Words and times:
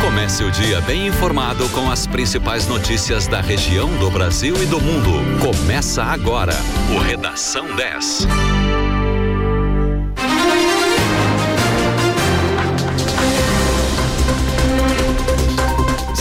Comece 0.00 0.44
o 0.44 0.50
dia 0.50 0.80
bem 0.80 1.06
informado 1.06 1.68
com 1.70 1.90
as 1.90 2.06
principais 2.06 2.66
notícias 2.66 3.26
da 3.26 3.40
região, 3.40 3.88
do 3.98 4.10
Brasil 4.10 4.54
e 4.62 4.66
do 4.66 4.80
mundo. 4.80 5.10
Começa 5.40 6.02
agora 6.02 6.54
o 6.94 6.98
Redação 6.98 7.74
10. 7.74 8.26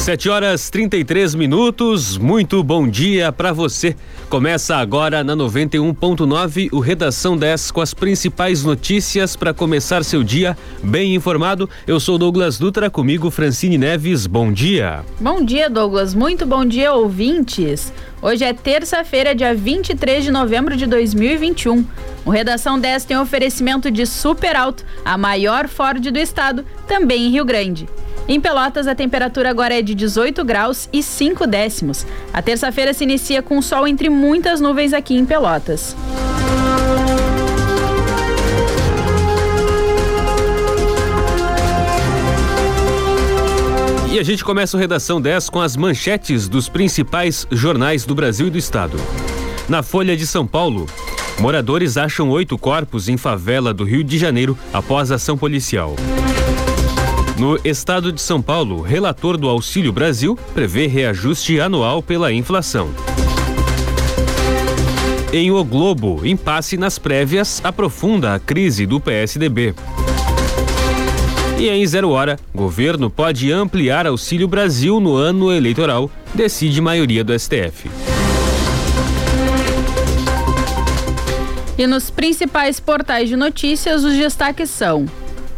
Sete 0.09 0.27
horas 0.27 0.71
33 0.71 1.35
minutos. 1.35 2.17
Muito 2.17 2.63
bom 2.63 2.87
dia 2.87 3.31
para 3.31 3.53
você. 3.53 3.95
Começa 4.27 4.75
agora 4.75 5.23
na 5.23 5.35
91.9 5.35 6.69
o 6.71 6.79
Redação 6.79 7.37
10 7.37 7.69
com 7.69 7.79
as 7.79 7.93
principais 7.93 8.63
notícias 8.63 9.35
para 9.35 9.53
começar 9.53 10.03
seu 10.03 10.23
dia 10.23 10.57
bem 10.81 11.13
informado. 11.13 11.69
Eu 11.85 11.99
sou 11.99 12.17
Douglas 12.17 12.57
Dutra, 12.57 12.89
comigo 12.89 13.29
Francine 13.29 13.77
Neves. 13.77 14.25
Bom 14.25 14.51
dia. 14.51 15.05
Bom 15.19 15.45
dia, 15.45 15.69
Douglas. 15.69 16.15
Muito 16.15 16.43
bom 16.43 16.65
dia, 16.65 16.91
ouvintes. 16.91 17.93
Hoje 18.19 18.43
é 18.43 18.51
terça-feira, 18.51 19.35
dia 19.35 19.53
23 19.53 20.23
de 20.23 20.31
novembro 20.31 20.75
de 20.75 20.87
2021. 20.87 21.85
O 22.25 22.31
Redação 22.31 22.79
10 22.79 23.05
tem 23.05 23.15
oferecimento 23.15 23.91
de 23.91 24.07
Super 24.07 24.55
Alto, 24.55 24.83
a 25.05 25.19
maior 25.19 25.67
Ford 25.67 26.01
do 26.01 26.17
estado, 26.17 26.65
também 26.87 27.27
em 27.27 27.29
Rio 27.29 27.45
Grande. 27.45 27.87
Em 28.29 28.39
Pelotas, 28.39 28.85
a 28.85 28.93
temperatura 28.93 29.49
agora 29.49 29.79
é 29.79 29.81
de 29.81 29.95
18 29.95 30.45
graus 30.45 30.87
e 30.93 31.01
5 31.01 31.47
décimos. 31.47 32.05
A 32.31 32.43
terça-feira 32.43 32.93
se 32.93 33.03
inicia 33.03 33.41
com 33.41 33.59
sol 33.59 33.87
entre 33.87 34.07
muitas 34.07 34.61
nuvens 34.61 34.93
aqui 34.93 35.15
em 35.15 35.25
Pelotas. 35.25 35.95
E 44.11 44.19
a 44.19 44.23
gente 44.23 44.45
começa 44.45 44.77
o 44.77 44.79
Redação 44.79 45.19
10 45.19 45.49
com 45.49 45.59
as 45.59 45.75
manchetes 45.75 46.47
dos 46.47 46.69
principais 46.69 47.47
jornais 47.49 48.05
do 48.05 48.13
Brasil 48.13 48.45
e 48.45 48.51
do 48.51 48.59
Estado. 48.59 48.99
Na 49.67 49.81
Folha 49.81 50.15
de 50.15 50.27
São 50.27 50.45
Paulo, 50.45 50.85
moradores 51.39 51.97
acham 51.97 52.29
oito 52.29 52.59
corpos 52.59 53.09
em 53.09 53.17
favela 53.17 53.73
do 53.73 53.83
Rio 53.83 54.03
de 54.03 54.19
Janeiro 54.19 54.55
após 54.71 55.11
ação 55.11 55.35
policial. 55.35 55.95
No 57.39 57.57
estado 57.63 58.11
de 58.11 58.21
São 58.21 58.41
Paulo, 58.41 58.81
relator 58.81 59.37
do 59.37 59.47
Auxílio 59.47 59.93
Brasil 59.93 60.37
prevê 60.53 60.87
reajuste 60.87 61.57
anual 61.57 62.03
pela 62.03 62.33
inflação. 62.33 62.89
Em 65.31 65.49
O 65.49 65.63
Globo, 65.63 66.27
impasse 66.27 66.75
nas 66.75 66.99
prévias 66.99 67.61
aprofunda 67.63 68.35
a 68.35 68.39
crise 68.39 68.85
do 68.85 68.99
PSDB. 68.99 69.73
E 71.57 71.69
em 71.69 71.87
Zero 71.87 72.09
Hora, 72.09 72.37
governo 72.53 73.09
pode 73.09 73.49
ampliar 73.49 74.05
Auxílio 74.05 74.49
Brasil 74.49 74.99
no 74.99 75.15
ano 75.15 75.49
eleitoral, 75.49 76.11
decide 76.33 76.81
maioria 76.81 77.23
do 77.23 77.31
STF. 77.39 77.89
E 81.77 81.87
nos 81.87 82.09
principais 82.09 82.81
portais 82.81 83.29
de 83.29 83.37
notícias, 83.37 84.03
os 84.03 84.17
destaques 84.17 84.69
são: 84.69 85.05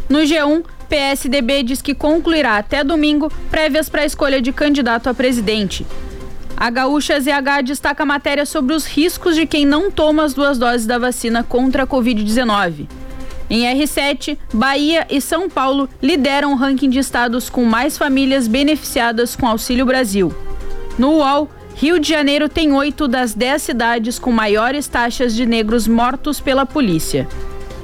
no 0.08 0.20
G1, 0.20 0.62
PSDB 0.92 1.62
diz 1.62 1.80
que 1.80 1.94
concluirá 1.94 2.58
até 2.58 2.84
domingo 2.84 3.32
prévias 3.50 3.88
para 3.88 4.02
a 4.02 4.04
escolha 4.04 4.42
de 4.42 4.52
candidato 4.52 5.08
a 5.08 5.14
presidente. 5.14 5.86
A 6.54 6.68
Gaúcha 6.68 7.18
ZH 7.18 7.64
destaca 7.64 8.02
a 8.02 8.06
matéria 8.06 8.44
sobre 8.44 8.74
os 8.74 8.84
riscos 8.84 9.34
de 9.34 9.46
quem 9.46 9.64
não 9.64 9.90
toma 9.90 10.22
as 10.22 10.34
duas 10.34 10.58
doses 10.58 10.86
da 10.86 10.98
vacina 10.98 11.42
contra 11.42 11.84
a 11.84 11.86
Covid-19. 11.86 12.88
Em 13.48 13.62
R7, 13.62 14.36
Bahia 14.52 15.06
e 15.08 15.18
São 15.18 15.48
Paulo 15.48 15.88
lideram 16.02 16.52
o 16.52 16.56
ranking 16.56 16.90
de 16.90 16.98
estados 16.98 17.48
com 17.48 17.64
mais 17.64 17.96
famílias 17.96 18.46
beneficiadas 18.46 19.34
com 19.34 19.46
Auxílio 19.46 19.86
Brasil. 19.86 20.30
No 20.98 21.20
UOL, 21.20 21.48
Rio 21.74 21.98
de 21.98 22.10
Janeiro 22.10 22.50
tem 22.50 22.70
oito 22.74 23.08
das 23.08 23.32
dez 23.32 23.62
cidades 23.62 24.18
com 24.18 24.30
maiores 24.30 24.86
taxas 24.88 25.34
de 25.34 25.46
negros 25.46 25.88
mortos 25.88 26.38
pela 26.38 26.66
polícia. 26.66 27.26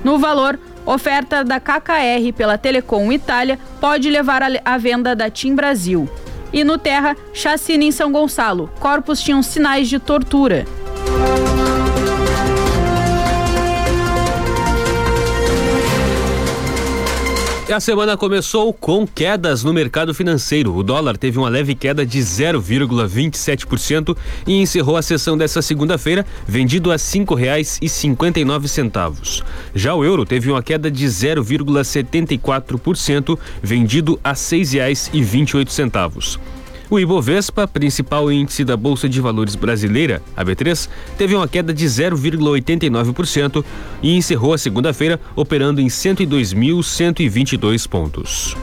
No 0.04 0.18
valor, 0.18 0.58
Oferta 0.88 1.44
da 1.44 1.60
KKR 1.60 2.32
pela 2.34 2.56
Telecom 2.56 3.12
Itália 3.12 3.58
pode 3.78 4.08
levar 4.08 4.40
à 4.64 4.78
venda 4.78 5.14
da 5.14 5.28
TIM 5.28 5.54
Brasil. 5.54 6.08
E 6.50 6.64
no 6.64 6.78
Terra, 6.78 7.14
chacina 7.34 7.84
em 7.84 7.92
São 7.92 8.10
Gonçalo. 8.10 8.70
Corpos 8.80 9.20
tinham 9.20 9.42
sinais 9.42 9.86
de 9.86 9.98
tortura. 9.98 10.64
E 17.68 17.72
a 17.72 17.80
semana 17.80 18.16
começou 18.16 18.72
com 18.72 19.06
quedas 19.06 19.62
no 19.62 19.74
mercado 19.74 20.14
financeiro. 20.14 20.74
O 20.74 20.82
dólar 20.82 21.18
teve 21.18 21.38
uma 21.38 21.50
leve 21.50 21.74
queda 21.74 22.06
de 22.06 22.18
0,27% 22.18 24.16
e 24.46 24.62
encerrou 24.62 24.96
a 24.96 25.02
sessão 25.02 25.36
dessa 25.36 25.60
segunda-feira 25.60 26.24
vendido 26.46 26.90
a 26.90 26.94
R$ 26.94 26.98
5,59. 26.98 29.44
Já 29.74 29.94
o 29.94 30.02
euro 30.02 30.24
teve 30.24 30.50
uma 30.50 30.62
queda 30.62 30.90
de 30.90 31.04
0,74%, 31.04 33.38
vendido 33.62 34.18
a 34.24 34.30
R$ 34.30 34.36
6,28. 34.36 36.57
O 36.90 36.98
Ibovespa, 36.98 37.68
principal 37.68 38.32
índice 38.32 38.64
da 38.64 38.74
Bolsa 38.74 39.06
de 39.06 39.20
Valores 39.20 39.54
brasileira, 39.54 40.22
a 40.34 40.42
B3, 40.42 40.88
teve 41.18 41.34
uma 41.34 41.46
queda 41.46 41.74
de 41.74 41.84
0,89% 41.84 43.62
e 44.02 44.16
encerrou 44.16 44.54
a 44.54 44.58
segunda-feira 44.58 45.20
operando 45.36 45.82
em 45.82 45.86
102.122 45.88 47.86
pontos. 47.86 48.56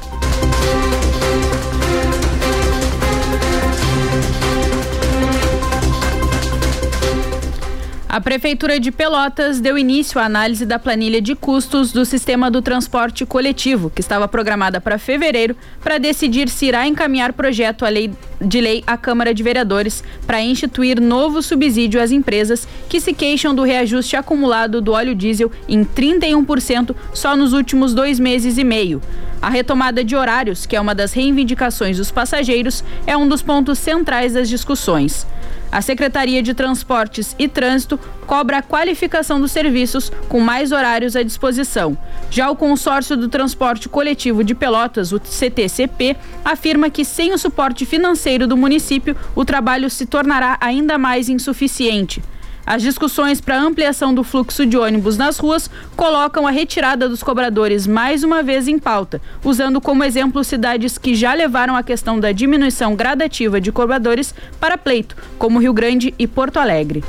A 8.16 8.22
Prefeitura 8.22 8.80
de 8.80 8.94
Pelotas 8.94 9.60
deu 9.60 9.78
início 9.78 10.22
à 10.22 10.24
análise 10.24 10.66
da 10.66 10.80
planilha 10.80 11.22
de 11.22 11.36
custos 11.36 11.92
do 11.92 12.06
sistema 12.06 12.50
do 12.50 12.62
transporte 12.62 13.26
coletivo, 13.26 13.90
que 13.90 14.00
estava 14.00 14.26
programada 14.26 14.80
para 14.80 14.98
fevereiro, 14.98 15.54
para 15.84 15.98
decidir 15.98 16.48
se 16.48 16.68
irá 16.68 16.88
encaminhar 16.88 17.34
projeto 17.34 17.84
lei, 17.84 18.10
de 18.40 18.62
lei 18.62 18.82
à 18.88 18.96
Câmara 18.96 19.34
de 19.34 19.44
Vereadores 19.44 20.02
para 20.26 20.42
instituir 20.42 21.02
novo 21.02 21.42
subsídio 21.42 22.02
às 22.02 22.10
empresas 22.10 22.66
que 22.88 23.02
se 23.02 23.12
queixam 23.12 23.54
do 23.54 23.64
reajuste 23.64 24.16
acumulado 24.16 24.80
do 24.80 24.94
óleo 24.94 25.14
diesel 25.14 25.52
em 25.68 25.84
31% 25.84 26.96
só 27.14 27.36
nos 27.36 27.52
últimos 27.52 27.94
dois 27.94 28.18
meses 28.18 28.58
e 28.58 28.64
meio. 28.64 29.02
A 29.42 29.50
retomada 29.50 30.06
de 30.06 30.16
horários, 30.16 30.66
que 30.66 30.78
é 30.78 30.80
uma 30.80 30.96
das 30.96 31.12
reivindicações 31.12 31.98
dos 31.98 32.12
passageiros, 32.12 32.82
é 33.06 33.18
um 33.18 33.28
dos 33.28 33.42
pontos 33.42 33.78
centrais 33.78 34.32
das 34.32 34.48
discussões. 34.48 35.28
A 35.76 35.82
Secretaria 35.82 36.42
de 36.42 36.54
Transportes 36.54 37.36
e 37.38 37.50
Trânsito 37.50 38.00
cobra 38.26 38.60
a 38.60 38.62
qualificação 38.62 39.42
dos 39.42 39.52
serviços 39.52 40.10
com 40.30 40.40
mais 40.40 40.72
horários 40.72 41.18
à 41.18 41.22
disposição. 41.22 41.98
Já 42.32 42.50
o 42.50 42.56
Consórcio 42.56 43.18
do 43.18 43.28
Transporte 43.28 43.90
Coletivo 43.90 44.42
de 44.42 44.56
Pelotas, 44.56 45.12
o 45.12 45.20
CTCP, 45.22 46.16
afirma 46.46 46.90
que 46.90 47.04
sem 47.04 47.34
o 47.34 47.38
suporte 47.38 47.86
financeiro 47.86 48.48
do 48.48 48.56
município, 48.56 49.18
o 49.36 49.44
trabalho 49.44 49.90
se 49.90 50.06
tornará 50.06 50.58
ainda 50.62 50.98
mais 50.98 51.28
insuficiente. 51.28 52.24
As 52.66 52.82
discussões 52.82 53.40
para 53.40 53.62
ampliação 53.62 54.12
do 54.12 54.24
fluxo 54.24 54.66
de 54.66 54.76
ônibus 54.76 55.18
nas 55.18 55.38
ruas 55.38 55.70
colocam 55.96 56.48
a 56.48 56.52
retirada 56.52 57.08
dos 57.08 57.22
cobradores 57.22 57.86
mais 57.86 58.24
uma 58.24 58.42
vez 58.42 58.68
em 58.68 58.80
pauta, 58.80 59.22
usando 59.44 59.80
como 59.80 60.04
exemplo 60.04 60.44
cidades 60.44 60.98
que 60.98 61.14
já 61.14 61.34
levaram 61.36 61.76
a 61.76 61.84
questão 61.84 62.20
da 62.20 62.32
diminuição 62.32 62.96
gradativa 62.96 63.62
de 63.62 63.72
cobradores 63.72 64.34
para 64.60 64.80
pleito, 64.80 65.16
como 65.38 65.60
Rio 65.60 65.74
Grande 65.74 66.14
e 66.18 66.26
Porto 66.26 66.58
Alegre. 66.58 67.04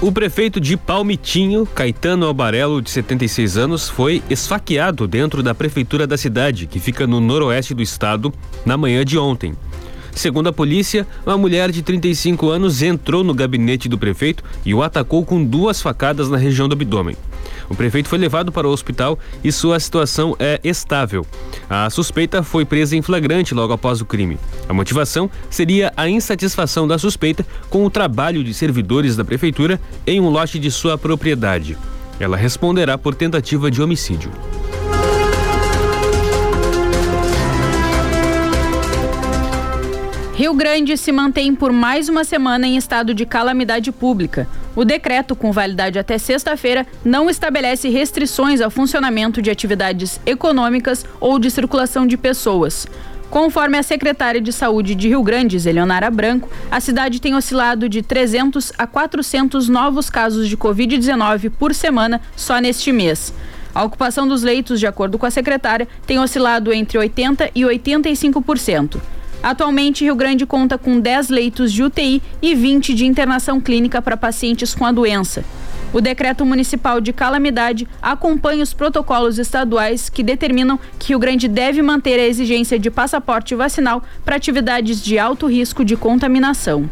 O 0.00 0.12
prefeito 0.12 0.60
de 0.60 0.76
Palmitinho, 0.76 1.66
Caetano 1.66 2.24
Albarello, 2.24 2.80
de 2.80 2.88
76 2.88 3.56
anos, 3.56 3.88
foi 3.88 4.22
esfaqueado 4.30 5.08
dentro 5.08 5.42
da 5.42 5.52
prefeitura 5.52 6.06
da 6.06 6.16
cidade, 6.16 6.68
que 6.68 6.78
fica 6.78 7.04
no 7.04 7.20
noroeste 7.20 7.74
do 7.74 7.82
estado, 7.82 8.32
na 8.64 8.76
manhã 8.76 9.04
de 9.04 9.18
ontem. 9.18 9.56
Segundo 10.12 10.48
a 10.48 10.52
polícia, 10.52 11.04
uma 11.26 11.36
mulher 11.36 11.72
de 11.72 11.82
35 11.82 12.48
anos 12.48 12.80
entrou 12.80 13.24
no 13.24 13.34
gabinete 13.34 13.88
do 13.88 13.98
prefeito 13.98 14.44
e 14.64 14.72
o 14.72 14.84
atacou 14.84 15.24
com 15.24 15.44
duas 15.44 15.82
facadas 15.82 16.30
na 16.30 16.36
região 16.36 16.68
do 16.68 16.74
abdômen. 16.74 17.16
O 17.68 17.74
prefeito 17.74 18.08
foi 18.08 18.18
levado 18.18 18.50
para 18.50 18.66
o 18.66 18.70
hospital 18.70 19.18
e 19.44 19.52
sua 19.52 19.78
situação 19.78 20.34
é 20.38 20.58
estável. 20.64 21.26
A 21.68 21.90
suspeita 21.90 22.42
foi 22.42 22.64
presa 22.64 22.96
em 22.96 23.02
flagrante 23.02 23.54
logo 23.54 23.72
após 23.72 24.00
o 24.00 24.06
crime. 24.06 24.38
A 24.68 24.72
motivação 24.72 25.30
seria 25.50 25.92
a 25.96 26.08
insatisfação 26.08 26.88
da 26.88 26.98
suspeita 26.98 27.46
com 27.68 27.84
o 27.84 27.90
trabalho 27.90 28.42
de 28.42 28.54
servidores 28.54 29.16
da 29.16 29.24
prefeitura 29.24 29.80
em 30.06 30.20
um 30.20 30.28
lote 30.28 30.58
de 30.58 30.70
sua 30.70 30.96
propriedade. 30.96 31.76
Ela 32.18 32.36
responderá 32.36 32.96
por 32.96 33.14
tentativa 33.14 33.70
de 33.70 33.82
homicídio. 33.82 34.30
Rio 40.38 40.54
Grande 40.54 40.96
se 40.96 41.10
mantém 41.10 41.52
por 41.52 41.72
mais 41.72 42.08
uma 42.08 42.22
semana 42.22 42.64
em 42.64 42.76
estado 42.76 43.12
de 43.12 43.26
calamidade 43.26 43.90
pública. 43.90 44.46
O 44.76 44.84
decreto, 44.84 45.34
com 45.34 45.50
validade 45.50 45.98
até 45.98 46.16
sexta-feira, 46.16 46.86
não 47.04 47.28
estabelece 47.28 47.88
restrições 47.88 48.60
ao 48.60 48.70
funcionamento 48.70 49.42
de 49.42 49.50
atividades 49.50 50.20
econômicas 50.24 51.04
ou 51.18 51.40
de 51.40 51.50
circulação 51.50 52.06
de 52.06 52.16
pessoas. 52.16 52.86
Conforme 53.28 53.78
a 53.78 53.82
secretária 53.82 54.40
de 54.40 54.52
Saúde 54.52 54.94
de 54.94 55.08
Rio 55.08 55.24
Grande, 55.24 55.56
Eleonara 55.68 56.08
Branco, 56.08 56.48
a 56.70 56.78
cidade 56.78 57.20
tem 57.20 57.34
oscilado 57.34 57.88
de 57.88 58.00
300 58.00 58.72
a 58.78 58.86
400 58.86 59.68
novos 59.68 60.08
casos 60.08 60.48
de 60.48 60.56
Covid-19 60.56 61.50
por 61.50 61.74
semana 61.74 62.20
só 62.36 62.60
neste 62.60 62.92
mês. 62.92 63.34
A 63.74 63.82
ocupação 63.82 64.28
dos 64.28 64.44
leitos, 64.44 64.78
de 64.78 64.86
acordo 64.86 65.18
com 65.18 65.26
a 65.26 65.32
secretária, 65.32 65.88
tem 66.06 66.20
oscilado 66.20 66.72
entre 66.72 66.96
80% 66.96 67.50
e 67.56 67.62
85%. 67.62 69.00
Atualmente, 69.42 70.04
Rio 70.04 70.16
Grande 70.16 70.44
conta 70.44 70.76
com 70.76 70.98
10 70.98 71.28
leitos 71.28 71.72
de 71.72 71.82
UTI 71.82 72.22
e 72.42 72.54
20 72.54 72.94
de 72.94 73.06
internação 73.06 73.60
clínica 73.60 74.02
para 74.02 74.16
pacientes 74.16 74.74
com 74.74 74.84
a 74.84 74.92
doença. 74.92 75.44
O 75.92 76.00
decreto 76.00 76.44
municipal 76.44 77.00
de 77.00 77.12
calamidade 77.12 77.88
acompanha 78.02 78.62
os 78.62 78.74
protocolos 78.74 79.38
estaduais 79.38 80.10
que 80.10 80.22
determinam 80.22 80.78
que 80.98 81.08
Rio 81.08 81.18
Grande 81.18 81.48
deve 81.48 81.80
manter 81.80 82.20
a 82.20 82.26
exigência 82.26 82.78
de 82.78 82.90
passaporte 82.90 83.54
vacinal 83.54 84.02
para 84.24 84.36
atividades 84.36 85.02
de 85.02 85.18
alto 85.18 85.46
risco 85.46 85.84
de 85.84 85.96
contaminação. 85.96 86.90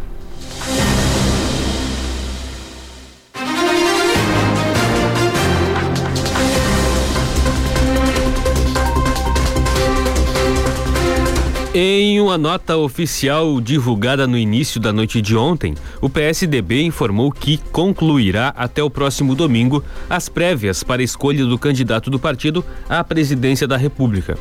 Em 11.79 12.19
uma 12.23 12.39
nota 12.39 12.79
oficial 12.79 13.61
divulgada 13.61 14.27
no 14.27 14.39
início 14.39 14.81
da 14.81 14.95
noite 14.95 15.21
de 15.21 15.37
ontem, 15.37 15.75
o 16.01 16.09
PSDB 16.09 16.81
informou 16.81 17.31
que 17.31 17.59
concluirá 17.71 18.49
até 18.57 18.83
o 18.83 18.89
próximo 18.89 19.35
domingo 19.35 19.85
as 20.09 20.27
prévias 20.27 20.83
para 20.83 21.03
a 21.03 21.05
escolha 21.05 21.45
do 21.45 21.59
candidato 21.59 22.09
do 22.09 22.19
partido 22.19 22.65
à 22.89 23.05
presidência 23.05 23.69
da 23.69 23.77
República. 23.77 24.39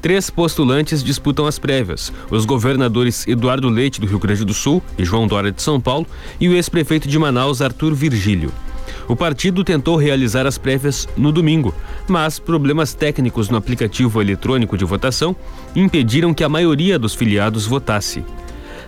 Três 0.00 0.30
postulantes 0.30 1.04
disputam 1.04 1.44
as 1.44 1.58
prévias: 1.58 2.10
os 2.30 2.46
governadores 2.46 3.28
Eduardo 3.28 3.68
Leite, 3.68 4.00
do 4.00 4.06
Rio 4.06 4.18
Grande 4.18 4.42
do 4.42 4.54
Sul, 4.54 4.82
e 4.96 5.04
João 5.04 5.26
Dória 5.26 5.52
de 5.52 5.60
São 5.60 5.78
Paulo, 5.78 6.06
e 6.40 6.48
o 6.48 6.54
ex-prefeito 6.54 7.06
de 7.06 7.18
Manaus, 7.18 7.60
Arthur 7.60 7.92
Virgílio. 7.92 8.50
O 9.08 9.16
partido 9.16 9.64
tentou 9.64 9.96
realizar 9.96 10.46
as 10.46 10.58
prévias 10.58 11.08
no 11.16 11.32
domingo, 11.32 11.74
mas 12.06 12.38
problemas 12.38 12.92
técnicos 12.92 13.48
no 13.48 13.56
aplicativo 13.56 14.20
eletrônico 14.20 14.76
de 14.76 14.84
votação 14.84 15.34
impediram 15.74 16.34
que 16.34 16.44
a 16.44 16.48
maioria 16.48 16.98
dos 16.98 17.14
filiados 17.14 17.66
votasse. 17.66 18.22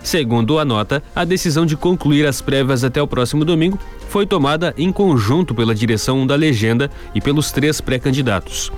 Segundo 0.03 0.59
a 0.59 0.65
nota, 0.65 1.01
a 1.15 1.25
decisão 1.25 1.65
de 1.65 1.75
concluir 1.75 2.27
as 2.27 2.39
prévias 2.39 2.83
até 2.83 3.01
o 3.01 3.07
próximo 3.07 3.43
domingo 3.43 3.79
foi 4.09 4.27
tomada 4.27 4.73
em 4.77 4.91
conjunto 4.91 5.55
pela 5.55 5.73
direção 5.73 6.25
da 6.25 6.35
legenda 6.35 6.89
e 7.15 7.21
pelos 7.21 7.51
três 7.51 7.81
pré-candidatos. 7.81 8.71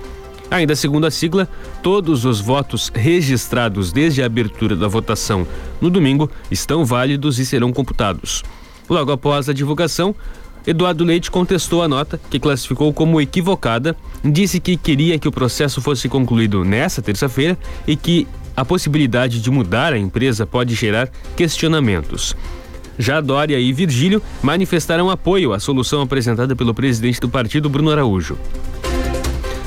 Ainda 0.50 0.76
segundo 0.76 1.06
a 1.06 1.10
sigla, 1.10 1.48
todos 1.82 2.24
os 2.24 2.40
votos 2.40 2.90
registrados 2.94 3.92
desde 3.92 4.22
a 4.22 4.26
abertura 4.26 4.76
da 4.76 4.86
votação 4.86 5.46
no 5.80 5.90
domingo 5.90 6.30
estão 6.50 6.84
válidos 6.84 7.38
e 7.38 7.44
serão 7.44 7.72
computados. 7.72 8.42
Logo 8.88 9.10
após 9.10 9.48
a 9.48 9.54
divulgação, 9.54 10.14
Eduardo 10.66 11.04
Leite 11.04 11.30
contestou 11.30 11.82
a 11.82 11.88
nota, 11.88 12.18
que 12.30 12.40
classificou 12.40 12.92
como 12.92 13.20
equivocada, 13.20 13.94
disse 14.24 14.58
que 14.58 14.76
queria 14.76 15.18
que 15.18 15.28
o 15.28 15.32
processo 15.32 15.80
fosse 15.80 16.08
concluído 16.08 16.64
nesta 16.64 17.02
terça-feira 17.02 17.58
e 17.86 17.94
que 17.96 18.26
a 18.56 18.64
possibilidade 18.64 19.40
de 19.42 19.50
mudar 19.50 19.92
a 19.92 19.98
empresa 19.98 20.46
pode 20.46 20.74
gerar 20.74 21.10
questionamentos. 21.36 22.34
Já 22.98 23.20
Dória 23.20 23.58
e 23.58 23.72
Virgílio 23.72 24.22
manifestaram 24.42 25.10
apoio 25.10 25.52
à 25.52 25.60
solução 25.60 26.00
apresentada 26.00 26.54
pelo 26.56 26.72
presidente 26.72 27.20
do 27.20 27.28
partido, 27.28 27.68
Bruno 27.68 27.90
Araújo. 27.90 28.38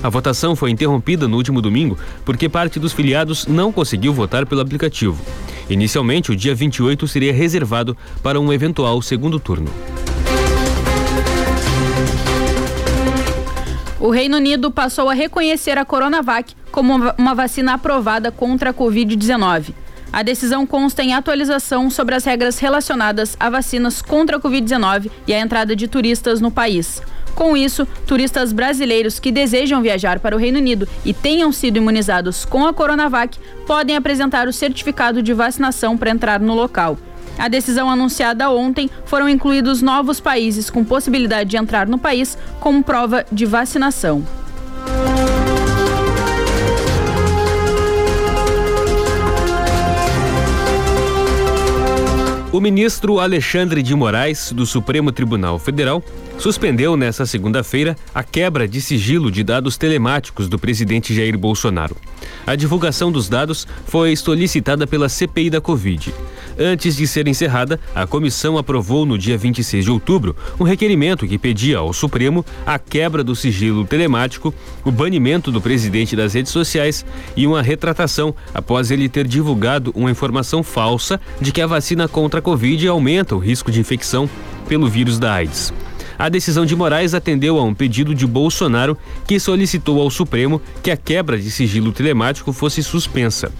A 0.01 0.09
votação 0.09 0.55
foi 0.55 0.71
interrompida 0.71 1.27
no 1.27 1.35
último 1.37 1.61
domingo 1.61 1.97
porque 2.23 2.47
parte 2.47 2.79
dos 2.79 2.93
filiados 2.93 3.45
não 3.45 3.71
conseguiu 3.71 4.13
votar 4.13 4.45
pelo 4.45 4.61
aplicativo. 4.61 5.19
Inicialmente, 5.69 6.31
o 6.31 6.35
dia 6.35 6.55
28 6.55 7.07
seria 7.07 7.33
reservado 7.33 7.95
para 8.23 8.39
um 8.39 8.53
eventual 8.53 9.01
segundo 9.01 9.39
turno. 9.39 9.69
O 13.99 14.11
Reino 14.11 14.37
Unido 14.37 14.69
passou 14.69 15.09
a 15.09 15.13
reconhecer 15.13 15.75
a 15.77 15.83
Coronavac 15.83 16.53
como 16.71 17.11
uma 17.17 17.33
vacina 17.33 17.73
aprovada 17.73 18.31
contra 18.31 18.69
a 18.69 18.73
Covid-19. 18.73 19.73
A 20.13 20.21
decisão 20.21 20.67
consta 20.67 21.03
em 21.03 21.15
atualização 21.15 21.89
sobre 21.89 22.13
as 22.13 22.23
regras 22.23 22.59
relacionadas 22.59 23.35
a 23.39 23.49
vacinas 23.49 23.99
contra 23.99 24.37
a 24.37 24.39
Covid-19 24.39 25.09
e 25.25 25.33
a 25.33 25.39
entrada 25.39 25.75
de 25.75 25.87
turistas 25.87 26.39
no 26.39 26.51
país. 26.51 27.01
Com 27.33 27.57
isso, 27.57 27.87
turistas 28.05 28.51
brasileiros 28.51 29.19
que 29.19 29.31
desejam 29.31 29.81
viajar 29.81 30.19
para 30.19 30.35
o 30.35 30.39
Reino 30.39 30.59
Unido 30.59 30.87
e 31.03 31.11
tenham 31.11 31.51
sido 31.51 31.77
imunizados 31.77 32.45
com 32.45 32.67
a 32.67 32.73
Coronavac 32.73 33.37
podem 33.65 33.95
apresentar 33.95 34.47
o 34.47 34.53
certificado 34.53 35.23
de 35.23 35.33
vacinação 35.33 35.97
para 35.97 36.11
entrar 36.11 36.39
no 36.39 36.53
local. 36.53 36.97
A 37.37 37.47
decisão 37.47 37.89
anunciada 37.89 38.49
ontem 38.49 38.89
foram 39.05 39.29
incluídos 39.29 39.81
novos 39.81 40.19
países 40.19 40.69
com 40.69 40.83
possibilidade 40.83 41.49
de 41.49 41.57
entrar 41.57 41.87
no 41.87 41.97
país 41.97 42.37
como 42.59 42.83
prova 42.83 43.25
de 43.31 43.45
vacinação. 43.45 44.23
O 52.51 52.59
ministro 52.59 53.19
Alexandre 53.19 53.83
de 53.83 53.93
Moraes, 53.93 54.51
do 54.51 54.65
Supremo 54.65 55.11
Tribunal 55.11 55.59
Federal, 55.59 56.01
suspendeu 56.37 56.95
nesta 56.95 57.25
segunda-feira 57.25 57.95
a 58.13 58.23
quebra 58.23 58.67
de 58.67 58.79
sigilo 58.79 59.31
de 59.31 59.43
dados 59.43 59.77
telemáticos 59.77 60.47
do 60.47 60.59
presidente 60.59 61.13
Jair 61.13 61.37
Bolsonaro. 61.37 61.95
A 62.45 62.55
divulgação 62.55 63.11
dos 63.11 63.27
dados 63.27 63.67
foi 63.85 64.15
solicitada 64.15 64.85
pela 64.85 65.09
CPI 65.09 65.49
da 65.49 65.61
Covid. 65.61 66.13
Antes 66.59 66.95
de 66.95 67.05
ser 67.05 67.27
encerrada, 67.27 67.79
a 67.93 68.07
comissão 68.07 68.57
aprovou 68.57 69.05
no 69.05 69.17
dia 69.17 69.37
26 69.37 69.85
de 69.85 69.91
outubro 69.91 70.35
um 70.59 70.63
requerimento 70.63 71.27
que 71.27 71.37
pedia 71.37 71.77
ao 71.77 71.93
Supremo 71.93 72.43
a 72.65 72.79
quebra 72.79 73.23
do 73.23 73.35
sigilo 73.35 73.85
telemático, 73.85 74.53
o 74.83 74.91
banimento 74.91 75.51
do 75.51 75.61
presidente 75.61 76.15
das 76.15 76.33
redes 76.33 76.51
sociais 76.51 77.05
e 77.35 77.45
uma 77.45 77.61
retratação 77.61 78.33
após 78.53 78.89
ele 78.89 79.07
ter 79.07 79.27
divulgado 79.27 79.91
uma 79.95 80.09
informação 80.09 80.63
falsa 80.63 81.19
de 81.39 81.51
que 81.51 81.61
a 81.61 81.67
vacina 81.67 82.07
contra 82.07 82.39
a 82.39 82.43
Covid 82.43 82.87
aumenta 82.87 83.35
o 83.35 83.39
risco 83.39 83.71
de 83.71 83.79
infecção 83.79 84.27
pelo 84.67 84.89
vírus 84.89 85.19
da 85.19 85.33
AIDS. 85.33 85.71
A 86.17 86.29
decisão 86.29 86.65
de 86.65 86.75
Moraes 86.75 87.13
atendeu 87.13 87.59
a 87.59 87.63
um 87.63 87.73
pedido 87.73 88.15
de 88.15 88.25
Bolsonaro 88.25 88.97
que 89.25 89.39
solicitou 89.39 90.01
ao 90.01 90.09
Supremo 90.09 90.61
que 90.81 90.89
a 90.89 90.97
quebra 90.97 91.37
de 91.37 91.51
sigilo 91.51 91.91
telemático 91.91 92.51
fosse 92.51 92.81
suspensa. 92.81 93.51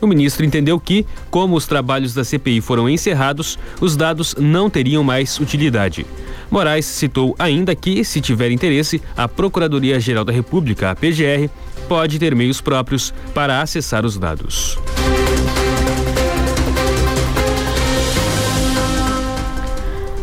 O 0.00 0.06
ministro 0.06 0.46
entendeu 0.46 0.78
que, 0.78 1.04
como 1.28 1.56
os 1.56 1.66
trabalhos 1.66 2.14
da 2.14 2.24
CPI 2.24 2.60
foram 2.60 2.88
encerrados, 2.88 3.58
os 3.80 3.96
dados 3.96 4.34
não 4.38 4.70
teriam 4.70 5.02
mais 5.02 5.38
utilidade. 5.40 6.06
Moraes 6.50 6.86
citou 6.86 7.34
ainda 7.38 7.74
que, 7.74 8.04
se 8.04 8.20
tiver 8.20 8.50
interesse, 8.50 9.02
a 9.16 9.26
Procuradoria-Geral 9.26 10.24
da 10.24 10.32
República, 10.32 10.90
a 10.90 10.96
PGR, 10.96 11.50
pode 11.88 12.18
ter 12.18 12.34
meios 12.34 12.60
próprios 12.60 13.12
para 13.34 13.60
acessar 13.60 14.06
os 14.06 14.16
dados. 14.16 14.78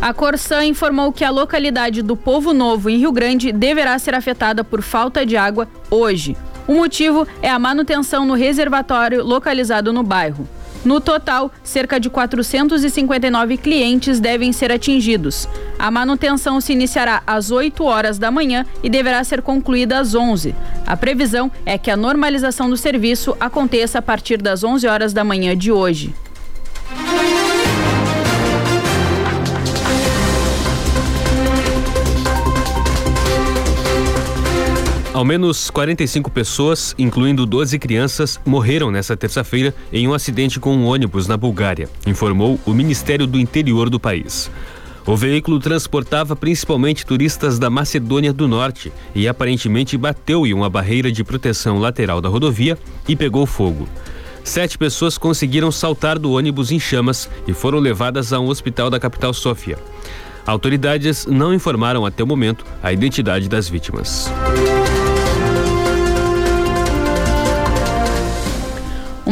A 0.06 0.14
Corsã 0.14 0.64
informou 0.64 1.10
que 1.10 1.24
a 1.24 1.30
localidade 1.30 2.00
do 2.00 2.14
Povo 2.14 2.54
Novo, 2.54 2.88
em 2.88 2.96
Rio 2.96 3.10
Grande, 3.10 3.50
deverá 3.50 3.98
ser 3.98 4.14
afetada 4.14 4.62
por 4.62 4.80
falta 4.80 5.26
de 5.26 5.36
água 5.36 5.66
hoje. 5.90 6.36
O 6.68 6.74
motivo 6.74 7.26
é 7.42 7.50
a 7.50 7.58
manutenção 7.58 8.24
no 8.24 8.34
reservatório 8.34 9.24
localizado 9.24 9.92
no 9.92 10.04
bairro. 10.04 10.48
No 10.84 11.00
total, 11.00 11.50
cerca 11.64 11.98
de 11.98 12.08
459 12.08 13.56
clientes 13.56 14.20
devem 14.20 14.52
ser 14.52 14.70
atingidos. 14.70 15.48
A 15.76 15.90
manutenção 15.90 16.60
se 16.60 16.72
iniciará 16.72 17.24
às 17.26 17.50
8 17.50 17.82
horas 17.82 18.16
da 18.16 18.30
manhã 18.30 18.64
e 18.84 18.88
deverá 18.88 19.24
ser 19.24 19.42
concluída 19.42 19.98
às 19.98 20.14
11. 20.14 20.54
A 20.86 20.96
previsão 20.96 21.50
é 21.64 21.76
que 21.76 21.90
a 21.90 21.96
normalização 21.96 22.70
do 22.70 22.76
serviço 22.76 23.36
aconteça 23.40 23.98
a 23.98 24.02
partir 24.02 24.40
das 24.40 24.62
11 24.62 24.86
horas 24.86 25.12
da 25.12 25.24
manhã 25.24 25.56
de 25.56 25.72
hoje. 25.72 26.14
Ao 35.16 35.24
menos 35.24 35.70
45 35.70 36.30
pessoas, 36.30 36.94
incluindo 36.98 37.46
12 37.46 37.78
crianças, 37.78 38.38
morreram 38.44 38.90
nesta 38.90 39.16
terça-feira 39.16 39.74
em 39.90 40.06
um 40.06 40.12
acidente 40.12 40.60
com 40.60 40.76
um 40.76 40.84
ônibus 40.84 41.26
na 41.26 41.38
Bulgária, 41.38 41.88
informou 42.06 42.60
o 42.66 42.74
Ministério 42.74 43.26
do 43.26 43.40
Interior 43.40 43.88
do 43.88 43.98
país. 43.98 44.50
O 45.06 45.16
veículo 45.16 45.58
transportava 45.58 46.36
principalmente 46.36 47.06
turistas 47.06 47.58
da 47.58 47.70
Macedônia 47.70 48.30
do 48.30 48.46
Norte 48.46 48.92
e 49.14 49.26
aparentemente 49.26 49.96
bateu 49.96 50.46
em 50.46 50.52
uma 50.52 50.68
barreira 50.68 51.10
de 51.10 51.24
proteção 51.24 51.78
lateral 51.78 52.20
da 52.20 52.28
rodovia 52.28 52.76
e 53.08 53.16
pegou 53.16 53.46
fogo. 53.46 53.88
Sete 54.44 54.76
pessoas 54.76 55.16
conseguiram 55.16 55.72
saltar 55.72 56.18
do 56.18 56.32
ônibus 56.32 56.70
em 56.70 56.78
chamas 56.78 57.26
e 57.48 57.54
foram 57.54 57.78
levadas 57.78 58.34
a 58.34 58.38
um 58.38 58.48
hospital 58.48 58.90
da 58.90 59.00
capital 59.00 59.32
Sofia. 59.32 59.78
Autoridades 60.46 61.24
não 61.24 61.54
informaram 61.54 62.04
até 62.04 62.22
o 62.22 62.26
momento 62.26 62.66
a 62.82 62.92
identidade 62.92 63.48
das 63.48 63.66
vítimas. 63.66 64.30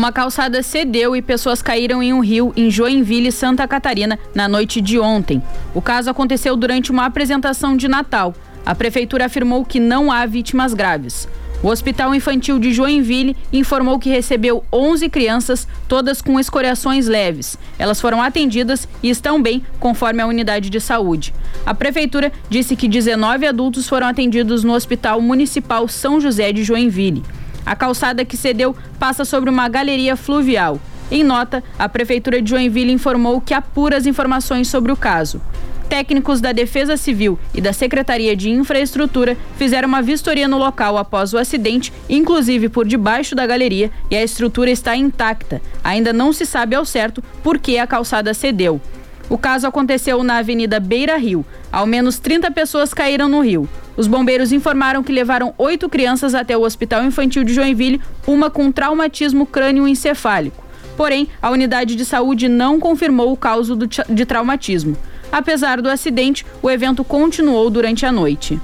Uma 0.04 0.12
calçada 0.12 0.62
cedeu 0.62 1.16
e 1.16 1.22
pessoas 1.22 1.62
caíram 1.62 2.02
em 2.02 2.12
um 2.12 2.20
rio 2.20 2.52
em 2.54 2.70
Joinville, 2.70 3.32
Santa 3.32 3.66
Catarina, 3.66 4.18
na 4.34 4.46
noite 4.46 4.78
de 4.82 4.98
ontem. 4.98 5.42
O 5.74 5.80
caso 5.80 6.10
aconteceu 6.10 6.58
durante 6.58 6.90
uma 6.92 7.06
apresentação 7.06 7.74
de 7.74 7.88
Natal. 7.88 8.34
A 8.66 8.74
prefeitura 8.74 9.24
afirmou 9.24 9.64
que 9.64 9.80
não 9.80 10.12
há 10.12 10.26
vítimas 10.26 10.74
graves. 10.74 11.26
O 11.62 11.68
Hospital 11.68 12.14
Infantil 12.14 12.58
de 12.58 12.70
Joinville 12.70 13.34
informou 13.50 13.98
que 13.98 14.10
recebeu 14.10 14.62
11 14.70 15.08
crianças, 15.08 15.66
todas 15.88 16.20
com 16.20 16.38
escoriações 16.38 17.06
leves. 17.06 17.56
Elas 17.78 17.98
foram 17.98 18.20
atendidas 18.20 18.86
e 19.02 19.08
estão 19.08 19.40
bem, 19.40 19.64
conforme 19.80 20.20
a 20.20 20.26
unidade 20.26 20.68
de 20.68 20.80
saúde. 20.82 21.32
A 21.64 21.72
prefeitura 21.72 22.30
disse 22.50 22.76
que 22.76 22.88
19 22.88 23.46
adultos 23.46 23.88
foram 23.88 24.06
atendidos 24.06 24.64
no 24.64 24.74
Hospital 24.74 25.22
Municipal 25.22 25.88
São 25.88 26.20
José 26.20 26.52
de 26.52 26.62
Joinville. 26.62 27.22
A 27.64 27.74
calçada 27.74 28.24
que 28.24 28.36
cedeu 28.36 28.76
passa 28.98 29.24
sobre 29.24 29.50
uma 29.50 29.68
galeria 29.68 30.16
fluvial. 30.16 30.80
Em 31.10 31.22
nota, 31.22 31.62
a 31.78 31.88
Prefeitura 31.88 32.40
de 32.40 32.50
Joinville 32.50 32.92
informou 32.92 33.40
que 33.40 33.54
apura 33.54 33.96
as 33.96 34.06
informações 34.06 34.68
sobre 34.68 34.90
o 34.90 34.96
caso. 34.96 35.40
Técnicos 35.88 36.40
da 36.40 36.50
Defesa 36.50 36.96
Civil 36.96 37.38
e 37.54 37.60
da 37.60 37.72
Secretaria 37.72 38.34
de 38.34 38.50
Infraestrutura 38.50 39.36
fizeram 39.56 39.86
uma 39.86 40.02
vistoria 40.02 40.48
no 40.48 40.58
local 40.58 40.96
após 40.96 41.32
o 41.32 41.38
acidente, 41.38 41.92
inclusive 42.08 42.68
por 42.68 42.86
debaixo 42.86 43.34
da 43.34 43.46
galeria, 43.46 43.90
e 44.10 44.16
a 44.16 44.22
estrutura 44.22 44.70
está 44.70 44.96
intacta. 44.96 45.60
Ainda 45.84 46.12
não 46.12 46.32
se 46.32 46.46
sabe 46.46 46.74
ao 46.74 46.84
certo 46.84 47.22
por 47.42 47.58
que 47.58 47.78
a 47.78 47.86
calçada 47.86 48.32
cedeu. 48.32 48.80
O 49.28 49.38
caso 49.38 49.66
aconteceu 49.66 50.22
na 50.22 50.38
Avenida 50.38 50.80
Beira 50.80 51.16
Rio. 51.16 51.44
Ao 51.70 51.86
menos 51.86 52.18
30 52.18 52.50
pessoas 52.50 52.92
caíram 52.92 53.28
no 53.28 53.40
rio. 53.40 53.68
Os 53.96 54.06
bombeiros 54.06 54.52
informaram 54.52 55.02
que 55.02 55.12
levaram 55.12 55.54
oito 55.56 55.88
crianças 55.88 56.34
até 56.34 56.56
o 56.56 56.62
Hospital 56.62 57.04
Infantil 57.04 57.44
de 57.44 57.54
Joinville, 57.54 58.00
uma 58.26 58.50
com 58.50 58.72
traumatismo 58.72 59.46
crânioencefálico. 59.46 60.64
Porém, 60.96 61.28
a 61.40 61.50
unidade 61.50 61.96
de 61.96 62.04
saúde 62.04 62.48
não 62.48 62.78
confirmou 62.78 63.32
o 63.32 63.36
caso 63.36 63.76
de 63.76 64.24
traumatismo. 64.24 64.96
Apesar 65.30 65.80
do 65.80 65.88
acidente, 65.88 66.46
o 66.62 66.70
evento 66.70 67.02
continuou 67.02 67.68
durante 67.70 68.06
a 68.06 68.12
noite. 68.12 68.60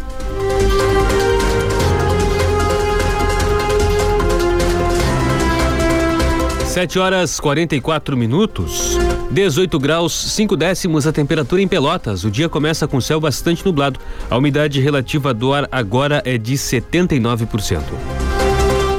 7 6.71 7.01
horas 7.01 7.41
44 7.41 8.17
minutos. 8.17 8.97
18 9.31 9.79
graus 9.79 10.13
5 10.13 10.57
décimos 10.57 11.07
a 11.07 11.13
temperatura 11.13 11.63
em 11.63 11.69
Pelotas. 11.69 12.25
O 12.25 12.31
dia 12.31 12.49
começa 12.49 12.89
com 12.89 13.01
céu 13.01 13.21
bastante 13.21 13.65
nublado. 13.65 14.01
A 14.29 14.37
umidade 14.37 14.81
relativa 14.81 15.33
do 15.33 15.53
ar 15.53 15.69
agora 15.71 16.21
é 16.25 16.37
de 16.37 16.55
79%. 16.55 17.81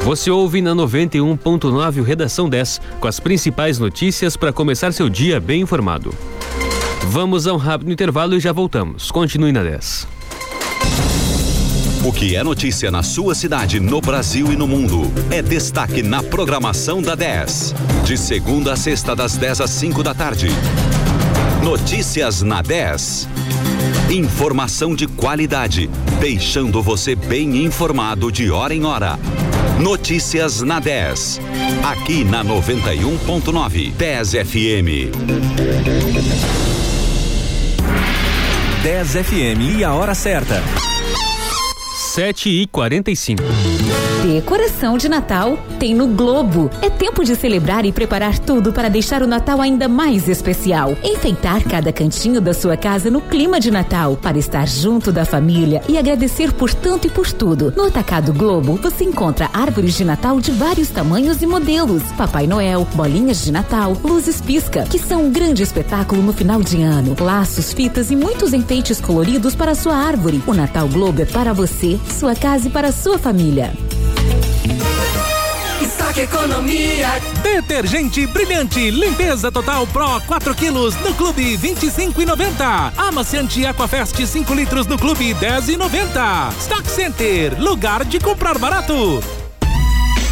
Você 0.04 0.32
ouve 0.32 0.62
na 0.62 0.74
91.9 0.74 2.00
o 2.00 2.04
Redação 2.04 2.50
10 2.50 2.82
com 3.00 3.08
as 3.08 3.20
principais 3.20 3.78
notícias 3.78 4.38
para 4.38 4.54
começar 4.54 4.94
seu 4.94 5.10
dia 5.10 5.40
bem 5.40 5.62
informado. 5.62 6.16
Vamos 7.08 7.46
a 7.46 7.54
um 7.54 7.58
rápido 7.58 7.92
intervalo 7.92 8.34
e 8.36 8.40
já 8.40 8.54
voltamos. 8.54 9.12
Continue 9.12 9.52
na 9.52 9.64
10. 9.64 10.21
O 12.04 12.12
que 12.12 12.36
é 12.36 12.44
notícia 12.44 12.90
na 12.90 13.04
sua 13.04 13.36
cidade, 13.36 13.80
no 13.80 14.02
Brasil 14.02 14.52
e 14.52 14.56
no 14.56 14.68
mundo, 14.68 15.04
é 15.30 15.40
destaque 15.40 16.02
na 16.02 16.24
programação 16.24 17.00
da 17.00 17.14
10. 17.14 17.76
De 18.04 18.18
segunda 18.18 18.74
a 18.74 18.76
sexta, 18.76 19.16
das 19.16 19.38
10 19.38 19.62
às 19.62 19.70
5 19.70 20.02
da 20.02 20.12
tarde. 20.16 20.48
Notícias 21.64 22.42
na 22.42 22.64
10. 22.64 23.30
Informação 24.10 24.96
de 24.96 25.06
qualidade, 25.06 25.92
deixando 26.20 26.82
você 26.82 27.14
bem 27.14 27.64
informado 27.64 28.32
de 28.32 28.50
hora 28.50 28.74
em 28.74 28.84
hora. 28.84 29.20
Notícias 29.80 30.62
na 30.62 30.80
10. 30.80 31.40
Aqui 31.84 32.24
na 32.24 32.44
91.9, 32.44 33.92
10 33.92 34.32
FM. 34.32 35.14
10 38.82 39.12
FM 39.12 39.78
e 39.78 39.84
a 39.84 39.94
hora 39.94 40.16
certa. 40.16 40.64
7 42.12 42.50
e 42.50 42.68
45 42.68 43.42
Decoração 44.22 44.98
de 44.98 45.10
Natal 45.10 45.58
tem 45.80 45.96
no 45.96 46.08
Globo. 46.08 46.70
É 46.82 46.90
tempo 46.90 47.24
de 47.24 47.36
celebrar 47.36 47.86
e 47.86 47.92
preparar 47.92 48.38
tudo 48.38 48.72
para 48.72 48.88
deixar 48.88 49.24
o 49.24 49.28
Natal 49.28 49.60
ainda 49.60 49.88
mais 49.88 50.28
especial. 50.28 50.96
Enfeitar 51.04 51.64
cada 51.64 51.92
cantinho 51.92 52.40
da 52.40 52.54
sua 52.54 52.78
casa 52.78 53.10
no 53.10 53.20
clima 53.20 53.60
de 53.60 53.72
Natal, 53.72 54.16
para 54.16 54.38
estar 54.38 54.68
junto 54.68 55.12
da 55.12 55.26
família 55.26 55.82
e 55.90 55.98
agradecer 55.98 56.54
por 56.54 56.72
tanto 56.72 57.08
e 57.08 57.10
por 57.10 57.32
tudo. 57.32 57.74
No 57.76 57.86
Atacado 57.86 58.32
Globo, 58.32 58.76
você 58.76 59.04
encontra 59.04 59.50
árvores 59.52 59.96
de 59.96 60.06
Natal 60.06 60.40
de 60.40 60.52
vários 60.52 60.90
tamanhos 60.90 61.42
e 61.42 61.48
modelos, 61.48 62.04
Papai 62.16 62.46
Noel, 62.46 62.88
bolinhas 62.94 63.44
de 63.44 63.52
Natal, 63.52 63.98
luzes 64.04 64.40
pisca, 64.40 64.84
que 64.84 65.00
são 65.00 65.26
um 65.26 65.32
grande 65.32 65.64
espetáculo 65.64 66.22
no 66.22 66.32
final 66.32 66.62
de 66.62 66.80
ano, 66.82 67.16
laços, 67.20 67.74
fitas 67.74 68.12
e 68.12 68.16
muitos 68.16 68.54
enfeites 68.54 69.02
coloridos 69.02 69.56
para 69.56 69.72
a 69.72 69.76
sua 69.76 69.96
árvore. 69.96 70.44
O 70.46 70.54
Natal 70.54 70.88
Globo 70.88 71.24
é 71.24 71.26
para 71.26 71.54
você 71.54 72.00
sua 72.10 72.36
casa 72.36 72.68
e 72.68 72.72
para 72.72 72.90
a 72.90 72.92
sua 72.92 73.18
família. 73.18 73.74
Estoque 75.82 76.22
Economia. 76.22 77.22
Detergente 77.42 78.28
brilhante, 78.28 78.92
limpeza 78.92 79.52
total 79.52 79.88
Pro 79.88 80.22
4 80.28 80.56
quilos 80.56 80.96
no 81.02 81.14
Clube 81.14 81.58
25,90. 81.58 82.94
Amaciante 82.98 83.66
Aquafest 83.66 84.26
5 84.26 84.54
litros 84.54 84.88
no 84.88 84.98
Clube 84.98 85.34
10,90. 85.36 86.54
Stock 86.60 86.90
Center, 86.90 87.60
lugar 87.62 88.06
de 88.06 88.20
comprar 88.20 88.58
barato. 88.58 89.22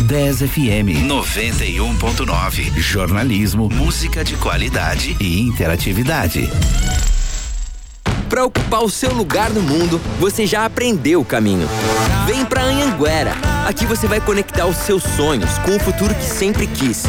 10 0.01 0.41
FM 0.43 1.07
91.9. 1.07 2.79
Jornalismo, 2.79 3.69
música 3.69 4.23
de 4.23 4.35
qualidade 4.37 5.15
e 5.19 5.41
interatividade. 5.41 6.49
Para 8.29 8.45
ocupar 8.45 8.83
o 8.83 8.89
seu 8.91 9.11
lugar 9.11 9.49
no 9.49 9.59
mundo, 9.59 9.99
você 10.19 10.45
já 10.45 10.63
aprendeu 10.63 11.19
o 11.19 11.25
caminho. 11.25 11.67
Vem 12.27 12.45
para 12.45 12.61
Anhanguera. 12.61 13.33
Aqui 13.65 13.87
você 13.87 14.07
vai 14.07 14.21
conectar 14.21 14.67
os 14.67 14.77
seus 14.77 15.01
sonhos 15.01 15.57
com 15.65 15.75
o 15.75 15.79
futuro 15.79 16.13
que 16.13 16.23
sempre 16.23 16.67
quis. 16.67 17.05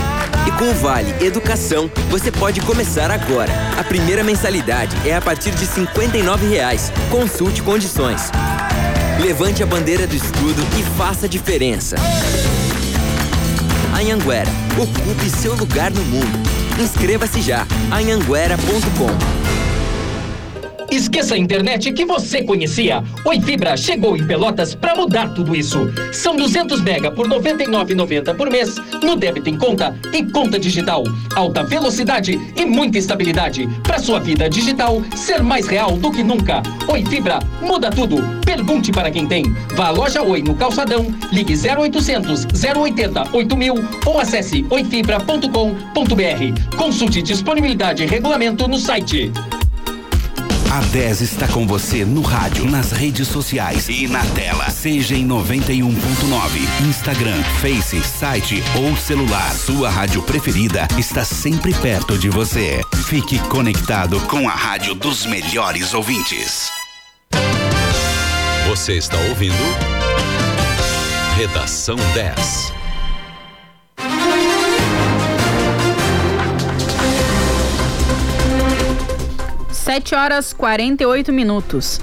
E 0.49 0.53
com 0.53 0.71
o 0.71 0.75
Vale 0.75 1.15
Educação, 1.21 1.91
você 2.09 2.33
pode 2.33 2.63
começar 2.63 3.11
agora. 3.11 3.53
A 3.79 3.85
primeira 3.85 4.25
mensalidade 4.25 4.97
é 5.07 5.15
a 5.15 5.21
partir 5.21 5.51
de 5.51 5.67
R$ 5.67 5.87
59,00. 5.87 6.91
Consulte 7.11 7.63
condições. 7.63 8.31
Levante 9.21 9.63
a 9.63 9.67
bandeira 9.67 10.07
do 10.07 10.17
estudo 10.17 10.67
e 10.79 10.83
faça 10.97 11.27
a 11.27 11.29
diferença. 11.29 11.97
Anhanguera, 13.95 14.51
ocupe 14.79 15.29
seu 15.29 15.55
lugar 15.55 15.91
no 15.91 16.03
mundo. 16.03 16.41
Inscreva-se 16.81 17.43
já. 17.43 17.67
anhanguera.com 17.93 19.60
Esqueça 20.91 21.35
a 21.35 21.39
internet 21.39 21.93
que 21.93 22.05
você 22.05 22.43
conhecia. 22.43 23.03
Oi 23.25 23.41
Fibra 23.41 23.77
chegou 23.77 24.17
em 24.17 24.27
Pelotas 24.27 24.75
para 24.75 24.97
mudar 24.97 25.33
tudo 25.35 25.55
isso. 25.55 25.89
São 26.13 26.35
200 26.35 26.83
mega 26.83 27.13
por 27.13 27.29
99,90 27.29 28.37
por 28.37 28.51
mês 28.51 28.75
no 29.03 29.15
débito 29.15 29.49
em 29.49 29.57
conta 29.57 29.97
e 30.13 30.25
conta 30.25 30.59
digital. 30.59 31.05
Alta 31.37 31.63
velocidade 31.63 32.39
e 32.57 32.65
muita 32.65 32.99
estabilidade 32.99 33.69
para 33.85 34.01
sua 34.01 34.19
vida 34.19 34.51
digital 34.51 35.01
ser 35.15 35.43
mais 35.43 35.69
real 35.69 35.97
do 35.97 36.11
que 36.11 36.25
nunca. 36.25 36.61
Oi 36.89 37.05
Fibra 37.07 37.39
muda 37.63 37.91
tudo. 37.91 38.17
Pergunte 38.45 38.91
para 38.91 39.13
quem 39.13 39.27
tem. 39.27 39.45
Vá 39.77 39.87
à 39.87 39.91
loja 39.91 40.23
Oi 40.23 40.43
no 40.43 40.57
Calçadão, 40.57 41.07
ligue 41.33 41.55
0800 41.55 42.49
080 42.77 43.29
8000 43.33 43.75
ou 44.05 44.19
acesse 44.19 44.67
oifibra.com.br. 44.69 46.77
Consulte 46.77 47.23
disponibilidade 47.23 48.03
e 48.03 48.07
regulamento 48.07 48.67
no 48.67 48.79
site. 48.79 49.33
A 50.71 50.79
10 50.83 51.21
está 51.23 51.49
com 51.49 51.67
você 51.67 52.05
no 52.05 52.21
rádio, 52.21 52.65
nas 52.71 52.93
redes 52.93 53.27
sociais 53.27 53.89
e 53.89 54.07
na 54.07 54.25
tela. 54.25 54.71
Seja 54.71 55.17
em 55.17 55.27
91.9, 55.27 55.91
Instagram, 56.89 57.43
Face, 57.61 58.01
site 58.05 58.63
ou 58.77 58.97
celular. 58.97 59.53
Sua 59.53 59.91
rádio 59.91 60.23
preferida 60.23 60.87
está 60.97 61.25
sempre 61.25 61.75
perto 61.75 62.17
de 62.17 62.29
você. 62.29 62.81
Fique 63.07 63.41
conectado 63.49 64.21
com 64.29 64.49
a 64.49 64.55
rádio 64.55 64.95
dos 64.95 65.27
melhores 65.27 65.93
ouvintes. 65.93 66.71
Você 68.69 68.93
está 68.93 69.19
ouvindo? 69.29 69.57
Redação 71.37 71.97
10. 72.15 72.80
7 79.81 80.15
horas 80.15 80.53
48 80.53 81.33
minutos. 81.33 82.01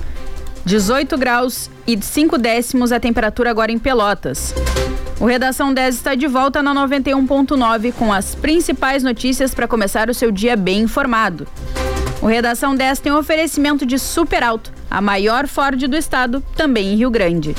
18 0.66 1.16
graus 1.16 1.70
e 1.86 1.96
5 2.02 2.36
décimos 2.38 2.92
a 2.92 3.00
temperatura 3.00 3.52
agora 3.52 3.72
em 3.72 3.78
Pelotas. 3.78 4.54
O 5.20 5.26
Redação 5.26 5.72
10 5.72 5.96
está 5.96 6.16
de 6.16 6.26
volta 6.26 6.64
na 6.64 6.74
91.9 6.74 7.94
com 7.94 8.12
as 8.12 8.34
principais 8.34 9.04
notícias 9.04 9.54
para 9.54 9.68
começar 9.68 10.10
o 10.10 10.14
seu 10.14 10.32
dia 10.32 10.56
bem 10.56 10.82
informado. 10.82 11.48
O 12.20 12.26
Redação 12.26 12.76
10 12.76 13.00
tem 13.00 13.12
um 13.12 13.18
oferecimento 13.18 13.86
de 13.86 14.00
Super 14.00 14.44
Alto, 14.44 14.74
a 14.90 15.00
maior 15.00 15.48
Ford 15.48 15.80
do 15.88 15.96
estado, 15.96 16.44
também 16.56 16.94
em 16.94 16.96
Rio 16.96 17.12
Grande. 17.12 17.56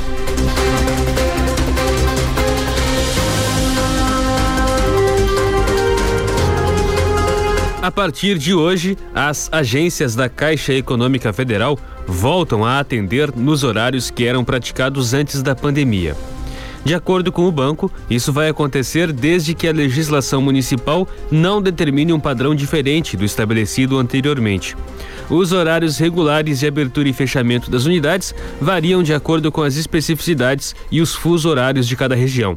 A 7.81 7.93
partir 7.93 8.39
de 8.39 8.53
hoje, 8.53 8.99
as 9.15 9.49
agências 9.53 10.17
da 10.17 10.29
Caixa 10.29 10.73
Econômica 10.73 11.33
Federal 11.33 11.79
voltam 12.09 12.65
a 12.65 12.81
atender 12.81 13.33
nos 13.37 13.63
horários 13.63 14.11
que 14.11 14.25
eram 14.25 14.45
praticados 14.45 15.15
antes 15.15 15.45
da 15.45 15.55
pandemia. 15.55 16.17
De 16.85 16.93
acordo 16.93 17.31
com 17.31 17.47
o 17.47 17.53
banco, 17.53 17.91
isso 18.11 18.33
vai 18.33 18.49
acontecer 18.49 19.13
desde 19.13 19.55
que 19.55 19.69
a 19.69 19.73
legislação 19.73 20.43
municipal 20.43 21.07
não 21.31 21.63
determine 21.63 22.13
um 22.13 22.19
padrão 22.19 22.53
diferente 22.53 23.17
do 23.17 23.25
estabelecido 23.25 23.97
anteriormente. 23.97 24.77
Os 25.31 25.53
horários 25.53 25.99
regulares 25.99 26.59
de 26.59 26.67
abertura 26.67 27.09
e 27.09 27.13
fechamento 27.13 27.71
das 27.71 27.85
unidades 27.85 28.35
variam 28.61 29.05
de 29.05 29.15
acordo 29.15 29.53
com 29.53 29.63
as 29.63 29.77
especificidades 29.77 30.75
e 30.91 31.01
os 31.01 31.15
fuso 31.15 31.49
horários 31.49 31.87
de 31.87 31.95
cada 31.95 32.17
região. 32.17 32.57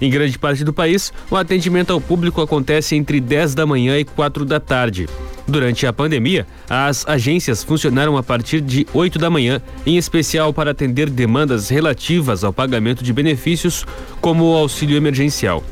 Em 0.00 0.10
grande 0.10 0.38
parte 0.38 0.64
do 0.64 0.72
país, 0.72 1.12
o 1.30 1.36
atendimento 1.36 1.92
ao 1.92 2.00
público 2.00 2.40
acontece 2.40 2.94
entre 2.94 3.20
10 3.20 3.54
da 3.54 3.66
manhã 3.66 3.98
e 3.98 4.04
4 4.04 4.44
da 4.44 4.60
tarde. 4.60 5.08
Durante 5.46 5.86
a 5.86 5.92
pandemia, 5.92 6.46
as 6.68 7.08
agências 7.08 7.64
funcionaram 7.64 8.16
a 8.16 8.22
partir 8.22 8.60
de 8.60 8.86
8 8.92 9.18
da 9.18 9.30
manhã, 9.30 9.60
em 9.86 9.96
especial 9.96 10.52
para 10.52 10.70
atender 10.70 11.08
demandas 11.08 11.68
relativas 11.68 12.44
ao 12.44 12.52
pagamento 12.52 13.02
de 13.02 13.12
benefícios, 13.12 13.86
como 14.20 14.44
o 14.44 14.56
auxílio 14.56 14.96
emergencial. 14.96 15.64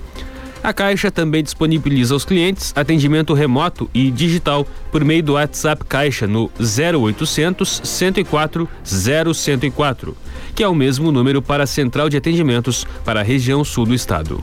A 0.63 0.73
Caixa 0.73 1.13
também 1.13 1.45
disponibiliza 1.45 2.13
aos 2.13 2.25
clientes 2.25 2.73
atendimento 2.75 3.35
remoto 3.35 3.89
e 3.95 4.11
digital 4.11 4.67
por 4.91 5.05
meio 5.05 5.23
do 5.23 5.35
WhatsApp 5.35 5.85
Caixa 5.85 6.27
no 6.27 6.51
0800 6.59 7.83
104 7.85 8.69
0104, 8.83 10.17
que 10.57 10.65
é 10.65 10.69
o 10.69 10.75
mesmo 10.75 11.13
número 11.13 11.43
para 11.43 11.65
a 11.65 11.67
central 11.67 12.09
de 12.09 12.17
atendimentos 12.17 12.87
para 13.05 13.21
a 13.21 13.23
região 13.23 13.63
sul 13.63 13.85
do 13.85 13.95
estado. 13.95 14.43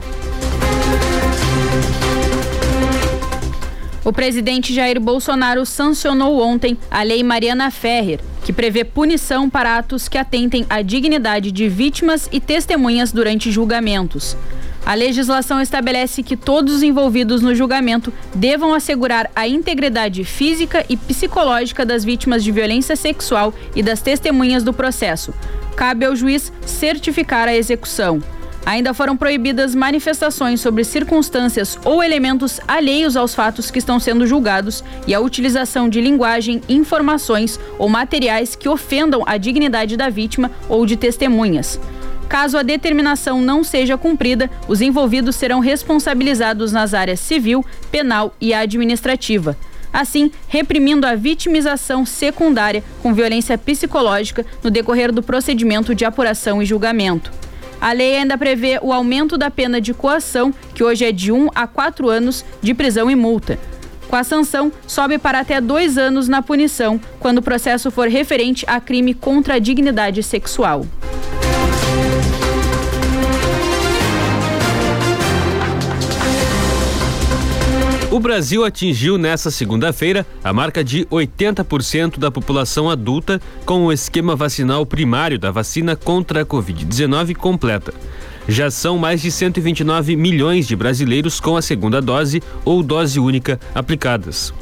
O 4.05 4.13
presidente 4.13 4.73
Jair 4.75 4.99
Bolsonaro 4.99 5.65
sancionou 5.65 6.39
ontem 6.39 6.77
a 6.91 7.01
Lei 7.01 7.23
Mariana 7.23 7.71
Ferrer, 7.71 8.19
que 8.43 8.53
prevê 8.53 8.83
punição 8.83 9.49
para 9.49 9.77
atos 9.77 10.07
que 10.07 10.17
atentem 10.17 10.67
à 10.69 10.83
dignidade 10.83 11.51
de 11.51 11.67
vítimas 11.67 12.29
e 12.31 12.39
testemunhas 12.39 13.11
durante 13.11 13.51
julgamentos. 13.51 14.37
A 14.85 14.95
legislação 14.95 15.61
estabelece 15.61 16.21
que 16.21 16.35
todos 16.35 16.75
os 16.75 16.83
envolvidos 16.83 17.41
no 17.41 17.55
julgamento 17.55 18.11
devam 18.35 18.73
assegurar 18.73 19.31
a 19.33 19.47
integridade 19.47 20.25
física 20.25 20.85
e 20.89 20.97
psicológica 20.97 21.85
das 21.85 22.03
vítimas 22.03 22.43
de 22.43 22.51
violência 22.51 22.95
sexual 22.95 23.53
e 23.73 23.81
das 23.81 24.01
testemunhas 24.01 24.61
do 24.61 24.73
processo. 24.73 25.33
Cabe 25.77 26.05
ao 26.05 26.15
juiz 26.15 26.51
certificar 26.65 27.47
a 27.47 27.55
execução. 27.55 28.21
Ainda 28.65 28.93
foram 28.93 29.15
proibidas 29.15 29.73
manifestações 29.73 30.61
sobre 30.61 30.83
circunstâncias 30.83 31.77
ou 31.83 32.03
elementos 32.03 32.59
alheios 32.67 33.17
aos 33.17 33.33
fatos 33.33 33.69
que 33.71 33.79
estão 33.79 33.99
sendo 33.99 34.27
julgados 34.27 34.83
e 35.07 35.13
a 35.13 35.19
utilização 35.19 35.89
de 35.89 35.99
linguagem, 35.99 36.61
informações 36.69 37.59
ou 37.77 37.89
materiais 37.89 38.55
que 38.55 38.69
ofendam 38.69 39.23
a 39.25 39.37
dignidade 39.37 39.97
da 39.97 40.09
vítima 40.09 40.51
ou 40.69 40.85
de 40.85 40.95
testemunhas. 40.95 41.79
Caso 42.33 42.57
a 42.57 42.63
determinação 42.63 43.39
não 43.39 43.63
seja 43.63 43.95
cumprida, 43.95 44.49
os 44.67 44.81
envolvidos 44.81 45.35
serão 45.35 45.59
responsabilizados 45.59 46.71
nas 46.71 46.95
áreas 46.95 47.19
civil, 47.19 47.63
penal 47.91 48.33
e 48.41 48.55
administrativa. 48.55 49.55
Assim, 49.93 50.31
reprimindo 50.47 51.05
a 51.05 51.13
vitimização 51.13 52.07
secundária 52.07 52.83
com 53.03 53.13
violência 53.13 53.55
psicológica 53.55 54.43
no 54.63 54.71
decorrer 54.71 55.11
do 55.11 55.21
procedimento 55.21 55.93
de 55.93 56.05
apuração 56.05 56.59
e 56.59 56.65
julgamento. 56.65 57.31
A 57.79 57.91
lei 57.93 58.15
ainda 58.15 58.35
prevê 58.35 58.79
o 58.81 58.91
aumento 58.91 59.37
da 59.37 59.51
pena 59.51 59.79
de 59.79 59.93
coação, 59.93 60.51
que 60.73 60.83
hoje 60.83 61.05
é 61.05 61.11
de 61.11 61.31
1 61.31 61.49
a 61.53 61.67
4 61.67 62.09
anos 62.09 62.43
de 62.63 62.73
prisão 62.73 63.11
e 63.11 63.15
multa. 63.15 63.59
Com 64.07 64.15
a 64.15 64.23
sanção, 64.23 64.71
sobe 64.87 65.19
para 65.19 65.39
até 65.39 65.61
dois 65.61 65.99
anos 65.99 66.27
na 66.27 66.41
punição, 66.41 66.99
quando 67.19 67.37
o 67.37 67.43
processo 67.43 67.91
for 67.91 68.07
referente 68.07 68.65
a 68.67 68.81
crime 68.81 69.13
contra 69.13 69.53
a 69.53 69.59
dignidade 69.59 70.23
sexual. 70.23 70.83
O 78.13 78.19
Brasil 78.19 78.63
atingiu 78.63 79.17
nesta 79.17 79.49
segunda-feira 79.49 80.23
a 80.43 80.53
marca 80.53 80.83
de 80.83 81.03
80% 81.05 82.19
da 82.19 82.29
população 82.29 82.87
adulta 82.87 83.41
com 83.65 83.85
o 83.85 83.91
esquema 83.91 84.35
vacinal 84.35 84.85
primário 84.85 85.39
da 85.39 85.49
vacina 85.49 85.95
contra 85.95 86.43
a 86.43 86.45
Covid-19 86.45 87.35
completa. 87.35 87.91
Já 88.47 88.69
são 88.69 88.99
mais 88.99 89.19
de 89.19 89.31
129 89.31 90.15
milhões 90.15 90.67
de 90.67 90.75
brasileiros 90.75 91.39
com 91.39 91.57
a 91.57 91.61
segunda 91.63 91.99
dose 91.99 92.43
ou 92.63 92.83
dose 92.83 93.19
única 93.19 93.59
aplicadas. 93.73 94.53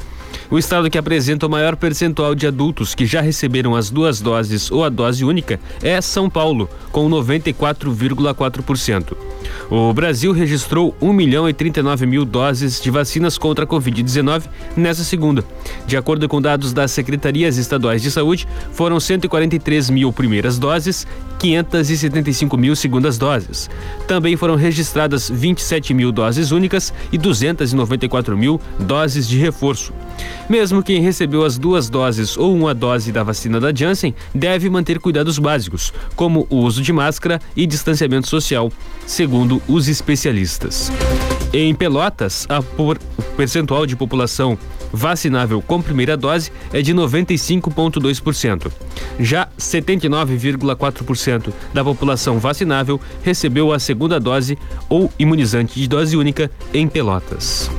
O 0.50 0.58
estado 0.58 0.88
que 0.88 0.96
apresenta 0.96 1.46
o 1.46 1.50
maior 1.50 1.76
percentual 1.76 2.34
de 2.34 2.46
adultos 2.46 2.94
que 2.94 3.04
já 3.04 3.20
receberam 3.20 3.76
as 3.76 3.90
duas 3.90 4.18
doses 4.18 4.70
ou 4.70 4.82
a 4.82 4.88
dose 4.88 5.26
única 5.26 5.60
é 5.82 6.00
São 6.00 6.30
Paulo, 6.30 6.70
com 6.90 7.06
94,4%. 7.06 9.14
O 9.70 9.92
Brasil 9.92 10.32
registrou 10.32 10.94
1 11.00 11.12
milhão 11.12 11.48
e 11.48 11.52
39 11.52 12.06
mil 12.06 12.24
doses 12.24 12.80
de 12.80 12.90
vacinas 12.90 13.38
contra 13.38 13.64
a 13.64 13.68
Covid-19 13.68 14.44
nessa 14.76 15.04
segunda. 15.04 15.44
De 15.86 15.96
acordo 15.96 16.28
com 16.28 16.40
dados 16.40 16.72
das 16.72 16.90
secretarias 16.90 17.56
estaduais 17.56 18.02
de 18.02 18.10
saúde, 18.10 18.46
foram 18.72 19.00
143 19.00 19.90
mil 19.90 20.12
primeiras 20.12 20.58
doses, 20.58 21.06
575 21.38 22.56
mil 22.56 22.76
segundas 22.76 23.18
doses. 23.18 23.68
Também 24.06 24.36
foram 24.36 24.54
registradas 24.54 25.28
27 25.28 25.92
mil 25.94 26.12
doses 26.12 26.50
únicas 26.50 26.92
e 27.10 27.18
294 27.18 28.36
mil 28.36 28.60
doses 28.78 29.26
de 29.26 29.38
reforço. 29.38 29.92
Mesmo 30.48 30.82
quem 30.82 31.00
recebeu 31.00 31.44
as 31.44 31.58
duas 31.58 31.88
doses 31.88 32.36
ou 32.36 32.54
uma 32.54 32.74
dose 32.74 33.10
da 33.10 33.22
vacina 33.22 33.58
da 33.58 33.74
Janssen 33.74 34.14
deve 34.34 34.68
manter 34.68 34.98
cuidados 34.98 35.38
básicos, 35.38 35.92
como 36.14 36.46
o 36.50 36.58
uso 36.58 36.82
de 36.82 36.92
máscara 36.92 37.40
e 37.56 37.66
distanciamento 37.66 38.28
social, 38.28 38.70
segundo 39.06 39.31
os 39.68 39.88
especialistas. 39.88 40.90
Em 41.52 41.74
Pelotas, 41.74 42.46
o 42.78 43.22
percentual 43.36 43.86
de 43.86 43.96
população 43.96 44.58
vacinável 44.92 45.62
com 45.62 45.80
primeira 45.80 46.16
dose 46.16 46.52
é 46.72 46.82
de 46.82 46.94
95,2%. 46.94 48.70
Já 49.18 49.48
79,4% 49.58 51.52
da 51.72 51.82
população 51.82 52.38
vacinável 52.38 53.00
recebeu 53.22 53.72
a 53.72 53.78
segunda 53.78 54.20
dose 54.20 54.58
ou 54.88 55.10
imunizante 55.18 55.80
de 55.80 55.88
dose 55.88 56.16
única 56.16 56.50
em 56.72 56.86
Pelotas. 56.88 57.70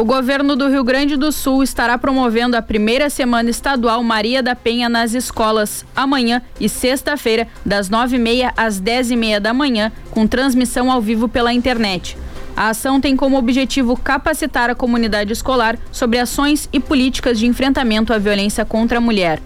O 0.00 0.04
governo 0.06 0.56
do 0.56 0.66
Rio 0.66 0.82
Grande 0.82 1.14
do 1.14 1.30
Sul 1.30 1.62
estará 1.62 1.98
promovendo 1.98 2.56
a 2.56 2.62
primeira 2.62 3.10
semana 3.10 3.50
estadual 3.50 4.02
Maria 4.02 4.42
da 4.42 4.56
Penha 4.56 4.88
nas 4.88 5.12
escolas 5.12 5.84
amanhã 5.94 6.40
e 6.58 6.70
sexta-feira, 6.70 7.46
das 7.66 7.90
nove 7.90 8.16
e 8.16 8.18
meia 8.18 8.50
às 8.56 8.80
dez 8.80 9.10
e 9.10 9.14
meia 9.14 9.38
da 9.38 9.52
manhã, 9.52 9.92
com 10.10 10.26
transmissão 10.26 10.90
ao 10.90 11.02
vivo 11.02 11.28
pela 11.28 11.52
internet. 11.52 12.16
A 12.56 12.70
ação 12.70 12.98
tem 12.98 13.14
como 13.14 13.36
objetivo 13.36 13.94
capacitar 13.94 14.70
a 14.70 14.74
comunidade 14.74 15.34
escolar 15.34 15.78
sobre 15.92 16.18
ações 16.18 16.66
e 16.72 16.80
políticas 16.80 17.38
de 17.38 17.46
enfrentamento 17.46 18.14
à 18.14 18.16
violência 18.16 18.64
contra 18.64 18.96
a 18.96 19.02
mulher. 19.02 19.38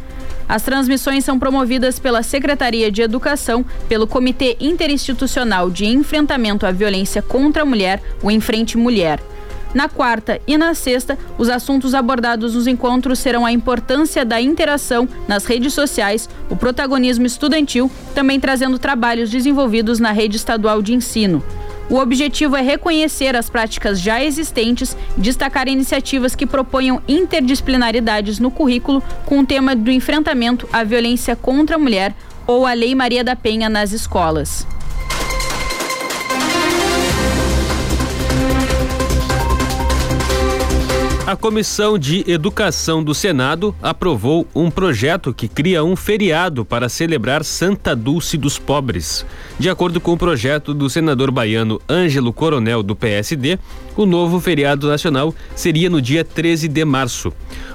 As 0.49 0.62
transmissões 0.62 1.25
são 1.25 1.37
promovidas 1.37 1.99
pela 1.99 2.23
Secretaria 2.23 2.93
de 2.93 3.03
Educação, 3.03 3.67
pelo 3.88 4.07
Comitê 4.07 4.57
Interinstitucional 4.61 5.69
de 5.69 5.85
Enfrentamento 5.85 6.64
à 6.64 6.71
Violência 6.71 7.21
contra 7.21 7.62
a 7.62 7.67
Mulher, 7.67 8.01
o 8.23 8.31
Enfrente 8.31 8.79
Mulher. 8.79 9.19
Na 9.75 9.89
quarta 9.89 10.41
e 10.47 10.57
na 10.57 10.73
sexta, 10.73 11.19
os 11.37 11.49
assuntos 11.49 11.95
abordados 11.95 12.55
nos 12.55 12.69
encontros 12.69 13.19
serão 13.19 13.45
a 13.45 13.51
importância 13.51 14.25
da 14.25 14.41
interação 14.41 15.09
nas 15.27 15.45
redes 15.45 15.75
sociais, 15.75 16.29
o 16.49 16.55
protagonismo 16.55 17.27
estudantil, 17.27 17.91
também 18.15 18.39
trazendo 18.39 18.79
trabalhos 18.79 19.31
desenvolvidos 19.31 19.99
na 19.99 20.13
rede 20.13 20.37
estadual 20.37 20.81
de 20.81 20.95
ensino. 20.95 21.43
O 21.91 21.97
objetivo 21.97 22.57
é 22.57 22.63
reconhecer 22.63 23.37
as 23.37 23.51
práticas 23.51 24.01
já 24.01 24.23
existentes 24.23 24.97
destacar 25.19 25.69
iniciativas 25.69 26.35
que 26.35 26.47
proponham 26.47 27.03
interdisciplinaridades 27.07 28.39
no 28.39 28.51
currículo 28.51 29.03
com 29.27 29.41
o 29.41 29.47
tema 29.47 29.75
do 29.75 29.91
enfrentamento 29.91 30.69
à 30.73 30.83
violência 30.85 31.37
contra 31.37 31.77
a 31.77 31.79
mulher 31.79 32.15
ou 32.47 32.65
a 32.65 32.73
Lei 32.73 32.95
Maria 32.95 33.25
da 33.25 33.37
Penha 33.37 33.69
nas 33.69 33.93
escolas. 33.93 34.67
A 41.27 41.35
Comissão 41.35 41.99
de 41.99 42.23
Educação 42.31 43.03
do 43.03 43.15
Senado 43.15 43.75
aprovou 43.83 44.47
um 44.55 44.71
projeto 44.71 45.33
que 45.33 45.49
cria 45.49 45.83
um 45.83 45.97
feriado 45.97 46.67
para 46.67 46.87
celebrar 46.87 47.43
Santa 47.43 47.97
Dulce 47.97 48.37
dos 48.37 48.59
Pobres. 48.59 49.25
De 49.59 49.71
acordo 49.71 50.03
com 50.03 50.13
o 50.13 50.19
projeto 50.19 50.75
do 50.75 50.91
senador 50.91 51.31
baiano 51.31 51.81
Ângelo 51.89 52.31
Coronel, 52.31 52.83
do 52.83 52.95
PSD, 52.95 53.59
o 53.97 54.05
novo 54.05 54.39
feriado 54.39 54.87
nacional 54.87 55.35
seria 55.57 55.89
no 55.89 56.03
dia 56.03 56.23
13 56.23 56.69
de 56.69 56.85
março. 56.85 57.33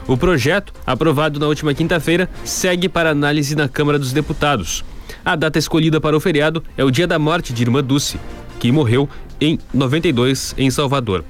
O 0.07 0.15
projeto, 0.15 0.71
aprovado 0.85 1.39
na 1.39 1.47
última 1.47 1.73
quinta-feira, 1.73 2.29
segue 2.43 2.87
para 2.87 3.09
análise 3.09 3.55
na 3.55 3.67
Câmara 3.67 3.97
dos 3.97 4.13
Deputados. 4.13 4.85
A 5.25 5.35
data 5.35 5.57
escolhida 5.57 5.99
para 5.99 6.15
o 6.15 6.19
feriado 6.19 6.63
é 6.77 6.83
o 6.83 6.91
dia 6.91 7.07
da 7.07 7.17
morte 7.17 7.51
de 7.51 7.63
Irmã 7.63 7.83
Dulce, 7.83 8.19
que 8.59 8.71
morreu 8.71 9.09
em 9.41 9.57
92 9.73 10.53
em 10.55 10.69
Salvador. 10.69 11.25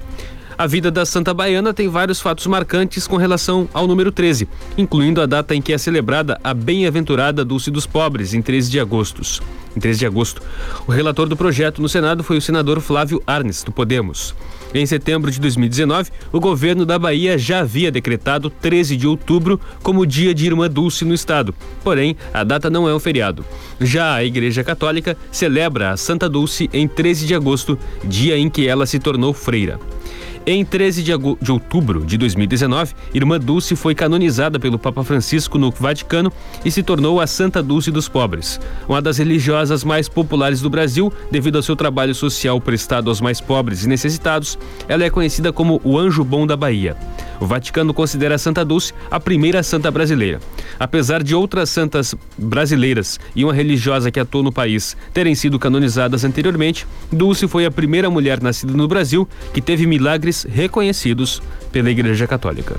A 0.60 0.66
vida 0.66 0.90
da 0.90 1.06
Santa 1.06 1.32
Baiana 1.32 1.72
tem 1.72 1.88
vários 1.88 2.20
fatos 2.20 2.46
marcantes 2.46 3.06
com 3.06 3.16
relação 3.16 3.66
ao 3.72 3.86
número 3.86 4.12
13, 4.12 4.46
incluindo 4.76 5.22
a 5.22 5.24
data 5.24 5.54
em 5.54 5.62
que 5.62 5.72
é 5.72 5.78
celebrada 5.78 6.38
a 6.44 6.52
bem-aventurada 6.52 7.46
Dulce 7.46 7.70
dos 7.70 7.86
Pobres, 7.86 8.34
em 8.34 8.42
13 8.42 8.70
de 8.70 8.78
agosto. 8.78 9.22
Em 9.74 9.80
13 9.80 10.00
de 10.00 10.04
agosto. 10.04 10.42
O 10.86 10.92
relator 10.92 11.26
do 11.30 11.34
projeto 11.34 11.80
no 11.80 11.88
Senado 11.88 12.22
foi 12.22 12.36
o 12.36 12.42
senador 12.42 12.78
Flávio 12.82 13.22
Arnes, 13.26 13.62
do 13.62 13.72
Podemos. 13.72 14.34
Em 14.74 14.84
setembro 14.84 15.30
de 15.30 15.40
2019, 15.40 16.10
o 16.30 16.38
governo 16.38 16.84
da 16.84 16.98
Bahia 16.98 17.38
já 17.38 17.60
havia 17.60 17.90
decretado 17.90 18.50
13 18.50 18.98
de 18.98 19.06
outubro 19.06 19.58
como 19.82 20.04
dia 20.04 20.34
de 20.34 20.44
Irmã 20.44 20.68
Dulce 20.68 21.06
no 21.06 21.14
estado. 21.14 21.54
Porém, 21.82 22.14
a 22.34 22.44
data 22.44 22.68
não 22.68 22.86
é 22.86 22.94
um 22.94 23.00
feriado. 23.00 23.46
Já 23.80 24.12
a 24.12 24.22
Igreja 24.22 24.62
Católica 24.62 25.16
celebra 25.32 25.92
a 25.92 25.96
Santa 25.96 26.28
Dulce 26.28 26.68
em 26.70 26.86
13 26.86 27.26
de 27.26 27.34
agosto, 27.34 27.78
dia 28.04 28.36
em 28.36 28.50
que 28.50 28.68
ela 28.68 28.84
se 28.84 28.98
tornou 28.98 29.32
freira. 29.32 29.80
Em 30.52 30.64
13 30.64 31.04
de, 31.04 31.12
de, 31.40 31.52
outubro 31.52 32.04
de 32.04 32.18
2019, 32.18 32.92
Irmã 33.14 33.38
Dulce 33.38 33.76
foi 33.76 33.94
canonizada 33.94 34.58
pelo 34.58 34.80
Papa 34.80 35.04
Francisco 35.04 35.56
no 35.58 35.70
Vaticano 35.70 36.32
e 36.64 36.72
se 36.72 36.82
tornou 36.82 37.20
a 37.20 37.26
Santa 37.28 37.62
Dulce 37.62 37.92
dos 37.92 38.08
Pobres, 38.08 38.60
uma 38.88 39.00
das 39.00 39.18
religiosas 39.18 39.84
mais 39.84 40.08
populares 40.08 40.60
do 40.60 40.68
Brasil 40.68 41.12
devido 41.30 41.54
ao 41.54 41.62
seu 41.62 41.76
trabalho 41.76 42.16
social 42.16 42.60
prestado 42.60 43.10
aos 43.10 43.20
mais 43.20 43.40
pobres 43.40 43.84
e 43.84 43.88
necessitados. 43.88 44.58
Ela 44.88 45.04
é 45.04 45.10
conhecida 45.10 45.52
como 45.52 45.80
o 45.84 45.96
Anjo 45.96 46.24
Bom 46.24 46.44
da 46.44 46.56
Bahia. 46.56 46.96
O 47.40 47.46
Vaticano 47.46 47.94
considera 47.94 48.34
a 48.34 48.38
Santa 48.38 48.64
Dulce 48.64 48.92
a 49.10 49.18
primeira 49.18 49.62
santa 49.62 49.90
brasileira. 49.90 50.40
Apesar 50.78 51.22
de 51.22 51.34
outras 51.34 51.70
santas 51.70 52.14
brasileiras 52.36 53.18
e 53.34 53.44
uma 53.44 53.54
religiosa 53.54 54.10
que 54.10 54.20
atuou 54.20 54.44
no 54.44 54.52
país 54.52 54.94
terem 55.14 55.34
sido 55.34 55.58
canonizadas 55.58 56.22
anteriormente, 56.22 56.86
Dulce 57.10 57.48
foi 57.48 57.64
a 57.64 57.70
primeira 57.70 58.10
mulher 58.10 58.42
nascida 58.42 58.74
no 58.74 58.86
Brasil 58.86 59.26
que 59.54 59.62
teve 59.62 59.86
milagres 59.86 60.39
reconhecidos 60.48 61.42
pela 61.72 61.90
Igreja 61.90 62.26
Católica. 62.26 62.78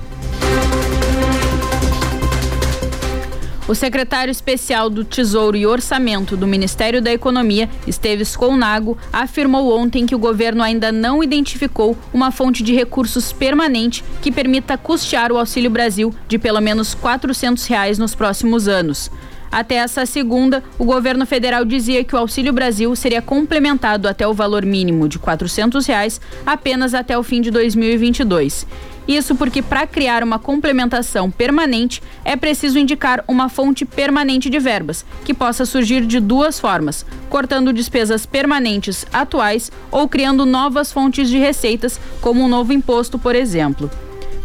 O 3.72 3.76
secretário 3.76 4.32
especial 4.32 4.90
do 4.90 5.06
Tesouro 5.06 5.56
e 5.56 5.66
Orçamento 5.66 6.36
do 6.36 6.46
Ministério 6.46 7.02
da 7.02 7.10
Economia, 7.10 7.70
Esteves 7.88 8.36
Colnago, 8.36 8.98
afirmou 9.14 9.78
ontem 9.80 10.06
que 10.06 10.14
o 10.14 10.20
governo 10.20 10.62
ainda 10.62 10.92
não 10.92 11.24
identificou 11.24 11.98
uma 12.14 12.32
fonte 12.32 12.64
de 12.64 12.74
recursos 12.74 13.32
permanente 13.32 14.04
que 14.22 14.30
permita 14.30 14.78
custear 14.78 15.32
o 15.32 15.38
Auxílio 15.38 15.70
Brasil 15.70 16.14
de 16.28 16.38
pelo 16.38 16.60
menos 16.60 16.94
400 16.94 17.66
reais 17.68 17.98
nos 17.98 18.14
próximos 18.14 18.68
anos. 18.68 19.10
Até 19.52 19.76
essa 19.76 20.06
segunda, 20.06 20.64
o 20.80 20.86
governo 20.86 21.26
federal 21.26 21.66
dizia 21.66 22.04
que 22.06 22.16
o 22.16 22.18
Auxílio 22.18 22.54
Brasil 22.54 22.96
seria 22.96 23.22
complementado 23.22 24.08
até 24.08 24.26
o 24.26 24.34
valor 24.34 24.66
mínimo 24.66 25.10
de 25.10 25.20
400 25.20 25.86
reais 25.86 26.22
apenas 26.46 26.94
até 26.94 27.18
o 27.18 27.24
fim 27.24 27.42
de 27.42 27.52
2022. 27.52 28.66
Isso 29.08 29.36
porque, 29.36 29.62
para 29.62 29.86
criar 29.86 30.24
uma 30.24 30.40
complementação 30.40 31.30
permanente, 31.30 32.02
é 32.24 32.36
preciso 32.36 32.80
indicar 32.80 33.24
uma 33.28 33.50
fonte 33.50 33.84
permanente 33.84 34.50
de 34.50 34.60
verbas, 34.60 35.04
que 35.26 35.34
possa 35.34 35.66
surgir 35.66 36.06
de 36.06 36.20
duas 36.20 36.60
formas: 36.60 37.06
cortando 37.30 37.74
despesas 37.74 38.26
permanentes 38.26 39.06
atuais 39.12 39.72
ou 39.92 40.08
criando 40.08 40.46
novas 40.46 40.94
fontes 40.94 41.30
de 41.30 41.38
receitas, 41.38 42.00
como 42.22 42.42
um 42.42 42.48
novo 42.48 42.72
imposto, 42.72 43.20
por 43.20 43.36
exemplo. 43.36 43.90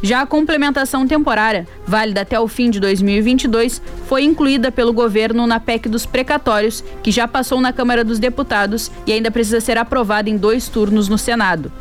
Já 0.06 0.20
a 0.20 0.26
complementação 0.26 1.04
temporária, 1.04 1.66
válida 1.84 2.20
até 2.20 2.38
o 2.38 2.46
fim 2.46 2.70
de 2.70 2.78
2022, 2.78 3.82
foi 4.06 4.22
incluída 4.22 4.70
pelo 4.70 4.92
governo 4.92 5.48
na 5.48 5.58
PEC 5.58 5.88
dos 5.88 6.06
precatórios, 6.06 6.84
que 7.02 7.10
já 7.10 7.26
passou 7.26 7.60
na 7.60 7.72
Câmara 7.72 8.04
dos 8.04 8.20
Deputados 8.20 8.88
e 9.04 9.12
ainda 9.12 9.32
precisa 9.32 9.60
ser 9.60 9.76
aprovada 9.76 10.30
em 10.30 10.36
dois 10.36 10.68
turnos 10.68 11.08
no 11.08 11.18
Senado. 11.18 11.72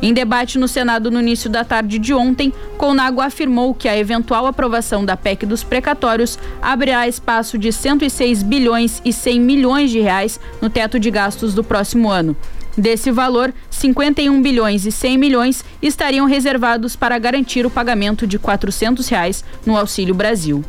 Em 0.00 0.14
debate 0.14 0.60
no 0.60 0.68
Senado 0.68 1.10
no 1.10 1.18
início 1.18 1.50
da 1.50 1.64
tarde 1.64 1.98
de 1.98 2.14
ontem, 2.14 2.52
Conago 2.78 3.20
afirmou 3.20 3.74
que 3.74 3.88
a 3.88 3.98
eventual 3.98 4.46
aprovação 4.46 5.04
da 5.04 5.16
PEC 5.16 5.44
dos 5.44 5.64
precatórios 5.64 6.38
abrirá 6.62 7.08
espaço 7.08 7.58
de 7.58 7.72
106 7.72 8.44
bilhões 8.44 9.02
e 9.04 9.12
100 9.12 9.40
milhões 9.40 9.90
de 9.90 9.98
reais 9.98 10.38
no 10.60 10.70
teto 10.70 11.00
de 11.00 11.10
gastos 11.10 11.52
do 11.52 11.64
próximo 11.64 12.08
ano. 12.08 12.36
Desse 12.76 13.10
valor, 13.10 13.52
51 13.70 14.40
bilhões 14.40 14.86
e 14.86 14.92
100 14.92 15.18
milhões 15.18 15.64
estariam 15.82 16.26
reservados 16.26 16.96
para 16.96 17.18
garantir 17.18 17.66
o 17.66 17.70
pagamento 17.70 18.26
de 18.26 18.38
400 18.38 19.06
reais 19.08 19.44
no 19.66 19.76
Auxílio 19.76 20.14
Brasil. 20.14 20.64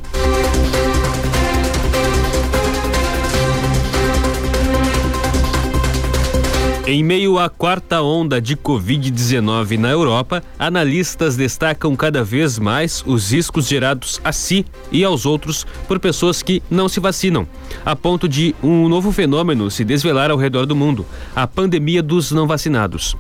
Em 6.94 7.02
meio 7.02 7.40
à 7.40 7.50
quarta 7.50 8.04
onda 8.04 8.40
de 8.40 8.56
Covid-19 8.56 9.80
na 9.80 9.90
Europa, 9.90 10.44
analistas 10.60 11.36
destacam 11.36 11.96
cada 11.96 12.24
vez 12.24 12.60
mais 12.60 13.04
os 13.08 13.32
riscos 13.32 13.68
gerados 13.68 14.22
a 14.24 14.32
si 14.32 14.64
e 14.92 15.04
aos 15.04 15.26
outros 15.26 15.66
por 15.88 16.00
pessoas 16.00 16.44
que 16.44 16.62
não 16.70 16.88
se 16.88 17.00
vacinam, 17.00 17.48
a 17.84 17.96
ponto 17.96 18.30
de 18.30 18.54
um 18.62 18.88
novo 18.88 19.12
fenômeno 19.12 19.72
se 19.72 19.84
desvelar 19.84 20.30
ao 20.30 20.38
redor 20.38 20.68
do 20.68 20.76
mundo: 20.76 21.04
a 21.36 21.48
pandemia 21.48 22.04
dos 22.04 22.32
não 22.32 22.46
vacinados. 22.46 23.18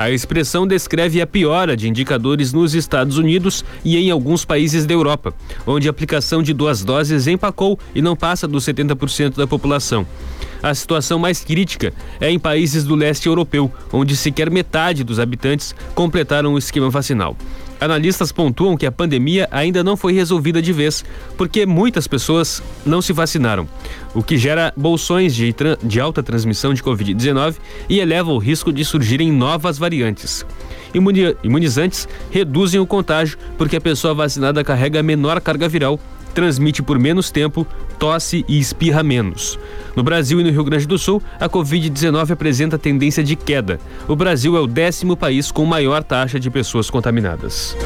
A 0.00 0.10
expressão 0.10 0.66
descreve 0.66 1.20
a 1.20 1.26
piora 1.26 1.76
de 1.76 1.86
indicadores 1.86 2.54
nos 2.54 2.74
Estados 2.74 3.18
Unidos 3.18 3.62
e 3.84 3.98
em 3.98 4.10
alguns 4.10 4.46
países 4.46 4.86
da 4.86 4.94
Europa, 4.94 5.34
onde 5.66 5.88
a 5.88 5.90
aplicação 5.90 6.42
de 6.42 6.54
duas 6.54 6.82
doses 6.82 7.26
empacou 7.26 7.78
e 7.94 8.00
não 8.00 8.16
passa 8.16 8.48
dos 8.48 8.64
70% 8.64 9.36
da 9.36 9.46
população. 9.46 10.06
A 10.62 10.74
situação 10.74 11.18
mais 11.18 11.44
crítica 11.44 11.92
é 12.18 12.30
em 12.30 12.38
países 12.38 12.82
do 12.82 12.94
leste 12.94 13.26
europeu, 13.26 13.70
onde 13.92 14.16
sequer 14.16 14.50
metade 14.50 15.04
dos 15.04 15.20
habitantes 15.20 15.74
completaram 15.94 16.54
o 16.54 16.58
esquema 16.58 16.88
vacinal. 16.88 17.36
Analistas 17.80 18.30
pontuam 18.30 18.76
que 18.76 18.84
a 18.84 18.92
pandemia 18.92 19.48
ainda 19.50 19.82
não 19.82 19.96
foi 19.96 20.12
resolvida 20.12 20.60
de 20.60 20.72
vez, 20.72 21.02
porque 21.36 21.64
muitas 21.64 22.06
pessoas 22.06 22.62
não 22.84 23.00
se 23.00 23.12
vacinaram, 23.12 23.66
o 24.14 24.22
que 24.22 24.36
gera 24.36 24.72
bolsões 24.76 25.34
de, 25.34 25.54
de 25.82 26.00
alta 26.00 26.22
transmissão 26.22 26.74
de 26.74 26.82
Covid-19 26.82 27.56
e 27.88 27.98
eleva 27.98 28.30
o 28.30 28.38
risco 28.38 28.70
de 28.70 28.84
surgirem 28.84 29.32
novas 29.32 29.78
variantes. 29.78 30.44
Imunizantes 31.42 32.06
reduzem 32.30 32.80
o 32.80 32.86
contágio 32.86 33.38
porque 33.56 33.76
a 33.76 33.80
pessoa 33.80 34.12
vacinada 34.12 34.62
carrega 34.62 35.02
menor 35.02 35.40
carga 35.40 35.68
viral 35.68 35.98
transmite 36.34 36.82
por 36.82 36.98
menos 36.98 37.30
tempo, 37.30 37.66
tosse 37.98 38.44
e 38.48 38.58
espirra 38.58 39.02
menos. 39.02 39.58
No 39.94 40.02
Brasil 40.02 40.40
e 40.40 40.44
no 40.44 40.50
Rio 40.50 40.64
Grande 40.64 40.86
do 40.86 40.98
Sul, 40.98 41.22
a 41.38 41.48
Covid-19 41.48 42.30
apresenta 42.30 42.78
tendência 42.78 43.22
de 43.22 43.36
queda. 43.36 43.78
O 44.08 44.16
Brasil 44.16 44.56
é 44.56 44.60
o 44.60 44.66
décimo 44.66 45.16
país 45.16 45.50
com 45.50 45.64
maior 45.64 46.02
taxa 46.02 46.40
de 46.40 46.50
pessoas 46.50 46.88
contaminadas. 46.88 47.76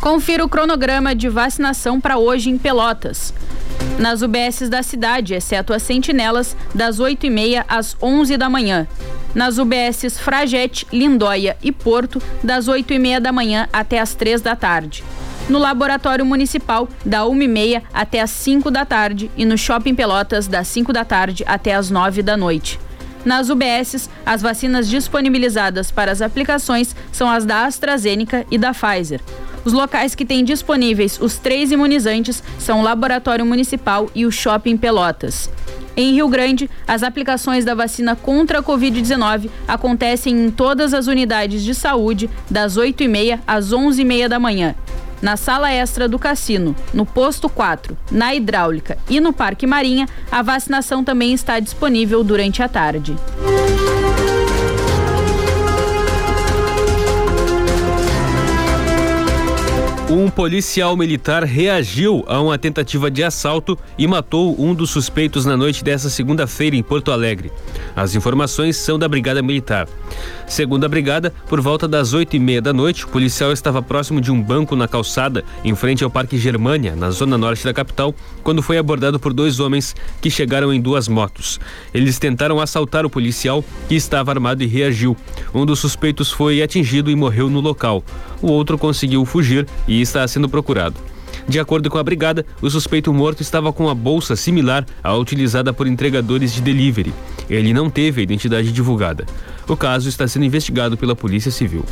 Confira 0.00 0.42
o 0.42 0.48
cronograma 0.48 1.14
de 1.14 1.28
vacinação 1.28 2.00
para 2.00 2.16
hoje 2.16 2.48
em 2.48 2.56
Pelotas. 2.56 3.34
Nas 3.98 4.22
UBSs 4.22 4.68
da 4.68 4.82
cidade, 4.82 5.34
exceto 5.34 5.72
as 5.72 5.82
sentinelas, 5.82 6.56
das 6.74 6.98
8h30 6.98 7.64
às 7.68 7.96
11 8.00 8.36
da 8.36 8.48
manhã 8.48 8.86
nas 9.34 9.58
UBSs 9.58 10.18
Fragete, 10.18 10.86
Lindóia 10.92 11.56
e 11.62 11.70
Porto, 11.70 12.20
das 12.42 12.68
8 12.68 12.92
e 12.92 12.98
meia 12.98 13.20
da 13.20 13.32
manhã 13.32 13.68
até 13.72 14.00
as 14.00 14.14
3 14.14 14.40
da 14.40 14.56
tarde. 14.56 15.04
No 15.48 15.58
Laboratório 15.58 16.24
Municipal, 16.24 16.88
da 17.04 17.26
1 17.26 17.42
e 17.42 17.48
meia 17.48 17.82
até 17.92 18.20
as 18.20 18.30
5 18.30 18.70
da 18.70 18.84
tarde 18.84 19.30
e 19.36 19.44
no 19.44 19.58
Shopping 19.58 19.94
Pelotas, 19.94 20.46
das 20.46 20.68
5 20.68 20.92
da 20.92 21.04
tarde 21.04 21.44
até 21.46 21.74
as 21.74 21.90
9 21.90 22.22
da 22.22 22.36
noite. 22.36 22.78
Nas 23.24 23.50
UBSs, 23.50 24.08
as 24.24 24.40
vacinas 24.40 24.88
disponibilizadas 24.88 25.90
para 25.90 26.10
as 26.10 26.22
aplicações 26.22 26.96
são 27.12 27.28
as 27.28 27.44
da 27.44 27.66
AstraZeneca 27.66 28.46
e 28.50 28.56
da 28.56 28.72
Pfizer. 28.72 29.20
Os 29.64 29.72
locais 29.72 30.14
que 30.14 30.24
têm 30.24 30.44
disponíveis 30.44 31.18
os 31.20 31.36
três 31.36 31.70
imunizantes 31.70 32.42
são 32.58 32.80
o 32.80 32.82
Laboratório 32.82 33.44
Municipal 33.44 34.08
e 34.14 34.24
o 34.24 34.32
Shopping 34.32 34.76
Pelotas. 34.76 35.50
Em 35.96 36.14
Rio 36.14 36.28
Grande, 36.28 36.70
as 36.86 37.02
aplicações 37.02 37.64
da 37.64 37.74
vacina 37.74 38.16
contra 38.16 38.60
a 38.60 38.62
Covid-19 38.62 39.50
acontecem 39.68 40.46
em 40.46 40.50
todas 40.50 40.94
as 40.94 41.06
unidades 41.06 41.62
de 41.62 41.74
saúde, 41.74 42.30
das 42.50 42.78
8h30 42.78 43.40
às 43.46 43.70
11h30 43.70 44.28
da 44.28 44.38
manhã. 44.38 44.74
Na 45.20 45.36
sala 45.36 45.70
extra 45.70 46.08
do 46.08 46.18
cassino, 46.18 46.74
no 46.94 47.04
posto 47.04 47.48
4, 47.48 47.94
na 48.10 48.34
hidráulica 48.34 48.96
e 49.10 49.20
no 49.20 49.34
Parque 49.34 49.66
Marinha, 49.66 50.08
a 50.32 50.40
vacinação 50.40 51.04
também 51.04 51.34
está 51.34 51.60
disponível 51.60 52.24
durante 52.24 52.62
a 52.62 52.68
tarde. 52.68 53.14
Um 60.10 60.28
policial 60.28 60.96
militar 60.96 61.44
reagiu 61.44 62.24
a 62.26 62.40
uma 62.40 62.58
tentativa 62.58 63.08
de 63.08 63.22
assalto 63.22 63.78
e 63.96 64.08
matou 64.08 64.60
um 64.60 64.74
dos 64.74 64.90
suspeitos 64.90 65.46
na 65.46 65.56
noite 65.56 65.84
dessa 65.84 66.10
segunda-feira 66.10 66.74
em 66.74 66.82
Porto 66.82 67.12
Alegre. 67.12 67.52
As 67.94 68.16
informações 68.16 68.76
são 68.76 68.98
da 68.98 69.06
Brigada 69.06 69.40
Militar. 69.40 69.88
Segundo 70.48 70.82
a 70.82 70.88
Brigada, 70.88 71.32
por 71.48 71.60
volta 71.60 71.86
das 71.86 72.12
oito 72.12 72.34
e 72.34 72.40
meia 72.40 72.60
da 72.60 72.72
noite, 72.72 73.04
o 73.04 73.08
policial 73.08 73.52
estava 73.52 73.80
próximo 73.80 74.20
de 74.20 74.32
um 74.32 74.42
banco 74.42 74.74
na 74.74 74.88
calçada, 74.88 75.44
em 75.62 75.76
frente 75.76 76.02
ao 76.02 76.10
Parque 76.10 76.36
Germânia, 76.36 76.96
na 76.96 77.12
zona 77.12 77.38
norte 77.38 77.62
da 77.62 77.72
capital, 77.72 78.12
quando 78.42 78.62
foi 78.62 78.78
abordado 78.78 79.20
por 79.20 79.32
dois 79.32 79.60
homens 79.60 79.94
que 80.20 80.28
chegaram 80.28 80.74
em 80.74 80.80
duas 80.80 81.06
motos. 81.06 81.60
Eles 81.94 82.18
tentaram 82.18 82.60
assaltar 82.60 83.06
o 83.06 83.10
policial, 83.10 83.64
que 83.88 83.94
estava 83.94 84.32
armado 84.32 84.64
e 84.64 84.66
reagiu. 84.66 85.16
Um 85.54 85.64
dos 85.64 85.78
suspeitos 85.78 86.32
foi 86.32 86.60
atingido 86.60 87.12
e 87.12 87.14
morreu 87.14 87.48
no 87.48 87.60
local. 87.60 88.02
O 88.42 88.50
outro 88.50 88.76
conseguiu 88.76 89.24
fugir 89.24 89.68
e 89.86 89.99
está 90.00 90.26
sendo 90.26 90.48
procurado. 90.48 90.96
De 91.48 91.58
acordo 91.58 91.90
com 91.90 91.98
a 91.98 92.02
brigada, 92.02 92.44
o 92.60 92.70
suspeito 92.70 93.12
morto 93.12 93.40
estava 93.40 93.72
com 93.72 93.84
uma 93.84 93.94
bolsa 93.94 94.36
similar 94.36 94.84
à 95.02 95.16
utilizada 95.16 95.72
por 95.72 95.86
entregadores 95.86 96.52
de 96.52 96.60
delivery. 96.60 97.12
Ele 97.48 97.72
não 97.72 97.90
teve 97.90 98.20
a 98.20 98.24
identidade 98.24 98.72
divulgada. 98.72 99.26
O 99.66 99.76
caso 99.76 100.08
está 100.08 100.26
sendo 100.28 100.44
investigado 100.44 100.96
pela 100.96 101.16
Polícia 101.16 101.50
Civil. 101.50 101.84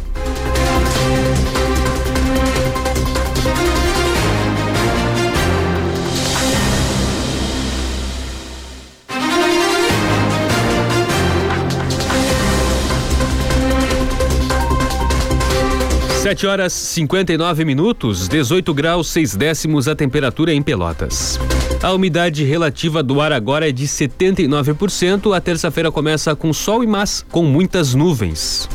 Sete 16.28 16.46
horas 16.46 16.74
59 16.74 17.64
minutos, 17.64 18.28
18 18.28 18.74
graus 18.74 19.08
6 19.08 19.34
décimos 19.34 19.88
a 19.88 19.96
temperatura 19.96 20.52
em 20.52 20.60
Pelotas. 20.60 21.40
A 21.82 21.90
umidade 21.90 22.44
relativa 22.44 23.02
do 23.02 23.18
ar 23.22 23.32
agora 23.32 23.66
é 23.66 23.72
de 23.72 23.88
79%. 23.88 25.34
A 25.34 25.40
terça-feira 25.40 25.90
começa 25.90 26.36
com 26.36 26.52
sol 26.52 26.84
e 26.84 26.86
mas 26.86 27.24
com 27.30 27.44
muitas 27.44 27.94
nuvens. 27.94 28.68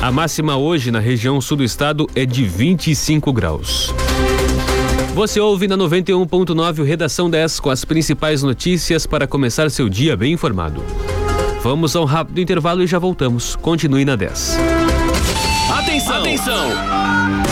A 0.00 0.12
máxima 0.12 0.56
hoje 0.56 0.92
na 0.92 1.00
região 1.00 1.40
sul 1.40 1.56
do 1.56 1.64
estado 1.64 2.08
é 2.14 2.24
de 2.24 2.44
25 2.44 3.32
graus. 3.32 3.92
Você 5.16 5.40
ouve 5.40 5.66
na 5.66 5.76
91.9 5.76 6.84
Redação 6.84 7.28
10 7.28 7.58
com 7.58 7.70
as 7.70 7.84
principais 7.84 8.40
notícias 8.40 9.04
para 9.04 9.26
começar 9.26 9.68
seu 9.72 9.88
dia 9.88 10.16
bem 10.16 10.32
informado. 10.32 10.80
Vamos 11.60 11.96
a 11.96 12.00
um 12.00 12.04
rápido 12.04 12.40
intervalo 12.40 12.84
e 12.84 12.86
já 12.86 13.00
voltamos. 13.00 13.56
Continue 13.56 14.04
na 14.04 14.14
10. 14.14 14.75
Atenção! 15.86 16.20
Atenção! 16.20 17.45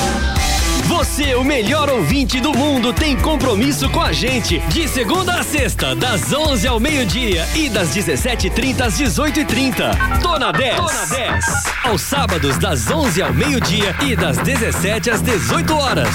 Você, 1.04 1.34
o 1.34 1.44
melhor 1.44 1.90
ouvinte 1.90 2.40
do 2.40 2.50
mundo, 2.54 2.90
tem 2.90 3.14
compromisso 3.14 3.90
com 3.90 4.00
a 4.00 4.10
gente. 4.10 4.58
De 4.70 4.88
segunda 4.88 5.34
a 5.34 5.42
sexta, 5.42 5.94
das 5.94 6.32
11 6.32 6.66
ao 6.66 6.80
meio-dia 6.80 7.46
e 7.54 7.68
das 7.68 7.94
17h30 7.94 8.80
às 8.80 8.98
18h30. 8.98 10.22
Tô 10.22 10.38
na 10.38 10.50
10. 10.50 10.76
Tô 10.76 10.82
na 10.82 11.04
10. 11.04 11.44
Aos 11.84 12.00
sábados, 12.00 12.56
das 12.56 12.90
11 12.90 13.20
ao 13.20 13.34
meio-dia 13.34 13.94
e 14.00 14.16
das 14.16 14.38
17 14.38 15.10
às 15.10 15.20
18 15.20 15.76
horas. 15.76 16.08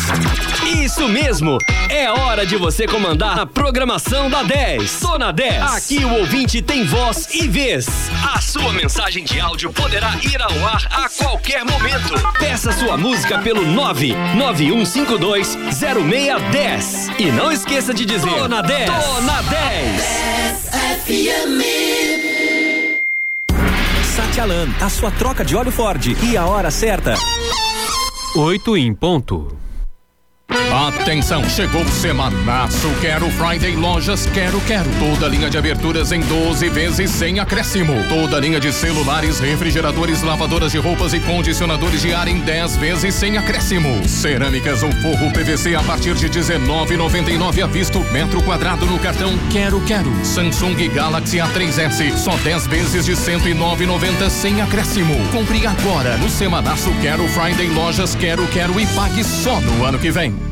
Isso 0.83 1.07
mesmo. 1.07 1.59
É 1.87 2.09
hora 2.11 2.45
de 2.45 2.57
você 2.57 2.87
comandar 2.87 3.39
a 3.39 3.45
programação 3.45 4.27
da 4.27 4.41
10. 4.41 4.99
Tô 4.99 5.19
na 5.19 5.31
10. 5.31 5.61
Aqui 5.61 6.03
o 6.03 6.15
ouvinte 6.15 6.63
tem 6.63 6.83
voz 6.83 7.27
e 7.35 7.47
vez. 7.47 7.87
A 8.35 8.41
sua 8.41 8.73
mensagem 8.73 9.23
de 9.23 9.39
áudio 9.39 9.71
poderá 9.71 10.15
ir 10.23 10.41
ao 10.41 10.67
ar 10.67 10.87
a 10.91 11.09
qualquer 11.09 11.63
momento. 11.63 12.15
Peça 12.39 12.71
sua 12.71 12.97
música 12.97 13.37
pelo 13.39 13.63
991 13.65 14.78
31520610. 14.79 17.19
E 17.19 17.31
não 17.31 17.51
esqueça 17.51 17.93
de 17.93 18.05
dizer: 18.05 18.33
Tô 18.33 18.47
na 18.47 18.61
10. 18.61 18.89
Tô 18.89 19.21
na 19.21 19.41
10. 19.41 20.69
FM. 21.03 21.59
Satialan, 24.15 24.69
a 24.79 24.87
sua 24.89 25.11
troca 25.11 25.43
de 25.43 25.53
óleo 25.55 25.71
Ford. 25.71 26.15
E 26.23 26.37
a 26.37 26.45
hora 26.45 26.69
certa: 26.71 27.15
8 28.35 28.77
em 28.77 28.93
ponto. 28.93 29.58
Atenção, 30.89 31.47
chegou 31.47 31.83
o 31.83 31.91
semanaço 31.91 32.89
Quero 32.99 33.29
Friday 33.29 33.75
Lojas 33.75 34.25
Quero 34.25 34.59
Quero. 34.61 34.89
Toda 34.97 35.27
linha 35.27 35.47
de 35.47 35.55
aberturas 35.55 36.11
em 36.11 36.19
12 36.21 36.67
vezes 36.69 37.11
sem 37.11 37.39
acréscimo. 37.39 37.93
Toda 38.09 38.39
linha 38.39 38.59
de 38.59 38.73
celulares, 38.73 39.39
refrigeradores, 39.39 40.23
lavadoras 40.23 40.71
de 40.71 40.79
roupas 40.79 41.13
e 41.13 41.19
condicionadores 41.19 42.01
de 42.01 42.11
ar 42.11 42.27
em 42.27 42.39
10 42.39 42.77
vezes 42.77 43.13
sem 43.13 43.37
acréscimo. 43.37 44.07
Cerâmicas 44.07 44.81
ou 44.81 44.91
forro 44.93 45.31
PVC 45.31 45.75
a 45.75 45.83
partir 45.83 46.15
de 46.15 46.27
19,99 46.27 47.63
à 47.63 47.67
vista 47.67 47.99
metro 48.11 48.41
quadrado 48.41 48.87
no 48.87 48.97
cartão 48.97 49.37
Quero 49.51 49.79
Quero. 49.81 50.25
Samsung 50.25 50.89
Galaxy 50.89 51.37
A3S 51.37 52.17
só 52.17 52.35
10 52.37 52.65
vezes 52.65 53.05
de 53.05 53.13
109,90 53.13 54.27
sem 54.31 54.59
acréscimo. 54.59 55.13
Compre 55.31 55.67
agora 55.67 56.17
no 56.17 56.29
semanaço 56.29 56.91
Quero 56.99 57.27
Friday 57.27 57.67
Lojas 57.67 58.15
Quero 58.15 58.47
Quero 58.47 58.79
e 58.79 58.87
pague 58.87 59.23
só 59.23 59.61
no 59.61 59.85
ano 59.85 59.99
que 59.99 60.09
vem. 60.09 60.48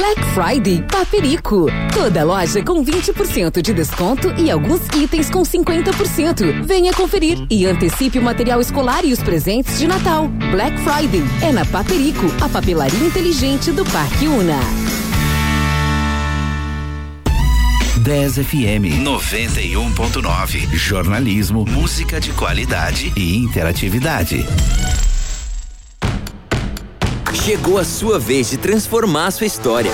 Black 0.00 0.22
Friday 0.32 0.82
Paperico. 0.90 1.66
Toda 1.92 2.24
loja 2.24 2.64
com 2.64 2.82
20% 2.82 3.60
de 3.60 3.74
desconto 3.74 4.32
e 4.38 4.50
alguns 4.50 4.80
itens 4.96 5.28
com 5.28 5.42
50%. 5.42 6.64
Venha 6.64 6.90
conferir 6.94 7.46
e 7.50 7.66
antecipe 7.66 8.18
o 8.18 8.22
material 8.22 8.62
escolar 8.62 9.04
e 9.04 9.12
os 9.12 9.22
presentes 9.22 9.78
de 9.78 9.86
Natal. 9.86 10.26
Black 10.50 10.74
Friday 10.78 11.22
é 11.42 11.52
na 11.52 11.66
Paperico, 11.66 12.24
a 12.40 12.48
papelaria 12.48 13.06
inteligente 13.06 13.70
do 13.72 13.84
Parque 13.84 14.26
Una. 14.26 14.58
10 18.02 18.36
FM 18.36 19.04
91.9. 19.04 20.76
Jornalismo, 20.76 21.66
música 21.68 22.18
de 22.18 22.32
qualidade 22.32 23.12
e 23.14 23.36
interatividade. 23.36 24.46
Chegou 27.44 27.78
a 27.78 27.84
sua 27.84 28.18
vez 28.18 28.50
de 28.50 28.58
transformar 28.58 29.30
sua 29.30 29.46
história. 29.46 29.90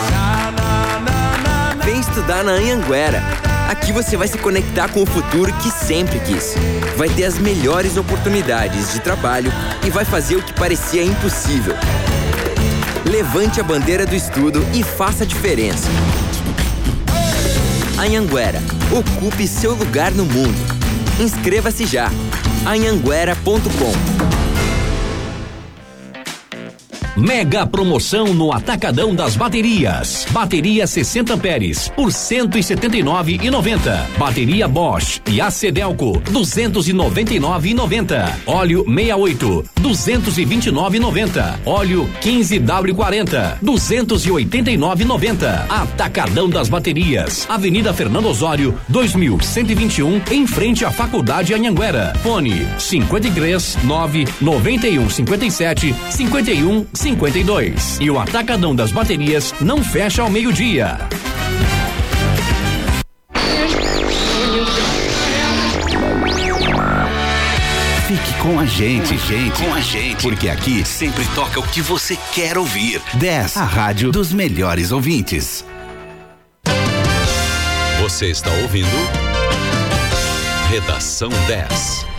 Vem 1.85 2.01
estudar 2.01 2.43
na 2.43 2.53
Anhanguera. 2.53 3.23
Aqui 3.71 3.93
você 3.93 4.17
vai 4.17 4.27
se 4.27 4.37
conectar 4.37 4.89
com 4.89 5.03
o 5.03 5.07
futuro 5.07 5.53
que 5.63 5.71
sempre 5.71 6.19
quis. 6.19 6.55
Vai 6.97 7.09
ter 7.09 7.25
as 7.25 7.39
melhores 7.39 7.97
oportunidades 7.97 8.93
de 8.93 9.01
trabalho 9.01 9.53
e 9.87 9.91
vai 9.91 10.05
fazer 10.05 10.35
o 10.35 10.43
que 10.43 10.53
parecia 10.55 11.05
impossível. 11.05 11.75
Levante 13.09 13.61
a 13.61 13.63
bandeira 13.63 14.05
do 14.05 14.17
estudo 14.17 14.67
e 14.75 14.83
faça 14.83 15.23
a 15.23 15.27
diferença. 15.27 15.89
Anhanguera, 17.97 18.61
ocupe 18.91 19.47
seu 19.47 19.73
lugar 19.73 20.11
no 20.11 20.25
mundo. 20.25 20.59
Inscreva-se 21.21 21.87
já. 21.87 22.11
anhanguera.com 22.67 24.16
Mega 27.17 27.67
promoção 27.67 28.35
no 28.35 28.53
Atacadão 28.53 29.15
das 29.15 29.37
Baterias. 29.37 30.27
Bateria 30.33 30.87
60 30.87 31.33
amperes 31.33 31.89
por 31.89 32.09
179,90. 32.09 34.07
Bateria 34.19 34.69
Bosch 34.69 35.23
e 35.27 35.41
Acedelco 35.41 36.21
299,90. 36.31 38.31
Óleo 38.47 38.85
68 38.85 39.65
229,90. 39.81 41.55
Óleo 41.65 42.07
15W40 42.21 43.61
289,90. 43.65 45.71
Atacadão 45.71 46.51
das 46.51 46.69
Baterias. 46.69 47.47
Avenida 47.49 47.95
Fernando 47.95 48.29
Osório 48.29 48.79
2121 48.91 50.21
em 50.31 50.47
frente 50.47 50.85
à 50.85 50.91
Faculdade 50.91 51.55
Anhanguera. 51.55 52.13
Fone 52.23 52.67
53 52.79 53.79
9 53.85 54.29
91 54.43 55.09
57 55.09 55.95
51 56.11 56.85
52. 57.07 57.99
E 58.01 58.11
o 58.11 58.19
Atacadão 58.19 58.75
das 58.75 58.91
Baterias 58.91 59.55
não 59.61 59.83
fecha 59.85 60.23
ao 60.23 60.29
meio-dia. 60.29 60.99
Fique 68.09 68.35
com 68.43 68.59
a 68.59 68.67
gente, 68.67 69.17
gente, 69.19 69.63
com 69.63 69.73
a 69.73 69.81
gente, 69.81 70.23
porque 70.23 70.49
aqui 70.49 70.85
sempre 70.85 71.25
toca 71.35 71.61
o 71.61 71.63
que 71.69 71.81
você 71.81 72.19
quer 72.35 72.59
ouvir. 72.59 73.01
10, 73.15 73.57
a 73.57 73.65
rádio 73.65 74.11
dos 74.11 74.33
melhores 74.33 74.91
ouvintes. 74.91 75.65
Você 78.01 78.27
está 78.27 78.51
ouvindo 78.63 78.89
Redação 80.69 81.31
10. 81.47 82.16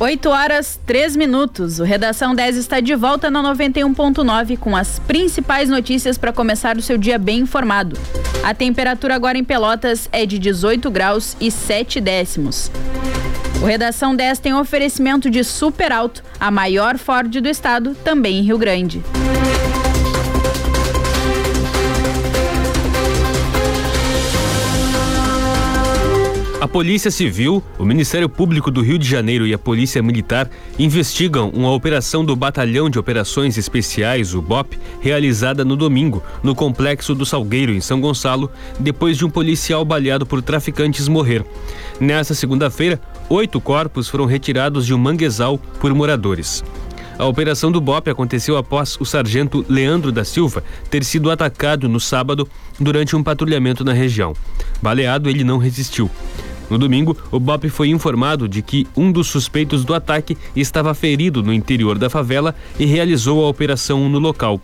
8 0.00 0.28
horas 0.28 0.78
3 0.86 1.16
minutos. 1.16 1.80
O 1.80 1.84
Redação 1.84 2.32
10 2.32 2.56
está 2.56 2.78
de 2.78 2.94
volta 2.94 3.28
na 3.30 3.42
91.9 3.42 4.56
com 4.56 4.76
as 4.76 5.00
principais 5.00 5.68
notícias 5.68 6.16
para 6.16 6.32
começar 6.32 6.76
o 6.76 6.82
seu 6.82 6.96
dia 6.96 7.18
bem 7.18 7.40
informado. 7.40 7.98
A 8.44 8.54
temperatura 8.54 9.16
agora 9.16 9.36
em 9.36 9.42
Pelotas 9.42 10.08
é 10.12 10.24
de 10.24 10.38
18 10.38 10.88
graus 10.88 11.36
e 11.40 11.50
7 11.50 12.00
décimos. 12.00 12.70
O 13.60 13.64
Redação 13.66 14.14
10 14.14 14.38
tem 14.38 14.54
oferecimento 14.54 15.28
de 15.28 15.42
Super 15.42 15.90
Alto, 15.90 16.22
a 16.38 16.48
maior 16.48 16.96
Ford 16.96 17.40
do 17.40 17.48
estado, 17.48 17.96
também 18.04 18.38
em 18.38 18.42
Rio 18.42 18.56
Grande. 18.56 19.02
Polícia 26.78 27.10
Civil, 27.10 27.60
o 27.76 27.84
Ministério 27.84 28.28
Público 28.28 28.70
do 28.70 28.82
Rio 28.82 29.00
de 29.00 29.08
Janeiro 29.08 29.44
e 29.44 29.52
a 29.52 29.58
Polícia 29.58 30.00
Militar 30.00 30.48
investigam 30.78 31.50
uma 31.50 31.72
operação 31.72 32.24
do 32.24 32.36
Batalhão 32.36 32.88
de 32.88 33.00
Operações 33.00 33.58
Especiais, 33.58 34.32
o 34.32 34.40
BOP, 34.40 34.78
realizada 35.00 35.64
no 35.64 35.74
domingo, 35.74 36.22
no 36.40 36.54
Complexo 36.54 37.16
do 37.16 37.26
Salgueiro, 37.26 37.72
em 37.72 37.80
São 37.80 38.00
Gonçalo, 38.00 38.48
depois 38.78 39.16
de 39.16 39.26
um 39.26 39.28
policial 39.28 39.84
baleado 39.84 40.24
por 40.24 40.40
traficantes 40.40 41.08
morrer. 41.08 41.44
Nessa 41.98 42.32
segunda-feira, 42.32 43.00
oito 43.28 43.60
corpos 43.60 44.06
foram 44.06 44.26
retirados 44.26 44.86
de 44.86 44.94
um 44.94 44.98
manguezal 44.98 45.58
por 45.80 45.92
moradores. 45.92 46.62
A 47.18 47.26
operação 47.26 47.72
do 47.72 47.80
BOP 47.80 48.08
aconteceu 48.08 48.56
após 48.56 48.96
o 49.00 49.04
sargento 49.04 49.66
Leandro 49.68 50.12
da 50.12 50.24
Silva 50.24 50.62
ter 50.88 51.02
sido 51.02 51.28
atacado 51.28 51.88
no 51.88 51.98
sábado 51.98 52.48
durante 52.78 53.16
um 53.16 53.22
patrulhamento 53.24 53.82
na 53.82 53.92
região. 53.92 54.32
Baleado, 54.80 55.28
ele 55.28 55.42
não 55.42 55.58
resistiu. 55.58 56.08
No 56.70 56.78
domingo, 56.78 57.16
o 57.30 57.40
BOP 57.40 57.68
foi 57.68 57.88
informado 57.88 58.48
de 58.48 58.62
que 58.62 58.86
um 58.96 59.10
dos 59.10 59.28
suspeitos 59.28 59.84
do 59.84 59.94
ataque 59.94 60.36
estava 60.54 60.92
ferido 60.94 61.42
no 61.42 61.52
interior 61.52 61.98
da 61.98 62.10
favela 62.10 62.54
e 62.78 62.84
realizou 62.84 63.44
a 63.44 63.48
operação 63.48 64.08
no 64.08 64.18
local. 64.18 64.60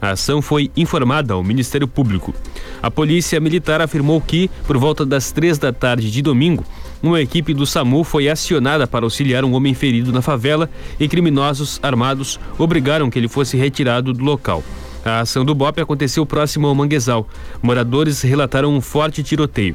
A 0.00 0.10
ação 0.10 0.40
foi 0.40 0.70
informada 0.76 1.34
ao 1.34 1.42
Ministério 1.42 1.88
Público. 1.88 2.32
A 2.80 2.90
Polícia 2.90 3.40
Militar 3.40 3.80
afirmou 3.80 4.20
que, 4.20 4.48
por 4.66 4.78
volta 4.78 5.04
das 5.04 5.32
três 5.32 5.58
da 5.58 5.72
tarde 5.72 6.10
de 6.10 6.22
domingo, 6.22 6.64
uma 7.02 7.20
equipe 7.20 7.52
do 7.54 7.66
SAMU 7.66 8.04
foi 8.04 8.28
acionada 8.28 8.86
para 8.86 9.04
auxiliar 9.04 9.44
um 9.44 9.54
homem 9.54 9.74
ferido 9.74 10.12
na 10.12 10.22
favela 10.22 10.70
e 10.98 11.08
criminosos 11.08 11.78
armados 11.82 12.38
obrigaram 12.58 13.10
que 13.10 13.18
ele 13.18 13.28
fosse 13.28 13.56
retirado 13.56 14.12
do 14.12 14.24
local. 14.24 14.62
A 15.08 15.20
ação 15.20 15.42
do 15.42 15.54
BOP 15.54 15.80
aconteceu 15.80 16.26
próximo 16.26 16.66
ao 16.66 16.74
Manguezal. 16.74 17.26
Moradores 17.62 18.20
relataram 18.20 18.74
um 18.74 18.80
forte 18.80 19.22
tiroteio. 19.22 19.74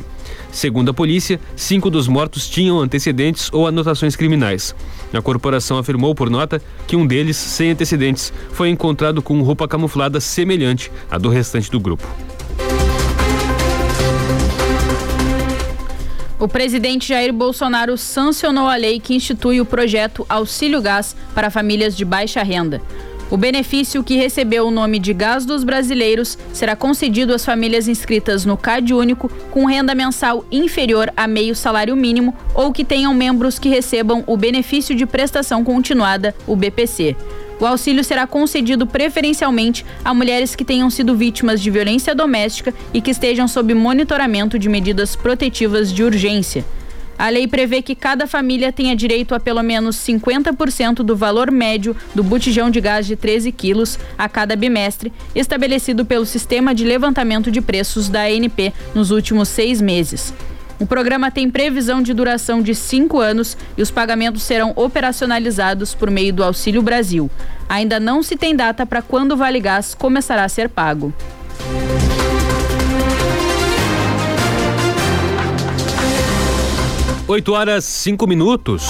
Segundo 0.52 0.92
a 0.92 0.94
polícia, 0.94 1.40
cinco 1.56 1.90
dos 1.90 2.08
mortos 2.08 2.48
tinham 2.48 2.80
antecedentes 2.80 3.50
ou 3.52 3.68
anotações 3.68 4.16
criminais. 4.16 4.76
A 5.12 5.22
corporação 5.24 5.80
afirmou 5.80 6.14
por 6.14 6.30
nota 6.30 6.62
que 6.86 6.96
um 6.96 7.08
deles, 7.08 7.36
sem 7.36 7.72
antecedentes, 7.72 8.32
foi 8.52 8.70
encontrado 8.70 9.24
com 9.24 9.42
roupa 9.42 9.68
camuflada 9.68 10.20
semelhante 10.20 10.92
à 11.10 11.18
do 11.18 11.30
restante 11.30 11.72
do 11.72 11.80
grupo. 11.80 12.08
O 16.40 16.48
presidente 16.48 17.08
Jair 17.08 17.34
Bolsonaro 17.34 17.98
sancionou 17.98 18.68
a 18.68 18.76
lei 18.76 19.00
que 19.00 19.16
institui 19.16 19.62
o 19.62 19.66
projeto 19.66 20.26
Auxílio 20.30 20.82
Gás 20.82 21.16
para 21.34 21.50
famílias 21.50 21.96
de 21.96 22.04
baixa 22.04 22.44
renda. 22.44 22.82
O 23.34 23.38
benefício 23.38 24.04
que 24.04 24.16
recebeu 24.16 24.68
o 24.68 24.70
nome 24.70 25.00
de 25.00 25.12
Gás 25.12 25.44
dos 25.44 25.64
Brasileiros 25.64 26.38
será 26.54 26.76
concedido 26.76 27.34
às 27.34 27.44
famílias 27.44 27.88
inscritas 27.88 28.46
no 28.46 28.56
CAD 28.56 28.94
Único 28.94 29.28
com 29.50 29.66
renda 29.66 29.96
mensal 29.96 30.46
inferior 30.52 31.12
a 31.18 31.26
meio 31.26 31.56
salário 31.56 31.96
mínimo 31.96 32.36
ou 32.54 32.72
que 32.72 32.86
tenham 32.86 33.12
membros 33.12 33.58
que 33.58 33.70
recebam 33.70 34.24
o 34.28 34.38
benefício 34.38 34.96
de 34.96 35.08
prestação 35.08 35.64
continuada, 35.64 36.36
o 36.46 36.56
BPC. 36.56 37.16
O 37.60 37.66
auxílio 37.66 38.04
será 38.04 38.28
concedido 38.28 38.86
preferencialmente 38.86 39.84
a 40.06 40.14
mulheres 40.14 40.56
que 40.56 40.64
tenham 40.64 40.92
sido 40.92 41.18
vítimas 41.18 41.60
de 41.60 41.72
violência 41.72 42.14
doméstica 42.14 42.72
e 42.94 43.02
que 43.02 43.10
estejam 43.10 43.48
sob 43.48 43.74
monitoramento 43.74 44.60
de 44.60 44.70
medidas 44.70 45.16
protetivas 45.16 45.92
de 45.92 46.04
urgência. 46.04 46.64
A 47.18 47.30
lei 47.30 47.48
prevê 47.48 47.82
que 47.82 47.96
cada 47.96 48.28
família 48.28 48.72
tenha 48.72 48.96
direito 48.96 49.36
a 49.36 49.40
pelo 49.40 49.62
menos 49.62 49.96
50% 49.98 50.96
do 50.96 51.16
valor 51.16 51.52
médio 51.52 51.96
do 52.14 52.24
botijão 52.24 52.70
de 52.70 52.82
gás 52.82 53.06
de 53.06 53.16
13 53.16 53.52
quilos 53.52 54.00
a 54.18 54.28
cada 54.28 54.56
bimestre, 54.56 55.14
estabelecido 55.36 56.06
pelo 56.06 56.26
Sistema 56.26 56.74
de 56.74 56.84
Levantamento 56.84 57.52
de 57.52 57.62
Preços 57.62 58.10
da 58.10 58.24
ANP 58.24 58.74
nos 58.94 59.12
últimos 59.12 59.50
seis 59.50 59.82
meses. 59.82 60.34
O 60.80 60.86
programa 60.86 61.32
tem 61.32 61.50
previsão 61.50 62.02
de 62.02 62.14
duração 62.14 62.62
de 62.62 62.76
cinco 62.76 63.20
anos 63.20 63.56
e 63.78 63.82
os 63.82 63.92
pagamentos 63.92 64.44
serão 64.44 64.74
operacionalizados 64.76 65.94
por 65.96 66.10
meio 66.12 66.34
do 66.34 66.44
Auxílio 66.44 66.82
Brasil. 66.82 67.30
Ainda 67.70 68.00
não 68.00 68.22
se 68.22 68.36
tem 68.36 68.56
data 68.56 68.86
para 68.86 69.02
quando 69.02 69.32
o 69.32 69.38
Vale 69.38 69.60
Gás 69.60 69.94
começará 69.94 70.44
a 70.44 70.50
ser 70.50 70.68
pago. 70.68 71.14
8 77.34 77.52
horas 77.52 77.84
5 77.86 78.28
minutos. 78.28 78.86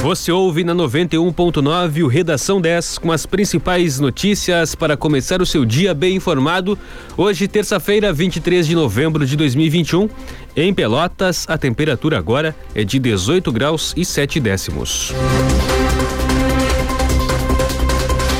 Você 0.00 0.32
ouve 0.32 0.64
na 0.64 0.74
91.9 0.74 2.02
o 2.02 2.06
Redação 2.06 2.58
10 2.58 2.96
com 2.96 3.12
as 3.12 3.26
principais 3.26 4.00
notícias 4.00 4.74
para 4.74 4.96
começar 4.96 5.42
o 5.42 5.46
seu 5.46 5.66
dia 5.66 5.92
bem 5.92 6.16
informado. 6.16 6.78
Hoje, 7.14 7.46
terça-feira, 7.46 8.10
23 8.10 8.66
de 8.66 8.74
novembro 8.74 9.26
de 9.26 9.36
2021. 9.36 10.08
Em 10.56 10.72
Pelotas, 10.72 11.44
a 11.46 11.58
temperatura 11.58 12.16
agora 12.16 12.56
é 12.74 12.82
de 12.84 12.98
18 12.98 13.52
graus 13.52 13.92
e 13.94 14.02
7 14.02 14.40
décimos. 14.40 15.12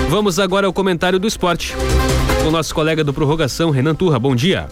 Vamos 0.09 0.38
agora 0.38 0.66
ao 0.66 0.72
comentário 0.72 1.18
do 1.18 1.27
esporte. 1.27 1.74
Com 2.42 2.48
o 2.48 2.50
nosso 2.50 2.74
colega 2.74 3.05
do 3.05 3.12
Prorrogação, 3.12 3.68
Renan 3.68 3.94
Turra. 3.94 4.18
Bom 4.18 4.35
dia. 4.35 4.70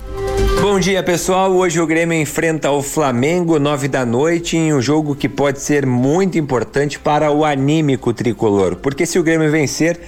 Bom 0.62 0.78
dia, 0.78 1.02
pessoal. 1.02 1.52
Hoje 1.52 1.80
o 1.80 1.86
Grêmio 1.88 2.16
enfrenta 2.16 2.70
o 2.70 2.84
Flamengo, 2.84 3.58
nove 3.58 3.88
da 3.88 4.06
noite, 4.06 4.56
em 4.56 4.72
um 4.72 4.80
jogo 4.80 5.16
que 5.16 5.28
pode 5.28 5.60
ser 5.60 5.84
muito 5.84 6.38
importante 6.38 7.00
para 7.00 7.32
o 7.32 7.44
anímico 7.44 8.12
tricolor. 8.12 8.76
Porque 8.76 9.04
se 9.04 9.18
o 9.18 9.24
Grêmio 9.24 9.50
vencer, 9.50 9.98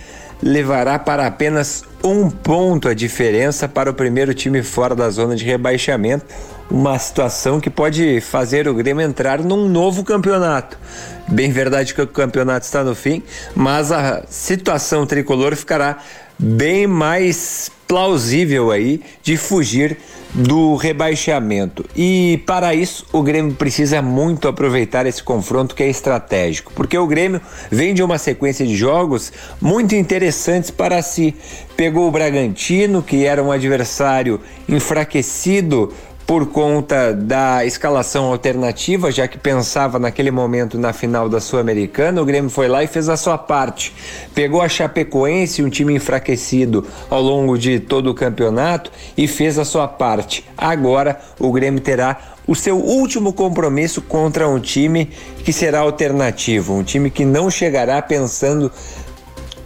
levará 0.41 0.97
para 0.97 1.27
apenas 1.27 1.83
um 2.05 2.31
ponto 2.31 2.89
a 2.89 2.95
diferença 2.95 3.67
para 3.67 3.91
o 3.91 3.95
primeiro 3.95 4.33
time 4.33 4.63
fora 4.63 4.95
da 4.95 5.11
zona 5.11 5.35
de 5.35 5.45
rebaixamento. 5.45 6.25
Uma 6.71 7.01
situação 7.01 7.59
que 7.59 7.69
pode 7.69 8.21
fazer 8.21 8.69
o 8.69 8.75
Grêmio 8.75 9.05
entrar 9.05 9.41
num 9.41 9.69
novo 9.69 10.05
campeonato. 10.05 10.79
Bem 11.27 11.51
verdade 11.51 11.93
que 11.93 12.01
o 12.01 12.07
campeonato 12.07 12.65
está 12.65 12.85
no 12.85 12.95
fim, 12.95 13.25
mas 13.57 13.91
a 13.91 14.23
situação 14.29 15.05
tricolor 15.05 15.57
ficará 15.57 15.99
bem 16.39 16.87
mais 16.87 17.73
plausível 17.87 18.71
aí 18.71 19.01
de 19.23 19.37
fugir 19.37 19.99
do 20.35 20.75
rebaixamento. 20.75 21.85
E 21.95 22.43
para 22.45 22.75
isso, 22.75 23.07
o 23.13 23.23
Grêmio 23.23 23.55
precisa 23.55 24.03
muito 24.03 24.49
aproveitar 24.49 25.07
esse 25.07 25.23
confronto 25.23 25.75
que 25.77 25.83
é 25.83 25.89
estratégico, 25.89 26.73
porque 26.75 26.99
o 26.99 27.07
Grêmio 27.07 27.41
vem 27.71 27.95
de 27.95 28.03
uma 28.03 28.19
sequência 28.19 28.67
de 28.67 28.77
jogos 28.77 29.33
muito 29.61 29.95
interessantes 29.95 30.71
para 30.71 31.01
si. 31.03 31.37
Pegou 31.77 32.09
o 32.09 32.11
Bragantino, 32.11 33.03
que 33.03 33.25
era 33.25 33.43
um 33.43 33.53
adversário 33.53 34.41
enfraquecido 34.69 35.93
por 36.27 36.47
conta 36.47 37.13
da 37.13 37.65
escalação 37.67 38.27
alternativa, 38.27 39.13
já 39.13 39.29
que 39.29 39.37
pensava 39.37 39.99
naquele 39.99 40.31
momento 40.31 40.79
na 40.79 40.93
final 40.93 41.29
da 41.29 41.39
Sul-Americana, 41.39 42.23
o 42.23 42.25
Grêmio 42.25 42.51
foi 42.51 42.67
lá 42.67 42.83
e 42.83 42.87
fez 42.87 43.09
a 43.09 43.17
sua 43.17 43.37
parte. 43.37 43.95
Pegou 44.35 44.63
a 44.63 44.69
Chapecoense, 44.69 45.63
um 45.63 45.69
time 45.69 45.95
enfraquecido 45.95 46.87
ao 47.11 47.21
longo 47.21 47.59
de 47.59 47.79
todo 47.79 48.11
o 48.11 48.15
campeonato, 48.15 48.91
e 49.17 49.29
fez 49.29 49.59
a 49.59 49.65
sua 49.65 49.87
parte. 49.87 50.45
Agora 50.57 51.21
o 51.39 51.53
Grêmio 51.53 51.81
terá 51.81 52.35
o 52.47 52.55
seu 52.55 52.79
último 52.79 53.33
compromisso 53.33 54.01
contra 54.01 54.49
um 54.49 54.59
time 54.59 55.11
que 55.45 55.53
será 55.53 55.81
alternativo, 55.81 56.75
um 56.75 56.83
time 56.83 57.11
que 57.11 57.25
não 57.25 57.51
chegará 57.51 58.01
pensando 58.01 58.73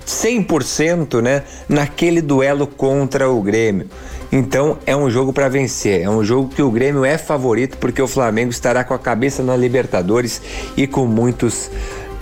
100% 0.06 1.20
né, 1.20 1.42
naquele 1.68 2.20
duelo 2.20 2.66
contra 2.66 3.30
o 3.30 3.42
Grêmio. 3.42 3.88
Então 4.30 4.78
é 4.84 4.94
um 4.94 5.10
jogo 5.10 5.32
para 5.32 5.48
vencer, 5.48 6.02
é 6.02 6.10
um 6.10 6.22
jogo 6.22 6.48
que 6.48 6.62
o 6.62 6.70
Grêmio 6.70 7.04
é 7.04 7.16
favorito 7.16 7.78
porque 7.78 8.02
o 8.02 8.06
Flamengo 8.08 8.50
estará 8.50 8.84
com 8.84 8.92
a 8.92 8.98
cabeça 8.98 9.42
na 9.42 9.56
Libertadores 9.56 10.42
e 10.76 10.86
com 10.86 11.06
muitos 11.06 11.70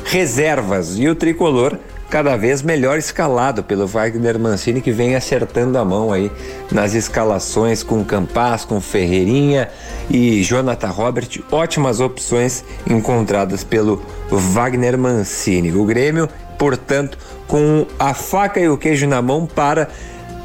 reservas. 0.05 0.99
E 0.99 1.09
o 1.09 1.15
tricolor 1.15 1.79
cada 2.09 2.37
vez 2.37 2.63
melhor 2.63 2.99
escalado 2.99 3.65
pelo 3.65 3.87
Wagner 3.87 4.39
Mancini 4.39 4.81
que 4.81 4.93
vem 4.93 5.17
acertando 5.17 5.77
a 5.77 5.85
mão 5.85 6.13
aí 6.13 6.31
nas 6.71 6.95
escalações 6.95 7.83
com 7.83 8.05
Campas, 8.05 8.65
com 8.65 8.81
Ferreirinha 8.81 9.69
e 10.09 10.43
Jonathan 10.43 10.91
Robert, 10.91 11.29
ótimas 11.51 12.01
opções 12.01 12.65
encontradas 12.89 13.65
pelo 13.65 14.01
Wagner 14.31 14.97
Mancini. 14.97 15.73
O 15.73 15.85
Grêmio, 15.85 16.29
portanto, 16.59 17.19
com 17.49 17.87
a 17.99 18.15
faca 18.15 18.61
e 18.61 18.69
o 18.69 18.79
queijo 18.79 19.07
na 19.07 19.21
mão 19.21 19.47
para 19.47 19.89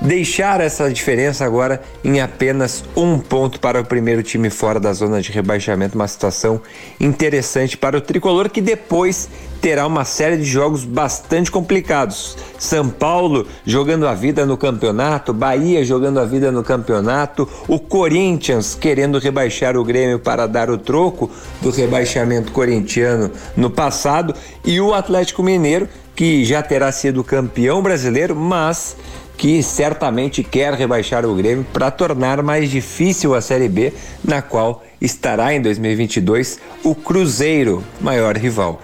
deixar 0.02 0.60
essa 0.60 0.92
diferença 0.92 1.46
agora 1.46 1.82
em 2.04 2.20
apenas 2.20 2.84
um 2.96 3.20
ponto 3.20 3.60
para 3.60 3.80
o 3.80 3.86
primeiro 3.86 4.24
time 4.24 4.50
fora 4.50 4.80
da 4.80 4.92
zona 4.92 5.22
de 5.22 5.32
rebaixamento. 5.32 5.96
Uma 5.96 6.08
situação 6.08 6.60
interessante 7.00 7.78
para 7.78 7.98
o 7.98 8.02
tricolor 8.02 8.50
que 8.50 8.62
depois 8.62 9.30
terá 9.62 9.86
uma 9.86 10.04
série 10.04 10.38
de 10.38 10.46
jogos 10.46 10.84
bastante 10.84 11.52
complicados. 11.52 12.36
São 12.58 12.90
Paulo 12.90 13.46
jogando 13.64 14.08
a 14.08 14.16
vida 14.16 14.44
no 14.44 14.58
campeonato, 14.58 15.34
Bahia 15.34 15.86
jogando 15.86 16.20
a 16.20 16.26
vida 16.26 16.52
no 16.52 16.64
campeonato, 16.64 17.48
o 17.68 17.80
Corinthians 17.80 18.74
querendo 18.74 19.20
rebaixar 19.20 19.78
o 19.78 19.84
Grêmio 19.84 20.18
para 20.18 20.48
dar 20.48 20.72
o 20.72 20.80
troco 20.80 21.30
do 21.62 21.70
rebaixamento 21.70 22.52
corintiano 22.52 23.30
no 23.56 23.70
passado 23.70 24.34
e 24.66 24.82
o 24.82 24.96
Atlético 24.96 25.44
Mineiro 25.44 25.88
que 26.16 26.44
já 26.44 26.62
terá 26.62 26.92
sido 26.92 27.24
campeão 27.24 27.82
brasileiro, 27.82 28.36
mas 28.36 28.96
que 29.42 29.64
certamente 29.64 30.44
quer 30.44 30.76
rebaixar 30.76 31.26
o 31.26 31.34
Grêmio 31.34 31.66
para 31.74 31.90
tornar 31.90 32.44
mais 32.44 32.70
difícil 32.70 33.34
a 33.34 33.42
Série 33.42 33.68
B, 33.68 33.92
na 34.24 34.40
qual 34.40 34.84
estará 35.02 35.52
em 35.52 35.60
2022 35.60 36.60
o 36.84 36.94
Cruzeiro, 36.94 37.84
maior 38.00 38.38
rival. 38.38 38.80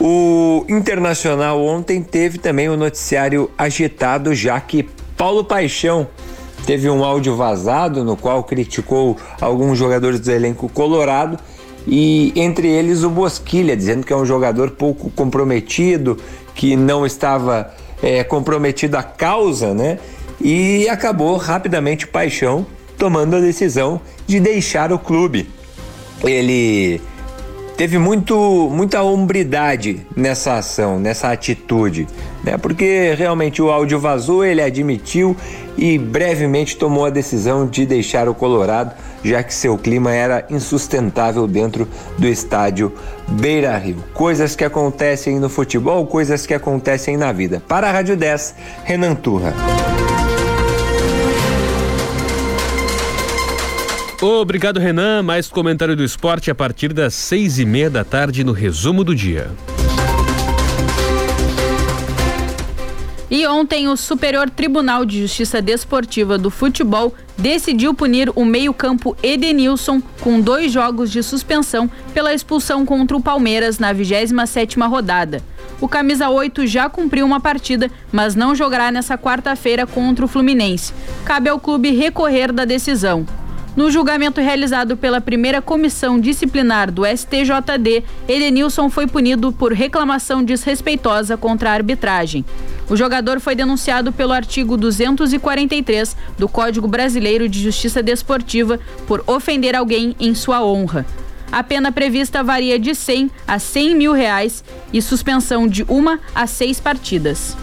O 0.00 0.64
Internacional 0.70 1.62
ontem 1.62 2.02
teve 2.02 2.38
também 2.38 2.70
um 2.70 2.78
noticiário 2.78 3.50
agitado, 3.58 4.34
já 4.34 4.58
que 4.58 4.88
Paulo 5.18 5.44
Paixão 5.44 6.08
teve 6.64 6.88
um 6.88 7.04
áudio 7.04 7.36
vazado 7.36 8.02
no 8.02 8.16
qual 8.16 8.42
criticou 8.42 9.18
alguns 9.38 9.76
jogadores 9.76 10.18
do 10.18 10.30
elenco 10.30 10.66
colorado 10.70 11.38
e 11.86 12.32
entre 12.34 12.68
eles 12.68 13.02
o 13.02 13.10
Bosquilha, 13.10 13.76
dizendo 13.76 14.06
que 14.06 14.14
é 14.14 14.16
um 14.16 14.24
jogador 14.24 14.70
pouco 14.70 15.10
comprometido, 15.10 16.16
que 16.54 16.74
não 16.74 17.04
estava 17.04 17.70
é, 18.02 18.24
comprometido 18.24 18.96
à 18.96 19.02
causa, 19.02 19.74
né? 19.74 19.98
E 20.40 20.88
acabou 20.88 21.36
rapidamente 21.36 22.06
o 22.06 22.08
Paixão 22.08 22.66
tomando 22.96 23.36
a 23.36 23.40
decisão 23.40 24.00
de 24.26 24.40
deixar 24.40 24.92
o 24.92 24.98
clube. 24.98 25.48
Ele 26.22 27.00
teve 27.80 27.96
muito, 27.96 28.68
muita 28.70 29.02
hombridade 29.02 30.06
nessa 30.14 30.58
ação, 30.58 31.00
nessa 31.00 31.32
atitude, 31.32 32.06
né? 32.44 32.58
Porque 32.58 33.14
realmente 33.16 33.62
o 33.62 33.70
áudio 33.70 33.98
vazou, 33.98 34.44
ele 34.44 34.60
admitiu 34.60 35.34
e 35.78 35.96
brevemente 35.96 36.76
tomou 36.76 37.06
a 37.06 37.10
decisão 37.10 37.66
de 37.66 37.86
deixar 37.86 38.28
o 38.28 38.34
Colorado, 38.34 38.94
já 39.24 39.42
que 39.42 39.54
seu 39.54 39.78
clima 39.78 40.12
era 40.12 40.44
insustentável 40.50 41.46
dentro 41.46 41.88
do 42.18 42.28
estádio 42.28 42.92
Beira 43.30 43.76
Rio. 43.78 44.04
Coisas 44.12 44.56
que 44.56 44.64
acontecem 44.64 45.38
no 45.38 45.48
futebol, 45.48 46.06
coisas 46.06 46.46
que 46.46 46.54
acontecem 46.54 47.16
na 47.16 47.32
vida. 47.32 47.62
Para 47.66 47.88
a 47.88 47.92
Rádio 47.92 48.16
10, 48.16 48.54
Renan 48.84 49.14
Turra. 49.14 49.54
Obrigado, 54.22 54.78
Renan. 54.78 55.22
Mais 55.22 55.48
comentário 55.48 55.96
do 55.96 56.04
esporte 56.04 56.50
a 56.50 56.54
partir 56.54 56.92
das 56.92 57.14
seis 57.14 57.58
e 57.58 57.64
meia 57.64 57.88
da 57.88 58.04
tarde 58.04 58.44
no 58.44 58.52
resumo 58.52 59.02
do 59.02 59.14
dia. 59.14 59.50
E 63.30 63.46
ontem 63.46 63.86
o 63.86 63.96
Superior 63.96 64.50
Tribunal 64.50 65.04
de 65.04 65.20
Justiça 65.20 65.62
Desportiva 65.62 66.36
do 66.36 66.50
Futebol 66.50 67.14
decidiu 67.38 67.94
punir 67.94 68.28
o 68.34 68.44
meio-campo 68.44 69.16
Edenilson 69.22 70.02
com 70.20 70.40
dois 70.40 70.72
jogos 70.72 71.12
de 71.12 71.22
suspensão 71.22 71.88
pela 72.12 72.34
expulsão 72.34 72.84
contra 72.84 73.16
o 73.16 73.22
Palmeiras 73.22 73.78
na 73.78 73.94
27ª 73.94 74.88
rodada. 74.88 75.40
O 75.80 75.86
camisa 75.86 76.28
8 76.28 76.66
já 76.66 76.90
cumpriu 76.90 77.24
uma 77.24 77.38
partida, 77.38 77.88
mas 78.10 78.34
não 78.34 78.52
jogará 78.52 78.90
nessa 78.90 79.16
quarta-feira 79.16 79.86
contra 79.86 80.24
o 80.24 80.28
Fluminense. 80.28 80.92
Cabe 81.24 81.48
ao 81.48 81.60
clube 81.60 81.92
recorrer 81.92 82.52
da 82.52 82.64
decisão. 82.64 83.24
No 83.76 83.88
julgamento 83.88 84.40
realizado 84.40 84.96
pela 84.96 85.20
primeira 85.20 85.62
comissão 85.62 86.18
disciplinar 86.18 86.90
do 86.90 87.02
STJD, 87.06 88.02
Edenilson 88.28 88.90
foi 88.90 89.06
punido 89.06 89.52
por 89.52 89.72
reclamação 89.72 90.42
desrespeitosa 90.42 91.36
contra 91.36 91.70
a 91.70 91.74
arbitragem. 91.74 92.44
O 92.88 92.96
jogador 92.96 93.38
foi 93.38 93.54
denunciado 93.54 94.12
pelo 94.12 94.32
artigo 94.32 94.76
243 94.76 96.16
do 96.36 96.48
Código 96.48 96.88
Brasileiro 96.88 97.48
de 97.48 97.62
Justiça 97.62 98.02
Desportiva 98.02 98.80
por 99.06 99.22
ofender 99.26 99.76
alguém 99.76 100.16
em 100.18 100.34
sua 100.34 100.64
honra. 100.64 101.06
A 101.52 101.62
pena 101.62 101.92
prevista 101.92 102.42
varia 102.42 102.78
de 102.78 102.94
100 102.94 103.30
a 103.46 103.58
100 103.58 103.94
mil 103.94 104.12
reais 104.12 104.64
e 104.92 105.00
suspensão 105.00 105.66
de 105.66 105.84
uma 105.88 106.18
a 106.34 106.46
seis 106.46 106.80
partidas. 106.80 107.56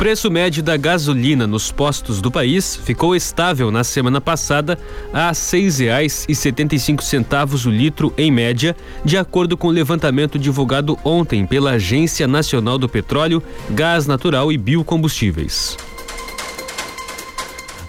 Preço 0.00 0.30
médio 0.30 0.62
da 0.62 0.78
gasolina 0.78 1.46
nos 1.46 1.70
postos 1.70 2.22
do 2.22 2.30
país 2.30 2.74
ficou 2.74 3.14
estável 3.14 3.70
na 3.70 3.84
semana 3.84 4.18
passada 4.18 4.78
a 5.12 5.26
R$ 5.26 5.34
6,75 5.34 7.66
o 7.66 7.70
litro 7.70 8.10
em 8.16 8.30
média, 8.30 8.74
de 9.04 9.18
acordo 9.18 9.58
com 9.58 9.68
o 9.68 9.70
levantamento 9.70 10.38
divulgado 10.38 10.98
ontem 11.04 11.44
pela 11.44 11.72
Agência 11.72 12.26
Nacional 12.26 12.78
do 12.78 12.88
Petróleo, 12.88 13.42
Gás 13.68 14.06
Natural 14.06 14.50
e 14.50 14.56
Biocombustíveis. 14.56 15.76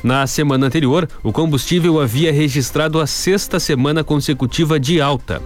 Na 0.03 0.27
semana 0.27 0.67
anterior, 0.67 1.07
o 1.23 1.31
combustível 1.31 2.01
havia 2.01 2.33
registrado 2.33 2.99
a 2.99 3.07
sexta 3.07 3.57
semana 3.57 4.03
consecutiva 4.03 4.77
de 4.77 4.99
alta. 4.99 5.41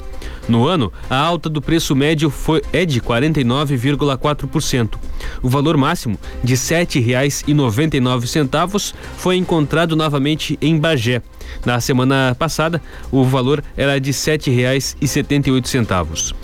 No 0.48 0.68
ano, 0.68 0.94
a 1.10 1.18
alta 1.18 1.50
do 1.50 1.60
preço 1.62 1.96
médio 1.96 2.30
foi, 2.30 2.62
é 2.72 2.86
de 2.86 3.02
49,4%. 3.02 5.00
O 5.42 5.50
valor 5.50 5.76
máximo, 5.76 6.20
de 6.44 6.54
R$ 6.54 6.60
7,99, 6.60 8.94
foi 9.18 9.38
encontrado 9.38 9.96
novamente 9.96 10.56
em 10.62 10.78
Bagé. 10.78 11.24
Na 11.66 11.80
semana 11.80 12.36
passada, 12.38 12.80
o 13.12 13.24
valor 13.24 13.64
era 13.76 14.00
de 14.00 14.12
R$ 14.12 14.18
7,78. 14.18 16.36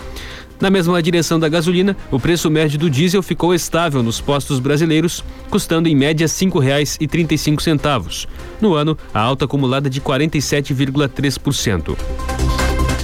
Na 0.60 0.68
mesma 0.70 1.00
direção 1.02 1.38
da 1.40 1.48
gasolina, 1.48 1.96
o 2.08 2.20
preço 2.20 2.48
médio 2.48 2.78
do 2.78 2.88
diesel 2.88 3.20
ficou 3.20 3.52
estável 3.52 4.00
nos 4.00 4.20
postos 4.20 4.60
brasileiros, 4.60 5.24
custando 5.50 5.88
em 5.88 5.96
média 5.96 6.26
R$ 6.26 6.32
5,35. 6.32 8.28
No 8.60 8.74
ano, 8.74 8.96
a 9.12 9.20
alta 9.20 9.44
acumulada 9.44 9.90
de 9.90 10.00
47,3%. 10.00 11.98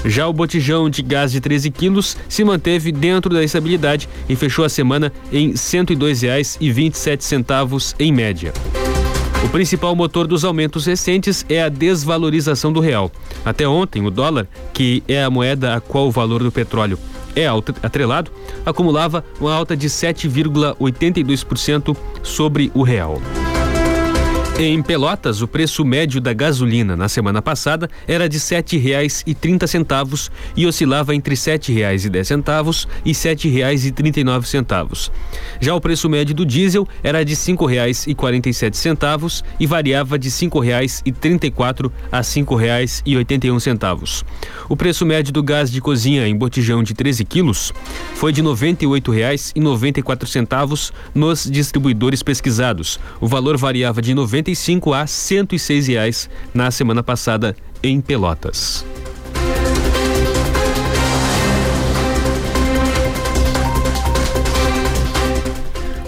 Já 0.04 0.28
o 0.28 0.32
botijão 0.32 0.88
de 0.88 1.02
gás 1.02 1.32
de 1.32 1.40
13 1.40 1.68
quilos 1.70 2.16
se 2.28 2.44
manteve 2.44 2.92
dentro 2.92 3.34
da 3.34 3.42
estabilidade 3.42 4.08
e 4.28 4.36
fechou 4.36 4.64
a 4.64 4.68
semana 4.68 5.12
em 5.32 5.48
R$ 5.48 5.54
102,27 5.54 7.96
em 7.98 8.12
média. 8.12 8.52
O 9.44 9.48
principal 9.48 9.94
motor 9.94 10.26
dos 10.26 10.44
aumentos 10.44 10.86
recentes 10.86 11.46
é 11.48 11.62
a 11.62 11.68
desvalorização 11.68 12.72
do 12.72 12.80
real. 12.80 13.12
Até 13.44 13.68
ontem, 13.68 14.04
o 14.04 14.10
dólar, 14.10 14.48
que 14.72 15.00
é 15.06 15.22
a 15.22 15.30
moeda 15.30 15.74
a 15.74 15.80
qual 15.80 16.08
o 16.08 16.10
valor 16.10 16.42
do 16.42 16.50
petróleo 16.50 16.98
é 17.36 17.46
atrelado, 17.82 18.32
acumulava 18.66 19.24
uma 19.40 19.54
alta 19.54 19.76
de 19.76 19.88
7,82% 19.88 21.96
sobre 22.22 22.72
o 22.74 22.82
real. 22.82 23.22
Em 24.60 24.82
Pelotas, 24.82 25.40
o 25.40 25.46
preço 25.46 25.84
médio 25.84 26.20
da 26.20 26.32
gasolina 26.32 26.96
na 26.96 27.08
semana 27.08 27.40
passada 27.40 27.88
era 28.08 28.28
de 28.28 28.38
R$ 28.38 28.42
7,30 28.42 30.30
e 30.56 30.66
oscilava 30.66 31.14
entre 31.14 31.36
R$ 31.36 31.40
7,10 31.40 32.88
e 33.04 33.12
R$ 33.12 33.14
7,39. 33.14 35.12
Já 35.60 35.76
o 35.76 35.80
preço 35.80 36.08
médio 36.08 36.34
do 36.34 36.44
diesel 36.44 36.88
era 37.04 37.24
de 37.24 37.34
R$ 37.34 37.38
5,47 37.38 39.44
e 39.60 39.66
variava 39.66 40.18
de 40.18 40.28
R$ 40.28 40.34
5,34 40.34 41.92
a 42.10 42.16
R$ 42.16 42.22
5,81. 42.24 44.24
O 44.68 44.76
preço 44.76 45.06
médio 45.06 45.32
do 45.32 45.40
gás 45.40 45.70
de 45.70 45.80
cozinha 45.80 46.26
em 46.26 46.36
botijão 46.36 46.82
de 46.82 46.94
13 46.94 47.24
quilos 47.24 47.72
foi 48.16 48.32
de 48.32 48.42
R$ 48.42 48.48
98,94 48.48 50.90
nos 51.14 51.48
distribuidores 51.48 52.24
pesquisados. 52.24 52.98
O 53.20 53.28
valor 53.28 53.56
variava 53.56 54.02
de 54.02 54.12
90 54.14 54.47
95 54.48 54.94
a 54.94 55.06
106 55.06 55.86
reais 55.88 56.30
na 56.54 56.70
semana 56.70 57.02
passada 57.02 57.54
em 57.82 58.00
Pelotas. 58.00 58.84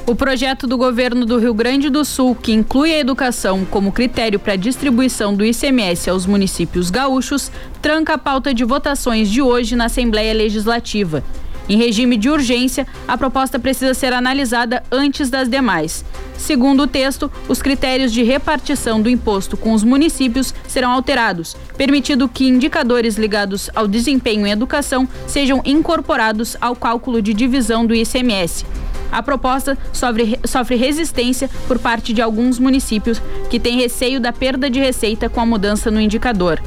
O 0.06 0.14
projeto 0.14 0.66
do 0.66 0.76
governo 0.76 1.24
do 1.24 1.38
Rio 1.38 1.54
Grande 1.54 1.88
do 1.88 2.04
Sul, 2.04 2.34
que 2.34 2.52
inclui 2.52 2.92
a 2.92 2.98
educação 2.98 3.64
como 3.64 3.92
critério 3.92 4.40
para 4.40 4.54
a 4.54 4.56
distribuição 4.56 5.34
do 5.34 5.44
ICMS 5.44 6.10
aos 6.10 6.26
municípios 6.26 6.90
gaúchos, 6.90 7.52
tranca 7.80 8.14
a 8.14 8.18
pauta 8.18 8.52
de 8.52 8.64
votações 8.64 9.28
de 9.28 9.40
hoje 9.40 9.76
na 9.76 9.84
Assembleia 9.84 10.34
Legislativa. 10.34 11.22
Em 11.70 11.76
regime 11.76 12.16
de 12.16 12.28
urgência, 12.28 12.84
a 13.06 13.16
proposta 13.16 13.56
precisa 13.56 13.94
ser 13.94 14.12
analisada 14.12 14.82
antes 14.90 15.30
das 15.30 15.48
demais. 15.48 16.04
Segundo 16.36 16.82
o 16.82 16.86
texto, 16.88 17.30
os 17.48 17.62
critérios 17.62 18.12
de 18.12 18.24
repartição 18.24 19.00
do 19.00 19.08
imposto 19.08 19.56
com 19.56 19.72
os 19.72 19.84
municípios 19.84 20.52
serão 20.66 20.90
alterados, 20.90 21.56
permitindo 21.76 22.28
que 22.28 22.48
indicadores 22.48 23.16
ligados 23.16 23.70
ao 23.72 23.86
desempenho 23.86 24.48
em 24.48 24.50
educação 24.50 25.08
sejam 25.28 25.62
incorporados 25.64 26.56
ao 26.60 26.74
cálculo 26.74 27.22
de 27.22 27.32
divisão 27.32 27.86
do 27.86 27.94
ICMS. 27.94 28.66
A 29.12 29.22
proposta 29.22 29.78
sofre, 29.92 30.40
sofre 30.44 30.74
resistência 30.74 31.48
por 31.68 31.78
parte 31.78 32.12
de 32.12 32.20
alguns 32.20 32.58
municípios 32.58 33.22
que 33.48 33.60
têm 33.60 33.78
receio 33.78 34.18
da 34.18 34.32
perda 34.32 34.68
de 34.68 34.80
receita 34.80 35.28
com 35.28 35.40
a 35.40 35.46
mudança 35.46 35.88
no 35.88 36.00
indicador. 36.00 36.60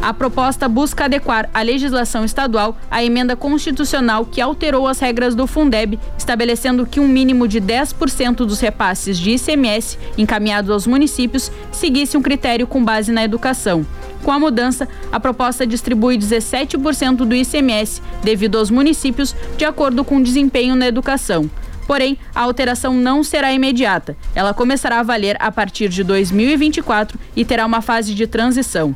A 0.00 0.14
proposta 0.14 0.68
busca 0.68 1.06
adequar 1.06 1.50
a 1.52 1.60
legislação 1.60 2.24
estadual 2.24 2.76
à 2.88 3.02
emenda 3.02 3.34
constitucional 3.34 4.24
que 4.24 4.40
alterou 4.40 4.86
as 4.86 5.00
regras 5.00 5.34
do 5.34 5.46
Fundeb, 5.46 5.98
estabelecendo 6.16 6.86
que 6.86 7.00
um 7.00 7.08
mínimo 7.08 7.48
de 7.48 7.60
10% 7.60 8.36
dos 8.36 8.60
repasses 8.60 9.18
de 9.18 9.32
ICMS 9.32 9.98
encaminhados 10.16 10.70
aos 10.70 10.86
municípios 10.86 11.50
seguisse 11.72 12.16
um 12.16 12.22
critério 12.22 12.66
com 12.66 12.82
base 12.82 13.10
na 13.10 13.24
educação. 13.24 13.84
Com 14.22 14.30
a 14.30 14.38
mudança, 14.38 14.88
a 15.10 15.18
proposta 15.18 15.66
distribui 15.66 16.16
17% 16.16 17.16
do 17.16 17.34
ICMS 17.34 18.00
devido 18.22 18.56
aos 18.56 18.70
municípios 18.70 19.34
de 19.56 19.64
acordo 19.64 20.04
com 20.04 20.18
o 20.18 20.22
desempenho 20.22 20.76
na 20.76 20.86
educação. 20.86 21.50
Porém, 21.88 22.18
a 22.34 22.42
alteração 22.42 22.94
não 22.94 23.24
será 23.24 23.52
imediata. 23.52 24.16
Ela 24.34 24.54
começará 24.54 25.00
a 25.00 25.02
valer 25.02 25.36
a 25.40 25.50
partir 25.50 25.88
de 25.88 26.04
2024 26.04 27.18
e 27.34 27.44
terá 27.44 27.66
uma 27.66 27.80
fase 27.80 28.14
de 28.14 28.26
transição. 28.26 28.94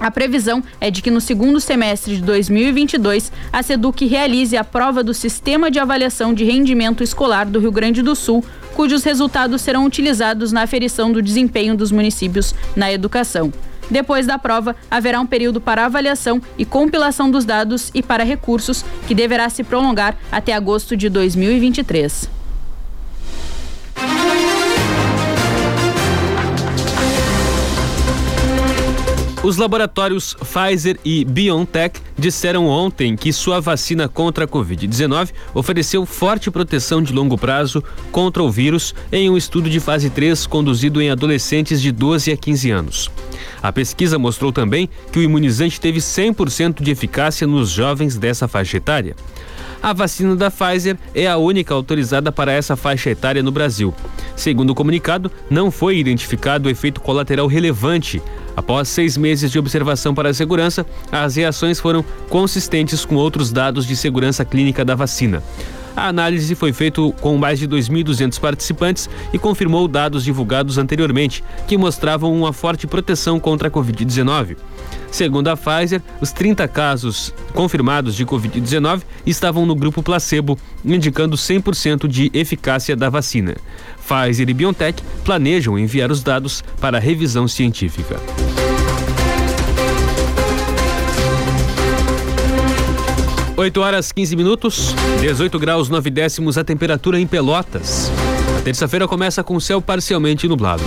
A 0.00 0.10
previsão 0.10 0.62
é 0.80 0.90
de 0.90 1.02
que 1.02 1.10
no 1.10 1.20
segundo 1.20 1.60
semestre 1.60 2.16
de 2.16 2.22
2022, 2.22 3.32
a 3.52 3.62
SEDUC 3.62 4.06
realize 4.06 4.56
a 4.56 4.62
prova 4.62 5.02
do 5.02 5.12
Sistema 5.12 5.70
de 5.70 5.80
Avaliação 5.80 6.32
de 6.32 6.44
Rendimento 6.44 7.02
Escolar 7.02 7.46
do 7.46 7.58
Rio 7.58 7.72
Grande 7.72 8.00
do 8.00 8.14
Sul, 8.14 8.44
cujos 8.76 9.02
resultados 9.02 9.60
serão 9.60 9.84
utilizados 9.84 10.52
na 10.52 10.62
aferição 10.62 11.10
do 11.10 11.20
desempenho 11.20 11.76
dos 11.76 11.90
municípios 11.90 12.54
na 12.76 12.92
educação. 12.92 13.52
Depois 13.90 14.26
da 14.26 14.38
prova, 14.38 14.76
haverá 14.90 15.18
um 15.18 15.26
período 15.26 15.60
para 15.60 15.86
avaliação 15.86 16.40
e 16.56 16.64
compilação 16.64 17.30
dos 17.30 17.44
dados 17.44 17.90
e 17.92 18.02
para 18.02 18.22
recursos, 18.22 18.84
que 19.06 19.14
deverá 19.14 19.48
se 19.48 19.64
prolongar 19.64 20.16
até 20.30 20.52
agosto 20.52 20.96
de 20.96 21.08
2023. 21.08 22.37
Os 29.40 29.56
laboratórios 29.56 30.34
Pfizer 30.34 30.98
e 31.04 31.24
BioNTech 31.24 32.00
disseram 32.18 32.66
ontem 32.66 33.14
que 33.14 33.32
sua 33.32 33.60
vacina 33.60 34.08
contra 34.08 34.44
a 34.44 34.48
Covid-19 34.48 35.30
ofereceu 35.54 36.04
forte 36.04 36.50
proteção 36.50 37.00
de 37.00 37.12
longo 37.12 37.38
prazo 37.38 37.82
contra 38.10 38.42
o 38.42 38.50
vírus 38.50 38.92
em 39.12 39.30
um 39.30 39.36
estudo 39.36 39.70
de 39.70 39.78
fase 39.78 40.10
3 40.10 40.44
conduzido 40.48 41.00
em 41.00 41.10
adolescentes 41.10 41.80
de 41.80 41.92
12 41.92 42.32
a 42.32 42.36
15 42.36 42.70
anos. 42.72 43.10
A 43.62 43.72
pesquisa 43.72 44.18
mostrou 44.18 44.52
também 44.52 44.88
que 45.12 45.20
o 45.20 45.22
imunizante 45.22 45.80
teve 45.80 46.00
100% 46.00 46.82
de 46.82 46.90
eficácia 46.90 47.46
nos 47.46 47.70
jovens 47.70 48.16
dessa 48.16 48.48
faixa 48.48 48.78
etária. 48.78 49.14
A 49.80 49.92
vacina 49.92 50.34
da 50.34 50.50
Pfizer 50.50 50.98
é 51.14 51.28
a 51.28 51.36
única 51.36 51.72
autorizada 51.72 52.32
para 52.32 52.50
essa 52.50 52.74
faixa 52.74 53.10
etária 53.10 53.42
no 53.42 53.52
Brasil. 53.52 53.94
Segundo 54.34 54.70
o 54.70 54.74
comunicado, 54.74 55.30
não 55.48 55.70
foi 55.70 55.98
identificado 55.98 56.68
efeito 56.68 57.00
colateral 57.00 57.46
relevante. 57.46 58.20
Após 58.58 58.88
seis 58.88 59.16
meses 59.16 59.52
de 59.52 59.58
observação 59.60 60.12
para 60.12 60.30
a 60.30 60.34
segurança, 60.34 60.84
as 61.12 61.36
reações 61.36 61.78
foram 61.78 62.04
consistentes 62.28 63.04
com 63.04 63.14
outros 63.14 63.52
dados 63.52 63.86
de 63.86 63.94
segurança 63.94 64.44
clínica 64.44 64.84
da 64.84 64.96
vacina. 64.96 65.40
A 65.94 66.08
análise 66.08 66.56
foi 66.56 66.72
feita 66.72 67.00
com 67.20 67.36
mais 67.36 67.60
de 67.60 67.68
2.200 67.68 68.40
participantes 68.40 69.08
e 69.32 69.38
confirmou 69.38 69.86
dados 69.86 70.24
divulgados 70.24 70.76
anteriormente, 70.76 71.42
que 71.68 71.78
mostravam 71.78 72.32
uma 72.36 72.52
forte 72.52 72.84
proteção 72.84 73.38
contra 73.38 73.68
a 73.68 73.70
Covid-19. 73.70 74.56
Segundo 75.10 75.48
a 75.48 75.56
Pfizer, 75.56 76.02
os 76.20 76.32
30 76.32 76.66
casos 76.68 77.32
confirmados 77.54 78.14
de 78.14 78.26
Covid-19 78.26 79.02
estavam 79.24 79.66
no 79.66 79.74
grupo 79.74 80.02
placebo, 80.02 80.58
indicando 80.84 81.36
100% 81.36 82.06
de 82.06 82.30
eficácia 82.34 82.94
da 82.94 83.08
vacina. 83.08 83.56
Pfizer 84.08 84.48
e 84.48 84.54
BioNTech 84.54 85.02
planejam 85.22 85.78
enviar 85.78 86.10
os 86.10 86.22
dados 86.22 86.64
para 86.80 86.98
revisão 86.98 87.46
científica. 87.46 88.18
8 93.58 93.80
horas 93.80 94.12
15 94.12 94.36
minutos, 94.36 94.94
18 95.20 95.58
graus 95.58 95.88
9 95.88 96.10
décimos 96.10 96.56
a 96.56 96.62
temperatura 96.62 97.18
em 97.18 97.26
Pelotas. 97.26 98.08
A 98.56 98.62
terça-feira 98.62 99.08
começa 99.08 99.42
com 99.42 99.58
céu 99.58 99.82
parcialmente 99.82 100.46
nublado. 100.46 100.84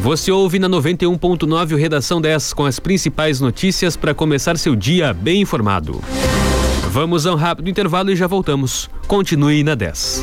Você 0.00 0.30
ouve 0.30 0.60
na 0.60 0.68
91.9 0.68 1.72
o 1.72 1.76
Redação 1.76 2.20
10 2.20 2.52
com 2.52 2.64
as 2.64 2.78
principais 2.78 3.40
notícias 3.40 3.96
para 3.96 4.14
começar 4.14 4.56
seu 4.56 4.76
dia 4.76 5.12
bem 5.12 5.40
informado. 5.40 6.00
Vamos 6.90 7.26
a 7.26 7.32
um 7.32 7.36
rápido 7.36 7.68
intervalo 7.68 8.12
e 8.12 8.16
já 8.16 8.28
voltamos. 8.28 8.88
Continue 9.08 9.64
na 9.64 9.74
10. 9.74 10.22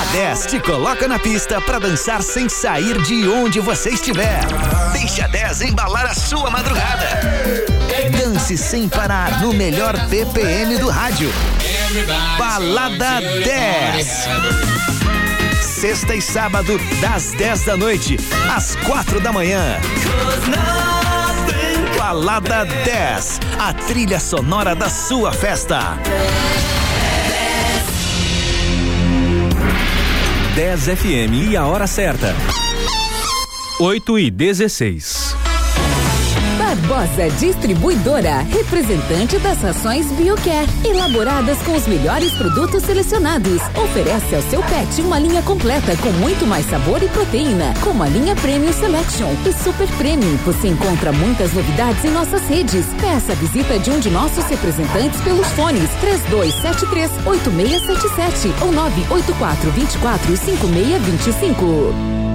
A 0.00 0.04
10 0.12 0.46
te 0.46 0.58
coloca 0.58 1.06
na 1.06 1.18
pista 1.18 1.60
para 1.60 1.78
dançar 1.78 2.22
sem 2.22 2.48
sair 2.48 3.00
de 3.02 3.28
onde 3.28 3.60
você 3.60 3.90
estiver. 3.90 4.40
Deixe 4.94 5.20
a 5.20 5.26
10 5.26 5.60
embalar 5.60 6.06
a 6.06 6.14
sua 6.14 6.48
madrugada. 6.48 7.20
Dance 8.18 8.56
sem 8.56 8.88
parar 8.88 9.42
no 9.42 9.52
melhor 9.52 9.94
BPM 10.06 10.78
do 10.78 10.88
rádio. 10.88 11.30
Balada 12.38 13.20
10. 13.20 14.28
Sexta 15.60 16.14
e 16.14 16.22
sábado, 16.22 16.80
das 17.02 17.32
10 17.32 17.64
da 17.66 17.76
noite 17.76 18.16
às 18.50 18.76
4 18.76 19.20
da 19.20 19.30
manhã. 19.30 19.78
Balada 21.98 22.64
10, 22.64 23.40
a 23.58 23.74
trilha 23.74 24.18
sonora 24.18 24.74
da 24.74 24.88
sua 24.88 25.32
festa. 25.32 25.98
10 30.56 30.96
FM 30.96 31.50
e 31.50 31.54
a 31.54 31.66
hora 31.66 31.86
certa. 31.86 32.34
8 33.78 34.18
e 34.18 34.30
16. 34.30 35.25
Barbosa 36.76 37.30
Distribuidora, 37.38 38.40
representante 38.50 39.38
das 39.38 39.62
rações 39.62 40.06
BioCare, 40.12 40.68
elaboradas 40.84 41.58
com 41.62 41.74
os 41.74 41.86
melhores 41.86 42.32
produtos 42.32 42.82
selecionados. 42.82 43.62
Oferece 43.74 44.34
ao 44.34 44.42
seu 44.42 44.62
pet 44.62 45.00
uma 45.00 45.18
linha 45.18 45.42
completa 45.42 45.96
com 45.96 46.10
muito 46.12 46.46
mais 46.46 46.66
sabor 46.66 47.02
e 47.02 47.08
proteína, 47.08 47.72
como 47.80 48.02
a 48.02 48.08
linha 48.08 48.36
Premium 48.36 48.72
Selection 48.72 49.28
e 49.46 49.52
Super 49.52 49.88
Premium. 49.96 50.36
Você 50.44 50.68
encontra 50.68 51.12
muitas 51.12 51.52
novidades 51.54 52.04
em 52.04 52.10
nossas 52.10 52.46
redes. 52.46 52.84
Peça 53.00 53.32
a 53.32 53.36
visita 53.36 53.78
de 53.78 53.90
um 53.90 53.98
de 53.98 54.10
nossos 54.10 54.44
representantes 54.44 55.20
pelos 55.22 55.46
fones 55.48 55.88
3273 56.00 57.10
8677 57.26 58.54
ou 58.62 58.72
984 58.72 59.70
24 59.70 60.36
5625. 60.36 62.25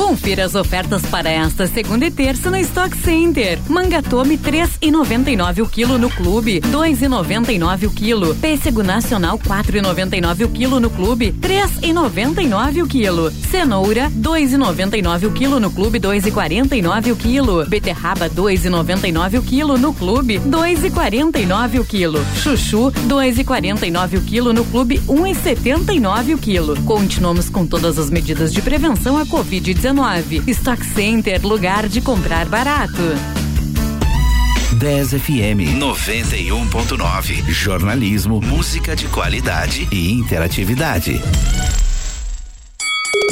Confira 0.00 0.46
as 0.46 0.54
ofertas 0.54 1.02
para 1.02 1.28
esta 1.28 1.66
segunda 1.66 2.06
e 2.06 2.10
terça 2.10 2.50
no 2.50 2.56
Stock 2.56 2.96
Center. 2.96 3.58
Mangatome 3.68 4.38
3,99 4.38 5.62
o 5.62 5.68
quilo 5.68 5.98
no 5.98 6.08
clube, 6.08 6.58
2,99 6.62 7.86
o 7.86 7.90
quilo. 7.90 8.34
Pêssego 8.36 8.82
nacional 8.82 9.38
4,99 9.38 10.46
o 10.46 10.48
quilo 10.48 10.80
no 10.80 10.88
clube, 10.88 11.32
3,99 11.32 12.82
o 12.82 12.88
quilo. 12.88 13.30
Cenoura 13.30 14.10
2,99 14.10 15.26
o 15.26 15.32
quilo 15.32 15.60
no 15.60 15.70
clube, 15.70 16.00
2,49 16.00 17.12
o 17.12 17.16
quilo. 17.16 17.66
Beterraba 17.66 18.30
2,99 18.30 19.38
o 19.38 19.42
quilo 19.42 19.76
no 19.76 19.92
clube, 19.92 20.40
2,49 20.40 21.78
o 21.78 21.84
quilo. 21.84 22.24
Chuchu 22.36 22.90
2,49 23.06 24.16
o 24.16 24.22
quilo 24.22 24.52
no 24.54 24.64
clube, 24.64 24.98
1,79 25.00 26.34
o 26.34 26.38
quilo. 26.38 26.82
Continuamos 26.84 27.50
com 27.50 27.66
todas 27.66 27.98
as 27.98 28.08
medidas 28.08 28.50
de 28.50 28.62
prevenção 28.62 29.18
à 29.18 29.26
Covid-19. 29.26 29.89
Stock 30.46 30.84
Center, 30.84 31.44
lugar 31.44 31.88
de 31.88 32.00
comprar 32.00 32.46
barato. 32.46 33.02
10 34.78 35.14
FM 35.14 35.64
91.9. 35.80 37.50
Jornalismo, 37.50 38.40
música 38.40 38.94
de 38.94 39.08
qualidade 39.08 39.88
e 39.90 40.12
interatividade. 40.12 41.20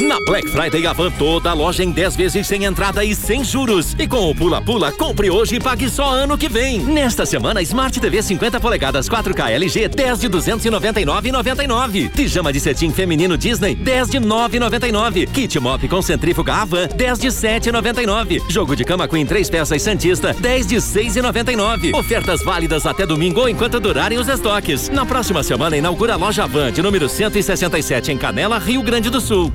Na 0.01 0.17
Black 0.21 0.47
Friday 0.49 0.87
Avan, 0.87 1.11
toda 1.11 1.49
a 1.49 1.53
loja 1.53 1.83
em 1.83 1.91
10 1.91 2.15
vezes 2.15 2.47
sem 2.47 2.63
entrada 2.63 3.03
e 3.03 3.13
sem 3.13 3.43
juros. 3.43 3.95
E 3.99 4.07
com 4.07 4.29
o 4.29 4.35
Pula 4.35 4.61
Pula, 4.61 4.91
compre 4.93 5.29
hoje 5.29 5.55
e 5.55 5.59
pague 5.59 5.89
só 5.89 6.09
ano 6.09 6.37
que 6.37 6.47
vem. 6.47 6.79
Nesta 6.79 7.25
semana, 7.25 7.61
Smart 7.61 7.99
TV 7.99 8.21
50 8.21 8.59
polegadas 8.61 9.09
4K 9.09 9.51
LG 9.51 9.89
10 9.89 10.19
de 10.21 10.29
299,99. 10.29 12.11
Pijama 12.11 12.53
de 12.53 12.61
cetim 12.61 12.91
feminino 12.91 13.37
Disney 13.37 13.75
10 13.75 14.09
de 14.09 14.19
9,99. 14.19 15.29
Kit 15.31 15.59
Mop 15.59 15.85
com 15.89 16.01
centrífuga 16.01 16.53
Avan 16.53 16.87
10 16.87 17.19
de 17.19 17.27
7,99. 17.27 18.41
Jogo 18.49 18.75
de 18.77 18.85
cama 18.85 19.07
Queen 19.07 19.25
3 19.25 19.49
peças 19.49 19.81
Santista 19.81 20.33
10 20.33 20.67
de 20.67 20.75
6,99. 20.77 21.93
Ofertas 21.93 22.41
válidas 22.41 22.85
até 22.85 23.05
domingo 23.05 23.41
ou 23.41 23.49
enquanto 23.49 23.79
durarem 23.81 24.17
os 24.17 24.29
estoques. 24.29 24.87
Na 24.87 25.05
próxima 25.05 25.43
semana 25.43 25.75
inaugura 25.75 26.13
a 26.13 26.17
loja 26.17 26.45
Avan 26.45 26.71
de 26.71 26.81
número 26.81 27.09
167 27.09 28.13
em 28.13 28.17
Canela, 28.17 28.57
Rio 28.57 28.81
Grande 28.81 29.09
do 29.09 29.19
Sul. 29.19 29.51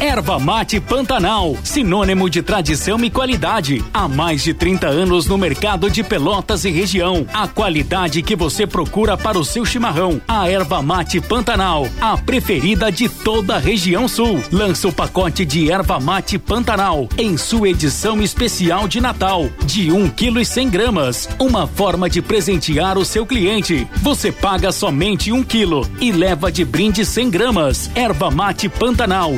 Erva 0.00 0.38
Mate 0.38 0.78
Pantanal, 0.78 1.56
sinônimo 1.64 2.30
de 2.30 2.40
tradição 2.40 3.04
e 3.04 3.10
qualidade. 3.10 3.84
Há 3.92 4.06
mais 4.06 4.44
de 4.44 4.54
30 4.54 4.86
anos 4.86 5.26
no 5.26 5.36
mercado 5.36 5.90
de 5.90 6.04
Pelotas 6.04 6.64
e 6.64 6.70
região. 6.70 7.26
A 7.34 7.48
qualidade 7.48 8.22
que 8.22 8.36
você 8.36 8.64
procura 8.64 9.16
para 9.16 9.36
o 9.36 9.44
seu 9.44 9.64
chimarrão. 9.64 10.20
A 10.28 10.48
Erva 10.48 10.80
Mate 10.80 11.20
Pantanal, 11.20 11.88
a 12.00 12.16
preferida 12.16 12.92
de 12.92 13.08
toda 13.08 13.56
a 13.56 13.58
região 13.58 14.06
sul. 14.06 14.40
Lança 14.52 14.86
o 14.86 14.92
pacote 14.92 15.44
de 15.44 15.68
Erva 15.68 15.98
Mate 15.98 16.38
Pantanal 16.38 17.08
em 17.18 17.36
sua 17.36 17.70
edição 17.70 18.22
especial 18.22 18.86
de 18.86 19.00
Natal, 19.00 19.50
de 19.64 19.90
1 19.90 20.10
kg 20.10 20.40
e 20.40 20.44
100 20.44 20.70
gramas. 20.70 21.28
Uma 21.40 21.66
forma 21.66 22.08
de 22.08 22.22
presentear 22.22 22.96
o 22.96 23.04
seu 23.04 23.26
cliente. 23.26 23.84
Você 23.96 24.30
paga 24.30 24.70
somente 24.70 25.32
1 25.32 25.42
kg 25.42 25.82
e 26.00 26.12
leva 26.12 26.52
de 26.52 26.64
brinde 26.64 27.04
100 27.04 27.30
gramas. 27.30 27.90
Erva 27.96 28.30
Mate 28.30 28.68
Pantanal, 28.68 29.34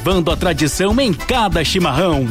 cultivando 0.00 0.30
a 0.30 0.36
tradição 0.36 0.98
em 0.98 1.12
cada 1.12 1.62
chimarrão. 1.62 2.26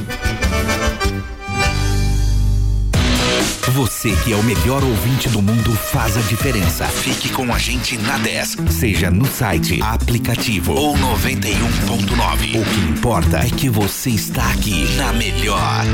Você 3.74 4.12
que 4.24 4.34
é 4.34 4.36
o 4.36 4.44
melhor 4.44 4.84
ouvinte 4.84 5.30
do 5.30 5.42
mundo 5.42 5.72
faz 5.74 6.18
a 6.18 6.22
diferença. 6.22 6.86
Fique 6.88 7.30
com 7.30 7.54
a 7.54 7.60
gente 7.60 7.96
na 7.98 8.18
10, 8.18 8.58
seja 8.72 9.12
no 9.12 9.26
site, 9.28 9.80
aplicativo 9.84 10.74
ou 10.74 10.96
91.9. 10.98 12.60
O 12.60 12.66
que 12.66 12.80
importa 12.90 13.38
é 13.38 13.50
que 13.50 13.70
você 13.70 14.10
está 14.10 14.50
aqui 14.52 14.86
na 14.96 15.14
melhor. 15.14 15.86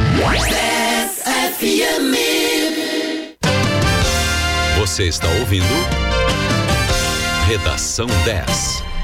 10 0.48 1.24
FM. 1.58 2.16
Você 4.80 5.04
está 5.04 5.28
ouvindo 5.28 5.66
Redação 7.48 8.08
10. 8.24 8.95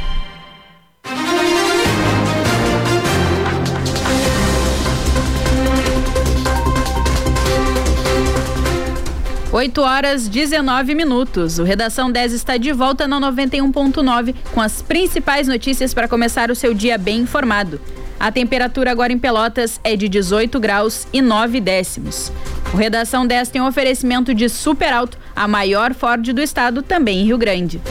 8 9.52 9.82
horas 9.82 10.30
19 10.30 10.96
minutos. 10.96 11.60
O 11.60 11.64
Redação 11.64 12.10
10 12.10 12.32
está 12.32 12.56
de 12.56 12.72
volta 12.72 13.06
na 13.06 13.20
91.9 13.20 14.34
com 14.54 14.62
as 14.62 14.82
principais 14.82 15.46
notícias 15.46 15.94
para 15.94 16.08
começar 16.08 16.50
o 16.50 16.56
seu 16.56 16.74
dia 16.74 16.98
bem 16.98 17.20
informado. 17.20 17.80
A 18.18 18.32
temperatura 18.32 18.92
agora 18.92 19.12
em 19.12 19.20
Pelotas 19.20 19.80
é 19.84 19.96
de 19.98 20.08
18 20.08 20.58
graus 20.58 21.06
e 21.12 21.22
9 21.22 21.60
décimos. 21.60 22.32
O 22.74 22.78
Redação 22.78 23.28
10 23.28 23.50
tem 23.50 23.62
um 23.62 23.68
oferecimento 23.68 24.34
de 24.34 24.48
Super 24.48 24.94
Alto, 24.94 25.18
a 25.36 25.48
maior 25.48 25.94
Ford 25.94 26.32
do 26.32 26.42
estado, 26.42 26.82
também 26.82 27.20
em 27.20 27.26
Rio 27.26 27.38
Grande. 27.38 27.82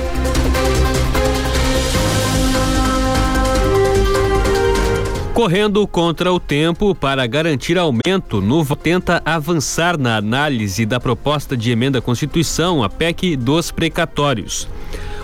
Correndo 5.35 5.87
contra 5.87 6.33
o 6.33 6.41
tempo 6.41 6.95
para 6.95 7.26
garantir 7.26 7.78
aumento 7.78 8.41
no 8.41 8.64
tenta 8.76 9.22
avançar 9.24 9.97
na 9.97 10.16
análise 10.16 10.85
da 10.85 10.99
proposta 10.99 11.57
de 11.57 11.70
emenda 11.70 11.99
à 11.99 12.03
Constituição, 12.03 12.83
a 12.83 12.91
PEC 12.91 13.37
dos 13.37 13.70
precatórios. 13.70 14.68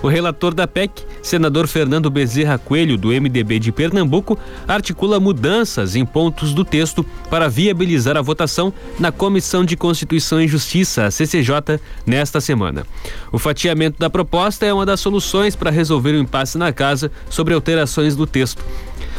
O 0.03 0.09
relator 0.09 0.55
da 0.55 0.69
PEC, 0.69 1.03
senador 1.23 1.67
Fernando 1.67 2.09
Bezerra 2.09 2.57
Coelho, 2.57 2.97
do 2.97 3.09
MDB 3.09 3.59
de 3.59 3.73
Pernambuco, 3.73 4.39
articula 4.69 5.19
mudanças 5.19 5.97
em 5.97 6.07
pontos 6.07 6.55
do 6.55 6.65
texto 6.65 7.05
para 7.29 7.49
viabilizar 7.49 8.17
a 8.17 8.23
votação 8.23 8.73
na 9.01 9.11
Comissão 9.11 9.65
de 9.65 9.77
Constituição 9.77 10.41
e 10.41 10.47
Justiça, 10.47 11.11
CCJ, 11.11 11.81
nesta 12.07 12.41
semana. 12.41 12.87
O 13.33 13.39
fatiamento 13.39 13.99
da 13.99 14.09
proposta 14.09 14.65
é 14.65 14.73
uma 14.73 14.87
das 14.87 15.01
soluções 15.01 15.57
para 15.57 15.71
resolver 15.71 16.13
o 16.13 16.21
impasse 16.21 16.57
na 16.57 16.73
casa 16.73 17.11
sobre 17.29 17.55
alterações 17.55 18.15
do 18.15 18.27
texto. 18.27 18.65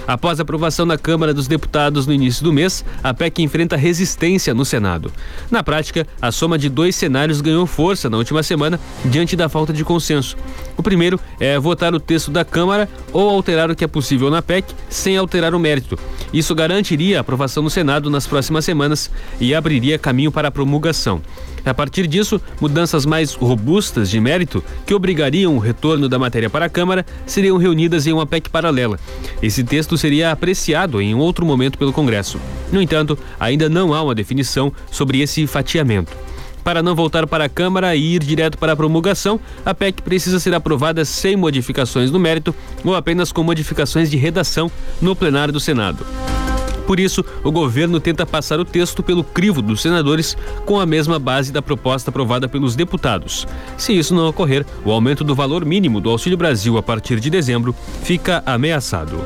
Após 0.08 0.40
a 0.40 0.44
aprovação 0.44 0.86
na 0.86 0.98
Câmara 0.98 1.34
dos 1.34 1.48
Deputados 1.48 2.08
no 2.08 2.14
início 2.14 2.42
do 2.42 2.54
mês, 2.54 2.86
a 3.04 3.14
PEC 3.14 3.44
enfrenta 3.44 3.76
resistência 3.76 4.54
no 4.54 4.64
Senado. 4.64 5.12
Na 5.52 5.62
prática, 5.62 6.08
a 6.22 6.32
soma 6.32 6.58
de 6.58 6.70
dois 6.70 6.96
cenários 6.96 7.42
ganhou 7.42 7.68
força 7.68 8.10
na 8.10 8.16
última 8.16 8.42
semana 8.42 8.80
diante 9.04 9.36
da 9.36 9.50
falta 9.50 9.74
de 9.74 9.84
consenso. 9.84 10.38
O 10.78 10.82
primeiro 10.82 11.20
é 11.42 11.60
votar 11.60 11.94
o 11.94 12.00
texto 12.00 12.32
da 12.32 12.46
Câmara 12.46 12.88
ou 13.12 13.30
alterar 13.30 13.70
o 13.70 13.76
que 13.76 13.84
é 13.84 13.88
possível 13.88 14.30
na 14.32 14.42
PEC 14.42 14.74
sem 14.90 15.18
alterar 15.18 15.54
o 15.54 15.60
mérito. 15.60 16.00
Isso 16.32 16.56
garantiria 16.56 17.18
a 17.18 17.22
aprovação 17.22 17.62
no 17.62 17.70
Senado 17.70 18.10
nas 18.10 18.26
próximas 18.26 18.64
semanas 18.64 19.12
e 19.42 19.54
abriria 19.54 20.00
caminho 20.00 20.32
para 20.32 20.48
a 20.48 20.52
promulgação. 20.52 21.22
A 21.68 21.74
partir 21.74 22.08
disso, 22.08 22.42
mudanças 22.62 23.06
mais 23.06 23.34
robustas 23.34 24.10
de 24.10 24.20
mérito, 24.20 24.64
que 24.86 24.94
obrigariam 24.94 25.56
o 25.56 25.60
retorno 25.60 26.08
da 26.08 26.18
matéria 26.18 26.50
para 26.50 26.66
a 26.66 26.70
Câmara, 26.70 27.06
seriam 27.26 27.58
reunidas 27.58 28.08
em 28.08 28.14
uma 28.14 28.26
PEC 28.26 28.50
paralela. 28.50 28.98
Esse 29.42 29.64
texto 29.64 29.98
seria 29.98 30.32
apreciado 30.32 31.02
em 31.02 31.14
outro 31.14 31.46
momento 31.46 31.78
pelo 31.78 31.92
Congresso. 31.92 32.40
No 32.72 32.82
entanto, 32.82 33.18
ainda 33.40 33.68
não 33.68 33.94
há 33.94 34.02
uma 34.02 34.16
definição 34.16 34.72
sobre 34.90 35.20
esse 35.20 35.46
fatiamento. 35.46 36.16
Para 36.64 36.82
não 36.84 36.96
voltar 36.96 37.28
para 37.28 37.46
a 37.46 37.50
Câmara 37.50 37.96
e 37.96 38.16
ir 38.16 38.24
direto 38.24 38.58
para 38.58 38.74
a 38.74 38.76
promulgação, 38.76 39.40
a 39.66 39.74
PEC 39.74 40.02
precisa 40.02 40.40
ser 40.40 40.54
aprovada 40.54 41.04
sem 41.06 41.36
modificações 41.36 42.12
no 42.12 42.20
mérito 42.20 42.56
ou 42.84 42.96
apenas 42.96 43.32
com 43.32 43.44
modificações 43.44 44.10
de 44.10 44.18
redação 44.18 44.72
no 45.02 45.16
plenário 45.16 45.54
do 45.54 45.60
Senado. 45.60 46.06
Por 46.88 47.02
isso, 47.02 47.24
o 47.44 47.52
governo 47.52 48.00
tenta 48.00 48.26
passar 48.26 48.62
o 48.62 48.66
texto 48.66 49.04
pelo 49.04 49.22
crivo 49.22 49.62
dos 49.62 49.82
senadores 49.82 50.38
com 50.66 50.80
a 50.80 50.86
mesma 50.86 51.20
base 51.20 51.52
da 51.52 51.62
proposta 51.62 52.10
aprovada 52.10 52.48
pelos 52.48 52.78
deputados. 52.78 53.46
Se 53.78 53.92
isso 53.92 54.16
não 54.16 54.30
ocorrer, 54.30 54.66
o 54.86 54.92
aumento 54.92 55.26
do 55.26 55.36
valor 55.36 55.66
mínimo 55.66 56.00
do 56.00 56.10
Auxílio 56.10 56.38
Brasil 56.38 56.78
a 56.78 56.82
partir 56.82 57.20
de 57.20 57.30
dezembro 57.30 57.76
fica 58.04 58.42
ameaçado. 58.46 59.20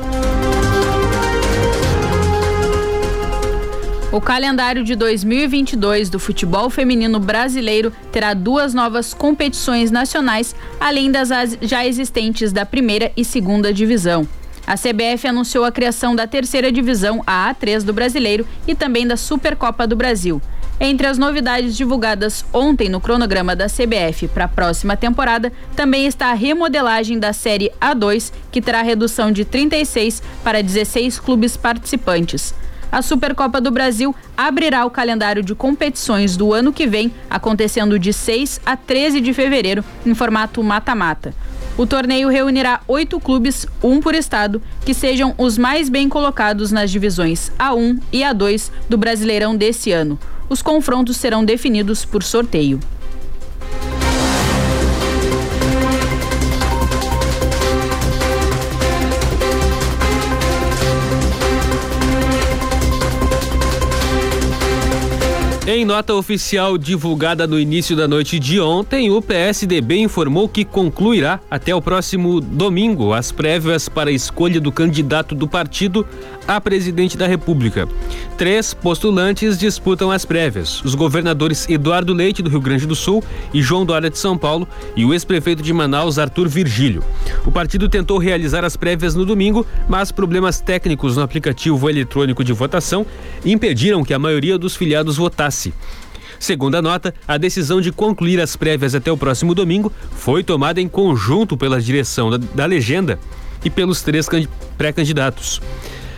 O 4.10 4.20
calendário 4.20 4.84
de 4.84 4.94
2022 4.96 6.10
do 6.10 6.18
futebol 6.18 6.68
feminino 6.68 7.18
brasileiro 7.18 7.92
terá 8.10 8.34
duas 8.34 8.74
novas 8.74 9.14
competições 9.14 9.90
nacionais, 9.90 10.54
além 10.78 11.10
das 11.10 11.30
já 11.62 11.86
existentes 11.86 12.52
da 12.52 12.66
primeira 12.66 13.10
e 13.16 13.24
segunda 13.24 13.72
divisão. 13.72 14.28
A 14.72 14.74
CBF 14.74 15.28
anunciou 15.28 15.66
a 15.66 15.70
criação 15.70 16.16
da 16.16 16.26
terceira 16.26 16.72
divisão, 16.72 17.22
a 17.26 17.54
A3 17.54 17.82
do 17.82 17.92
Brasileiro, 17.92 18.46
e 18.66 18.74
também 18.74 19.06
da 19.06 19.18
Supercopa 19.18 19.86
do 19.86 19.94
Brasil. 19.94 20.40
Entre 20.80 21.06
as 21.06 21.18
novidades 21.18 21.76
divulgadas 21.76 22.42
ontem 22.54 22.88
no 22.88 22.98
cronograma 22.98 23.54
da 23.54 23.66
CBF 23.66 24.28
para 24.28 24.46
a 24.46 24.48
próxima 24.48 24.96
temporada, 24.96 25.52
também 25.76 26.06
está 26.06 26.28
a 26.28 26.32
remodelagem 26.32 27.18
da 27.18 27.34
Série 27.34 27.70
A2, 27.78 28.32
que 28.50 28.62
terá 28.62 28.80
redução 28.80 29.30
de 29.30 29.44
36 29.44 30.22
para 30.42 30.62
16 30.62 31.20
clubes 31.20 31.54
participantes. 31.54 32.54
A 32.90 33.02
Supercopa 33.02 33.60
do 33.60 33.70
Brasil 33.70 34.16
abrirá 34.34 34.86
o 34.86 34.90
calendário 34.90 35.42
de 35.42 35.54
competições 35.54 36.34
do 36.34 36.50
ano 36.50 36.72
que 36.72 36.86
vem, 36.86 37.12
acontecendo 37.28 37.98
de 37.98 38.10
6 38.10 38.58
a 38.64 38.74
13 38.74 39.20
de 39.20 39.34
fevereiro, 39.34 39.84
em 40.06 40.14
formato 40.14 40.64
mata-mata. 40.64 41.34
O 41.76 41.86
torneio 41.86 42.28
reunirá 42.28 42.82
oito 42.86 43.18
clubes, 43.18 43.66
um 43.82 43.98
por 43.98 44.14
estado, 44.14 44.60
que 44.84 44.92
sejam 44.92 45.34
os 45.38 45.56
mais 45.56 45.88
bem 45.88 46.06
colocados 46.06 46.70
nas 46.70 46.90
divisões 46.90 47.50
A1 47.58 47.98
e 48.12 48.20
A2 48.20 48.70
do 48.90 48.98
Brasileirão 48.98 49.56
desse 49.56 49.90
ano. 49.90 50.18
Os 50.50 50.60
confrontos 50.60 51.16
serão 51.16 51.42
definidos 51.42 52.04
por 52.04 52.22
sorteio. 52.22 52.78
Em 65.64 65.84
nota 65.84 66.12
oficial 66.12 66.76
divulgada 66.76 67.46
no 67.46 67.56
início 67.56 67.94
da 67.94 68.08
noite 68.08 68.36
de 68.36 68.58
ontem, 68.58 69.12
o 69.12 69.22
PSDB 69.22 69.98
informou 69.98 70.48
que 70.48 70.64
concluirá 70.64 71.38
até 71.48 71.72
o 71.72 71.80
próximo 71.80 72.40
domingo 72.40 73.12
as 73.12 73.30
prévias 73.30 73.88
para 73.88 74.10
a 74.10 74.12
escolha 74.12 74.60
do 74.60 74.72
candidato 74.72 75.36
do 75.36 75.46
partido 75.46 76.04
a 76.48 76.60
presidente 76.60 77.16
da 77.16 77.28
República. 77.28 77.88
Três 78.36 78.74
postulantes 78.74 79.56
disputam 79.56 80.10
as 80.10 80.24
prévias: 80.24 80.82
os 80.82 80.96
governadores 80.96 81.68
Eduardo 81.68 82.12
Leite, 82.12 82.42
do 82.42 82.50
Rio 82.50 82.60
Grande 82.60 82.84
do 82.84 82.96
Sul, 82.96 83.22
e 83.54 83.62
João 83.62 83.86
Dória 83.86 84.10
de 84.10 84.18
São 84.18 84.36
Paulo, 84.36 84.66
e 84.96 85.04
o 85.04 85.14
ex-prefeito 85.14 85.62
de 85.62 85.72
Manaus, 85.72 86.18
Arthur 86.18 86.48
Virgílio. 86.48 87.04
O 87.46 87.52
partido 87.52 87.88
tentou 87.88 88.18
realizar 88.18 88.64
as 88.64 88.76
prévias 88.76 89.14
no 89.14 89.24
domingo, 89.24 89.64
mas 89.88 90.10
problemas 90.10 90.60
técnicos 90.60 91.16
no 91.16 91.22
aplicativo 91.22 91.88
eletrônico 91.88 92.42
de 92.42 92.52
votação 92.52 93.06
impediram 93.44 94.02
que 94.02 94.12
a 94.12 94.18
maioria 94.18 94.58
dos 94.58 94.74
filiados 94.74 95.16
votasse 95.16 95.51
Segundo 96.38 96.74
a 96.74 96.82
nota, 96.82 97.14
a 97.26 97.38
decisão 97.38 97.80
de 97.80 97.92
concluir 97.92 98.40
as 98.40 98.56
prévias 98.56 98.96
até 98.96 99.12
o 99.12 99.16
próximo 99.16 99.54
domingo 99.54 99.92
foi 100.10 100.42
tomada 100.42 100.80
em 100.80 100.88
conjunto 100.88 101.56
pela 101.56 101.80
direção 101.80 102.30
da, 102.30 102.36
da 102.36 102.66
legenda 102.66 103.18
e 103.64 103.70
pelos 103.70 104.02
três 104.02 104.28
pré-candidatos. 104.76 105.60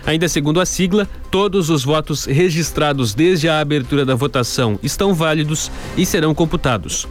Ainda 0.07 0.28
segundo 0.28 0.61
a 0.61 0.66
sigla, 0.66 1.09
todos 1.30 1.70
os 1.70 1.85
votos 1.85 2.26
registrados 2.26 3.14
desde 3.14 3.49
a 3.49 3.61
abertura 3.61 4.05
da 4.05 4.14
votação 4.14 4.78
estão 4.82 5.14
válidos 5.14 5.70
e 5.97 6.05
serão 6.05 6.35
computados. 6.35 7.09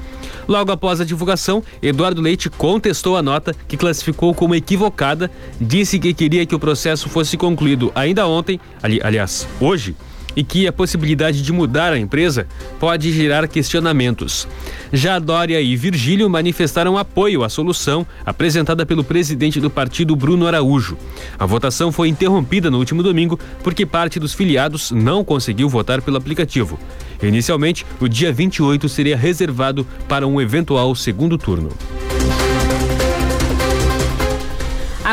Logo 0.47 0.71
após 0.71 1.01
a 1.01 1.05
divulgação, 1.05 1.63
Eduardo 1.81 2.21
Leite 2.21 2.49
contestou 2.49 3.17
a 3.17 3.21
nota 3.21 3.55
que 3.67 3.77
classificou 3.77 4.33
como 4.33 4.53
equivocada, 4.53 5.31
disse 5.59 5.97
que 5.97 6.13
queria 6.13 6.45
que 6.45 6.55
o 6.55 6.59
processo 6.59 7.09
fosse 7.09 7.37
concluído 7.37 7.91
ainda 7.95 8.27
ontem, 8.27 8.59
ali, 8.81 8.99
aliás, 9.03 9.47
hoje 9.59 9.95
e 10.35 10.43
que 10.43 10.67
a 10.67 10.73
possibilidade 10.73 11.41
de 11.41 11.51
mudar 11.51 11.93
a 11.93 11.99
empresa 11.99 12.47
pode 12.79 13.11
gerar 13.11 13.47
questionamentos. 13.47 14.47
Já 14.91 15.19
Dória 15.19 15.61
e 15.61 15.75
Virgílio 15.75 16.29
manifestaram 16.29 16.97
apoio 16.97 17.43
à 17.43 17.49
solução 17.49 18.05
apresentada 18.25 18.85
pelo 18.85 19.03
presidente 19.03 19.59
do 19.59 19.69
partido, 19.69 20.15
Bruno 20.15 20.47
Araújo. 20.47 20.97
A 21.37 21.45
votação 21.45 21.91
foi 21.91 22.09
interrompida 22.09 22.69
no 22.69 22.77
último 22.77 23.03
domingo 23.03 23.39
porque 23.63 23.85
parte 23.85 24.19
dos 24.19 24.33
filiados 24.33 24.91
não 24.91 25.23
conseguiu 25.23 25.69
votar 25.69 26.01
pelo 26.01 26.17
aplicativo. 26.17 26.79
Inicialmente, 27.21 27.85
o 27.99 28.07
dia 28.07 28.31
28 28.31 28.89
seria 28.89 29.17
reservado 29.17 29.87
para 30.07 30.27
um 30.27 30.41
eventual 30.41 30.93
segundo 30.95 31.37
turno. 31.37 31.69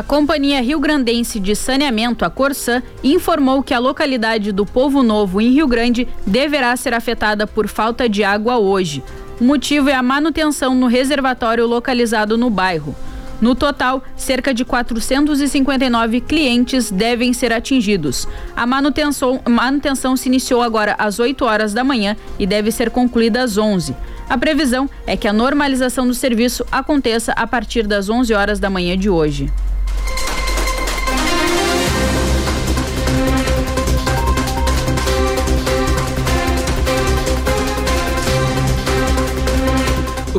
A 0.01 0.03
Companhia 0.03 0.63
Rio 0.63 0.81
Grandense 0.81 1.39
de 1.39 1.55
Saneamento, 1.55 2.25
a 2.25 2.31
Corsã, 2.31 2.83
informou 3.05 3.63
que 3.63 3.75
a 3.75 3.79
localidade 3.79 4.51
do 4.51 4.65
Povo 4.65 5.03
Novo, 5.03 5.43
em 5.43 5.51
Rio 5.51 5.69
Grande, 5.69 6.09
deverá 6.27 6.75
ser 6.75 6.95
afetada 6.95 7.47
por 7.47 7.69
falta 7.69 8.09
de 8.09 8.25
água 8.25 8.57
hoje. 8.57 9.05
O 9.39 9.45
motivo 9.45 9.91
é 9.91 9.95
a 9.95 10.03
manutenção 10.03 10.75
no 10.75 10.87
reservatório 10.87 11.67
localizado 11.67 12.39
no 12.39 12.49
bairro. 12.49 12.97
No 13.43 13.55
total, 13.55 14.03
cerca 14.17 14.55
de 14.55 14.65
459 14.65 16.23
clientes 16.23 16.91
devem 16.91 17.35
ser 17.35 17.53
atingidos. 17.53 18.27
A 18.57 18.65
manutenção, 18.67 19.39
manutenção 19.47 20.17
se 20.17 20.31
iniciou 20.31 20.63
agora 20.63 20.95
às 20.99 21.19
8 21.19 21.45
horas 21.45 21.75
da 21.75 21.85
manhã 21.85 22.17
e 22.39 22.47
deve 22.47 22.73
ser 22.73 22.89
concluída 22.89 23.43
às 23.43 23.59
11. 23.59 23.95
A 24.31 24.39
previsão 24.39 24.89
é 25.07 25.15
que 25.15 25.29
a 25.29 25.33
normalização 25.33 26.07
do 26.07 26.15
serviço 26.15 26.65
aconteça 26.73 27.33
a 27.33 27.47
partir 27.47 27.87
das 27.87 28.09
11 28.09 28.33
horas 28.33 28.59
da 28.59 28.71
manhã 28.71 28.97
de 28.97 29.11
hoje. 29.11 29.53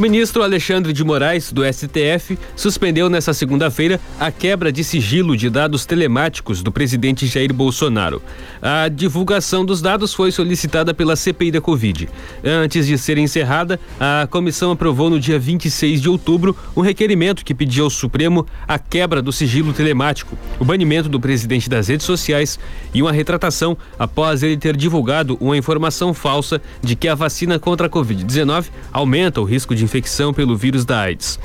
O 0.02 0.10
ministro 0.12 0.42
Alexandre 0.42 0.94
de 0.94 1.04
Moraes, 1.04 1.54
do 1.54 1.62
STF, 1.64 2.36
suspendeu 2.56 3.08
nesta 3.08 3.36
segunda-feira 3.36 4.02
a 4.20 4.32
quebra 4.32 4.72
de 4.72 4.84
sigilo 4.84 5.38
de 5.38 5.48
dados 5.48 5.86
telemáticos 5.86 6.64
do 6.64 6.72
presidente 6.72 7.28
Jair 7.28 7.54
Bolsonaro. 7.54 8.20
A 8.60 8.88
divulgação 8.88 9.64
dos 9.64 9.80
dados 9.80 10.12
foi 10.12 10.32
solicitada 10.32 10.92
pela 10.92 11.16
CPI 11.16 11.52
da 11.52 11.62
Covid. 11.62 12.10
Antes 12.44 12.88
de 12.88 12.98
ser 12.98 13.20
encerrada, 13.20 13.80
a 14.00 14.26
comissão 14.26 14.72
aprovou 14.72 15.08
no 15.08 15.20
dia 15.20 15.38
26 15.38 16.02
de 16.02 16.10
outubro 16.10 16.58
um 16.76 16.82
requerimento 16.82 17.46
que 17.46 17.54
pedia 17.54 17.84
ao 17.84 17.90
Supremo 17.92 18.48
a 18.68 18.80
quebra 18.80 19.22
do 19.22 19.32
sigilo 19.32 19.72
telemático, 19.72 20.36
o 20.60 20.66
banimento 20.66 21.10
do 21.10 21.20
presidente 21.20 21.70
das 21.70 21.90
redes 21.90 22.08
sociais 22.08 22.58
e 22.92 23.04
uma 23.04 23.12
retratação 23.12 23.78
após 24.00 24.42
ele 24.42 24.58
ter 24.58 24.76
divulgado 24.76 25.38
uma 25.40 25.56
informação 25.56 26.12
falsa 26.12 26.60
de 26.82 26.96
que 26.96 27.08
a 27.08 27.14
vacina 27.14 27.60
contra 27.60 27.86
a 27.86 27.90
Covid-19 27.90 28.66
aumenta 28.92 29.40
o 29.40 29.44
risco 29.44 29.76
de 29.76 29.91
infecção 29.92 30.34
pelo 30.34 30.56
vírus 30.56 30.86
da 30.86 31.02
AIDS. 31.02 31.38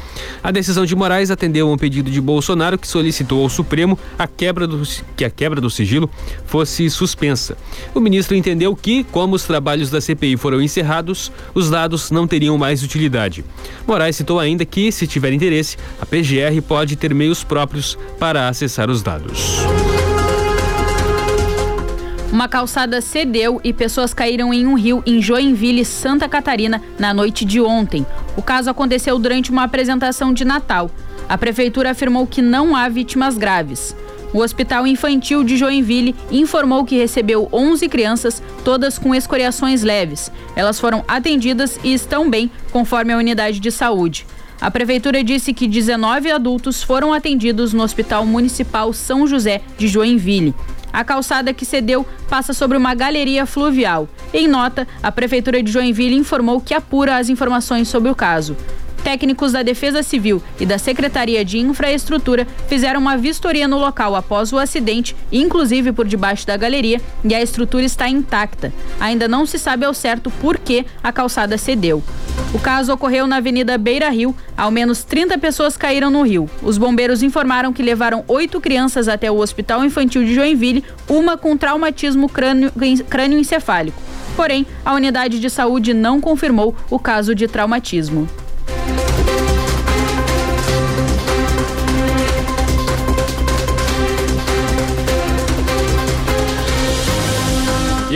A 0.43 0.53
decisão 0.53 0.87
de 0.87 0.95
Moraes 0.95 1.31
atendeu 1.33 1.69
a 1.69 1.73
um 1.73 1.77
pedido 1.77 2.11
de 2.11 2.21
Bolsonaro 2.21 2.79
que 2.79 2.87
solicitou 2.87 3.43
ao 3.43 3.49
Supremo 3.49 3.99
a 4.17 4.29
quebra 4.29 4.67
do, 4.67 4.81
que 5.17 5.25
a 5.25 5.31
quebra 5.31 5.61
do 5.61 5.69
sigilo 5.69 6.09
fosse 6.47 6.89
suspensa. 6.89 7.57
O 7.93 7.99
ministro 7.99 8.37
entendeu 8.37 8.77
que, 8.77 9.03
como 9.05 9.35
os 9.35 9.45
trabalhos 9.45 9.91
da 9.91 10.01
CPI 10.01 10.37
foram 10.37 10.63
encerrados, 10.63 11.33
os 11.55 11.69
dados 11.71 12.13
não 12.13 12.27
teriam 12.27 12.57
mais 12.57 12.83
utilidade. 12.83 13.45
Moraes 13.87 14.17
citou 14.17 14.39
ainda 14.39 14.65
que, 14.65 14.93
se 14.93 15.07
tiver 15.07 15.33
interesse, 15.33 15.77
a 16.01 16.07
PGR 16.07 16.63
pode 16.67 16.95
ter 16.95 17.13
meios 17.13 17.43
próprios 17.43 17.99
para 18.19 18.49
acessar 18.49 18.89
os 18.89 19.03
dados. 19.03 19.59
Uma 22.33 22.49
calçada 22.49 23.01
cedeu 23.01 23.61
e 23.63 23.73
pessoas 23.73 24.13
caíram 24.13 24.53
em 24.53 24.67
um 24.67 24.75
rio 24.75 25.03
em 25.07 25.23
Joinville, 25.23 25.85
Santa 25.85 26.29
Catarina, 26.29 26.83
na 26.99 27.15
noite 27.15 27.45
de 27.45 27.61
ontem. 27.61 28.05
O 28.37 28.43
caso 28.43 28.69
aconteceu 28.69 29.19
durante 29.19 29.51
uma 29.51 29.63
apresentação 29.63 30.33
de 30.33 30.45
Natal. 30.45 30.91
A 31.29 31.39
prefeitura 31.39 31.93
afirmou 31.93 32.27
que 32.27 32.43
não 32.43 32.75
há 32.75 32.89
vítimas 32.89 33.39
graves. 33.39 33.97
O 34.35 34.41
Hospital 34.41 34.87
Infantil 34.87 35.45
de 35.45 35.57
Joinville 35.57 36.17
informou 36.31 36.85
que 36.85 36.99
recebeu 36.99 37.49
11 37.53 37.89
crianças, 37.89 38.43
todas 38.65 38.99
com 38.99 39.15
escoriações 39.15 39.83
leves. 39.83 40.31
Elas 40.57 40.81
foram 40.81 41.05
atendidas 41.07 41.79
e 41.83 41.95
estão 41.95 42.29
bem, 42.29 42.51
conforme 42.73 43.13
a 43.13 43.17
unidade 43.17 43.61
de 43.61 43.71
saúde. 43.71 44.27
A 44.61 44.71
prefeitura 44.71 45.23
disse 45.23 45.55
que 45.55 45.69
19 45.69 46.31
adultos 46.31 46.83
foram 46.83 47.13
atendidos 47.13 47.73
no 47.73 47.83
Hospital 47.83 48.27
Municipal 48.27 48.93
São 48.93 49.27
José 49.27 49.63
de 49.79 49.87
Joinville. 49.87 50.55
A 50.97 51.05
calçada 51.05 51.53
que 51.53 51.67
cedeu 51.67 52.07
passa 52.27 52.55
sobre 52.55 52.79
uma 52.79 52.95
galeria 52.95 53.45
fluvial. 53.45 54.09
Em 54.33 54.49
nota, 54.49 54.89
a 55.03 55.13
Prefeitura 55.13 55.63
de 55.63 55.71
Joinville 55.71 56.17
informou 56.17 56.59
que 56.59 56.73
apura 56.73 57.19
as 57.19 57.29
informações 57.29 57.87
sobre 57.87 58.11
o 58.11 58.15
caso. 58.15 58.57
Técnicos 59.07 59.53
da 59.53 59.63
Defesa 59.63 60.03
Civil 60.03 60.43
e 60.59 60.67
da 60.67 60.79
Secretaria 60.79 61.45
de 61.45 61.61
Infraestrutura 61.61 62.45
fizeram 62.67 62.99
uma 62.99 63.17
vistoria 63.17 63.69
no 63.69 63.79
local 63.79 64.17
após 64.17 64.53
o 64.53 64.59
acidente, 64.59 65.15
inclusive 65.31 65.93
por 65.93 66.09
debaixo 66.09 66.45
da 66.45 66.57
galeria, 66.57 67.01
e 67.23 67.33
a 67.33 67.41
estrutura 67.41 67.85
está 67.85 68.09
intacta. 68.09 68.73
Ainda 68.99 69.29
não 69.29 69.47
se 69.47 69.61
sabe 69.61 69.85
ao 69.85 69.95
certo 69.95 70.29
por 70.29 70.59
que 70.59 70.85
a 71.05 71.13
calçada 71.13 71.57
cedeu. 71.57 72.03
O 72.53 72.59
caso 72.59 72.93
ocorreu 72.93 73.29
na 73.29 73.37
Avenida 73.37 73.79
Beira 73.79 74.11
Rio. 74.11 74.35
Ao 74.57 74.73
menos 74.73 75.05
30 75.05 75.39
pessoas 75.39 75.77
caíram 75.77 76.11
no 76.11 76.23
rio. 76.23 76.51
Os 76.61 76.77
bombeiros 76.77 77.23
informaram 77.23 77.73
que 77.73 77.85
levaram 77.85 78.25
oito 78.27 78.61
crianças 78.61 79.07
até 79.07 79.31
o 79.31 79.39
Hospital 79.39 79.85
Infantil 79.85 80.25
de 80.25 80.35
Joinville, 80.35 80.83
uma 81.09 81.37
com 81.37 81.57
traumatismo 81.57 82.29
crânio, 82.29 82.73
crânio 83.09 83.39
encefálico. 83.39 84.03
Porém, 84.35 84.67
a 84.85 84.95
unidade 84.95 85.39
de 85.39 85.49
saúde 85.49 85.95
não 85.95 86.21
confirmou 86.21 86.75
o 86.91 86.99
caso 86.99 87.37
de 87.37 87.47
traumatismo. 87.47 88.29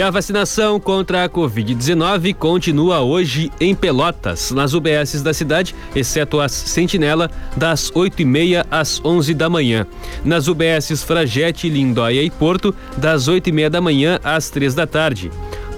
E 0.00 0.02
a 0.02 0.08
vacinação 0.08 0.80
contra 0.80 1.24
a 1.24 1.28
Covid-19 1.28 2.34
continua 2.34 3.02
hoje 3.02 3.52
em 3.60 3.74
Pelotas, 3.74 4.50
nas 4.50 4.72
UBSs 4.72 5.22
da 5.22 5.34
cidade, 5.34 5.74
exceto 5.94 6.40
as 6.40 6.52
Sentinela, 6.52 7.30
das 7.54 7.92
8h30 7.92 8.64
às 8.70 8.98
11 9.04 9.34
da 9.34 9.50
manhã. 9.50 9.86
Nas 10.24 10.48
UBSs 10.48 11.02
Fragete, 11.02 11.68
Lindóia 11.68 12.22
e 12.22 12.30
Porto, 12.30 12.74
das 12.96 13.28
8h30 13.28 13.68
da 13.68 13.80
manhã 13.82 14.18
às 14.24 14.48
3 14.48 14.74
da 14.74 14.86
tarde 14.86 15.30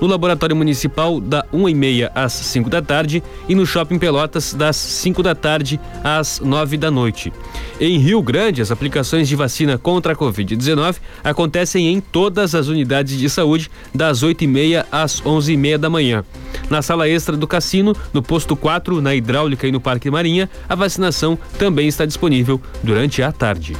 no 0.02 0.08
Laboratório 0.08 0.56
Municipal 0.56 1.20
da 1.20 1.46
1h30 1.54 2.10
às 2.12 2.32
5 2.32 2.68
da 2.68 2.82
tarde 2.82 3.22
e 3.48 3.54
no 3.54 3.64
Shopping 3.64 4.00
Pelotas 4.00 4.52
das 4.52 4.74
5 4.74 5.22
da 5.22 5.32
tarde 5.32 5.80
às 6.02 6.40
9 6.40 6.76
da 6.76 6.90
noite. 6.90 7.32
Em 7.80 7.98
Rio 7.98 8.20
Grande, 8.20 8.60
as 8.60 8.72
aplicações 8.72 9.28
de 9.28 9.36
vacina 9.36 9.78
contra 9.78 10.12
a 10.12 10.16
Covid-19 10.16 10.96
acontecem 11.22 11.86
em 11.86 12.00
todas 12.00 12.52
as 12.52 12.66
unidades 12.66 13.16
de 13.16 13.30
saúde 13.30 13.70
das 13.94 14.24
8h30 14.24 14.84
às 14.90 15.22
11h30 15.22 15.78
da 15.78 15.88
manhã. 15.88 16.24
Na 16.68 16.82
sala 16.82 17.08
extra 17.08 17.36
do 17.36 17.46
cassino, 17.46 17.94
no 18.12 18.22
posto 18.22 18.56
4, 18.56 19.00
na 19.00 19.14
hidráulica 19.14 19.68
e 19.68 19.72
no 19.72 19.80
Parque 19.80 20.10
Marinha, 20.10 20.50
a 20.68 20.74
vacinação 20.74 21.38
também 21.56 21.86
está 21.86 22.04
disponível 22.04 22.60
durante 22.82 23.22
a 23.22 23.30
tarde. 23.30 23.76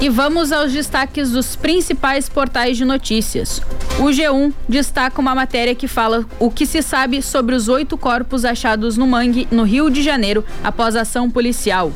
E 0.00 0.08
vamos 0.08 0.52
aos 0.52 0.72
destaques 0.72 1.32
dos 1.32 1.56
principais 1.56 2.28
portais 2.28 2.76
de 2.76 2.84
notícias. 2.84 3.60
O 3.98 4.04
G1 4.04 4.52
destaca 4.68 5.20
uma 5.20 5.34
matéria 5.34 5.74
que 5.74 5.88
fala 5.88 6.24
o 6.38 6.52
que 6.52 6.66
se 6.66 6.82
sabe 6.82 7.20
sobre 7.20 7.52
os 7.56 7.68
oito 7.68 7.98
corpos 7.98 8.44
achados 8.44 8.96
no 8.96 9.08
mangue, 9.08 9.48
no 9.50 9.64
Rio 9.64 9.90
de 9.90 10.00
Janeiro, 10.00 10.44
após 10.62 10.94
ação 10.94 11.28
policial. 11.28 11.92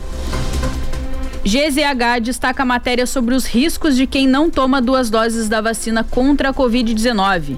GZH 1.45 2.21
destaca 2.21 2.65
a 2.65 2.67
matéria 2.67 3.07
sobre 3.07 3.37
os 3.37 3.47
riscos 3.47 3.97
de 3.97 4.05
quem 4.05 4.27
não 4.27 4.51
toma 4.51 4.83
duas 4.83 5.09
doses 5.09 5.49
da 5.49 5.61
vacina 5.61 6.03
contra 6.03 6.49
a 6.49 6.55
Covid-19. 6.55 7.57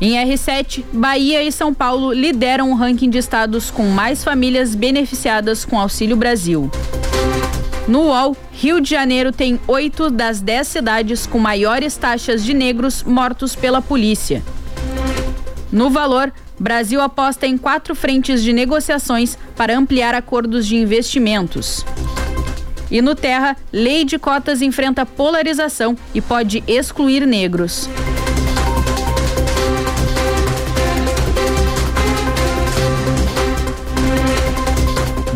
Em 0.00 0.12
R7, 0.12 0.84
Bahia 0.92 1.42
e 1.42 1.50
São 1.50 1.74
Paulo 1.74 2.12
lideram 2.12 2.70
o 2.70 2.74
ranking 2.74 3.10
de 3.10 3.18
estados 3.18 3.72
com 3.72 3.88
mais 3.88 4.22
famílias 4.22 4.76
beneficiadas 4.76 5.64
com 5.64 5.78
Auxílio 5.80 6.16
Brasil. 6.16 6.70
No 7.88 8.02
UOL, 8.02 8.36
Rio 8.52 8.80
de 8.80 8.90
Janeiro 8.90 9.32
tem 9.32 9.58
oito 9.66 10.08
das 10.08 10.40
dez 10.40 10.68
cidades 10.68 11.26
com 11.26 11.38
maiores 11.38 11.96
taxas 11.96 12.44
de 12.44 12.54
negros 12.54 13.02
mortos 13.02 13.56
pela 13.56 13.82
polícia. 13.82 14.42
No 15.70 15.90
valor, 15.90 16.32
Brasil 16.58 17.00
aposta 17.00 17.46
em 17.46 17.58
quatro 17.58 17.94
frentes 17.94 18.42
de 18.42 18.52
negociações 18.52 19.36
para 19.56 19.76
ampliar 19.76 20.14
acordos 20.14 20.66
de 20.66 20.76
investimentos. 20.76 21.84
E 22.88 23.02
no 23.02 23.16
Terra, 23.16 23.56
lei 23.72 24.04
de 24.04 24.18
cotas 24.18 24.62
enfrenta 24.62 25.04
polarização 25.04 25.96
e 26.14 26.20
pode 26.20 26.62
excluir 26.68 27.26
negros. 27.26 27.88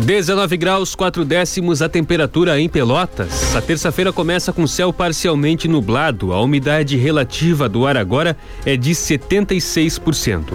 19 0.07 0.55
graus 0.55 0.95
4 0.95 1.25
décimos 1.25 1.81
a 1.81 1.89
temperatura 1.89 2.57
em 2.57 2.69
Pelotas. 2.69 3.53
A 3.53 3.59
terça-feira 3.59 4.13
começa 4.13 4.53
com 4.53 4.65
céu 4.65 4.93
parcialmente 4.93 5.67
nublado. 5.67 6.31
A 6.31 6.41
umidade 6.41 6.95
relativa 6.95 7.67
do 7.67 7.85
ar 7.85 7.97
agora 7.97 8.37
é 8.65 8.77
de 8.77 8.91
76%. 8.91 10.53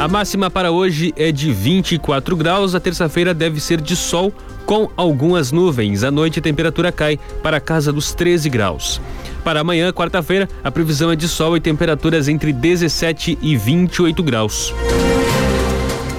A 0.00 0.08
máxima 0.08 0.50
para 0.50 0.72
hoje 0.72 1.14
é 1.16 1.30
de 1.30 1.52
24 1.52 2.36
graus. 2.36 2.74
A 2.74 2.80
terça-feira 2.80 3.32
deve 3.32 3.60
ser 3.60 3.80
de 3.80 3.94
sol 3.94 4.32
com 4.66 4.90
algumas 4.96 5.52
nuvens. 5.52 6.02
À 6.02 6.10
noite 6.10 6.40
a 6.40 6.42
temperatura 6.42 6.90
cai 6.90 7.20
para 7.40 7.58
a 7.58 7.60
casa 7.60 7.92
dos 7.92 8.12
13 8.12 8.50
graus. 8.50 9.00
Para 9.44 9.60
amanhã, 9.60 9.92
quarta-feira, 9.92 10.48
a 10.64 10.72
previsão 10.72 11.12
é 11.12 11.14
de 11.14 11.28
sol 11.28 11.56
e 11.56 11.60
temperaturas 11.60 12.26
entre 12.26 12.52
17 12.52 13.38
e 13.40 13.56
28 13.56 14.24
graus. 14.24 14.74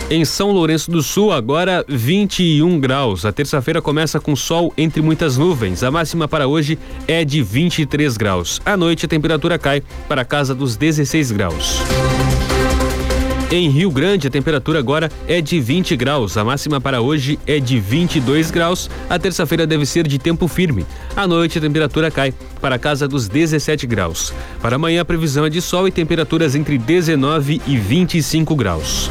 Em 0.08 0.24
São 0.24 0.52
Lourenço 0.52 0.92
do 0.92 1.02
Sul, 1.02 1.32
agora 1.32 1.84
21 1.88 2.80
graus. 2.80 3.26
A 3.26 3.32
terça-feira 3.32 3.82
começa 3.82 4.20
com 4.20 4.36
sol 4.36 4.72
entre 4.78 5.02
muitas 5.02 5.36
nuvens. 5.36 5.82
A 5.82 5.90
máxima 5.90 6.28
para 6.28 6.48
hoje 6.48 6.78
é 7.08 7.26
de 7.26 7.42
23 7.42 8.16
graus. 8.16 8.62
À 8.64 8.78
noite, 8.78 9.08
a 9.08 9.10
temperatura 9.10 9.58
cai 9.58 9.82
para 10.08 10.22
a 10.22 10.26
casa 10.26 10.54
dos 10.54 10.76
16 10.76 11.32
graus. 11.32 11.80
Em 13.50 13.68
Rio 13.68 13.90
Grande, 13.90 14.28
a 14.28 14.30
temperatura 14.30 14.78
agora 14.78 15.12
é 15.28 15.42
de 15.42 15.60
20 15.60 15.96
graus. 15.96 16.38
A 16.38 16.44
máxima 16.44 16.80
para 16.80 17.02
hoje 17.02 17.40
é 17.48 17.60
de 17.60 17.80
22 17.80 18.52
graus. 18.52 18.92
A 19.10 19.18
terça-feira 19.18 19.66
deve 19.66 19.88
ser 19.88 20.08
de 20.08 20.20
tempo 20.20 20.48
firme. 20.48 20.86
À 21.16 21.26
noite, 21.26 21.58
a 21.58 21.62
temperatura 21.62 22.12
cai 22.12 22.32
para 22.62 22.76
a 22.76 22.80
casa 22.80 23.08
dos 23.08 23.28
17 23.28 23.88
graus. 23.88 24.32
Para 24.62 24.76
amanhã, 24.76 25.02
a 25.02 25.06
previsão 25.06 25.46
é 25.46 25.50
de 25.50 25.64
sol 25.64 25.88
e 25.88 25.92
temperaturas 25.92 26.54
entre 26.54 26.78
19 26.78 27.60
e 27.66 27.76
25 27.76 28.56
graus. 28.56 29.10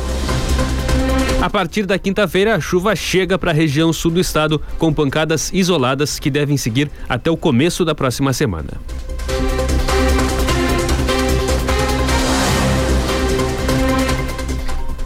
A 1.45 1.51
partir 1.51 1.85
da 1.85 1.99
quinta-feira, 1.99 2.55
a 2.55 2.59
chuva 2.59 2.97
chega 2.97 3.39
para 3.39 3.51
a 3.51 3.55
região 3.55 3.93
sul 3.93 4.11
do 4.11 4.19
estado, 4.19 4.59
com 4.79 4.91
pancadas 4.91 5.53
isoladas 5.53 6.19
que 6.19 6.31
devem 6.31 6.57
seguir 6.57 6.91
até 7.07 7.31
o 7.31 7.37
começo 7.37 7.85
da 7.85 7.95
próxima 7.95 8.33
semana. 8.33 8.71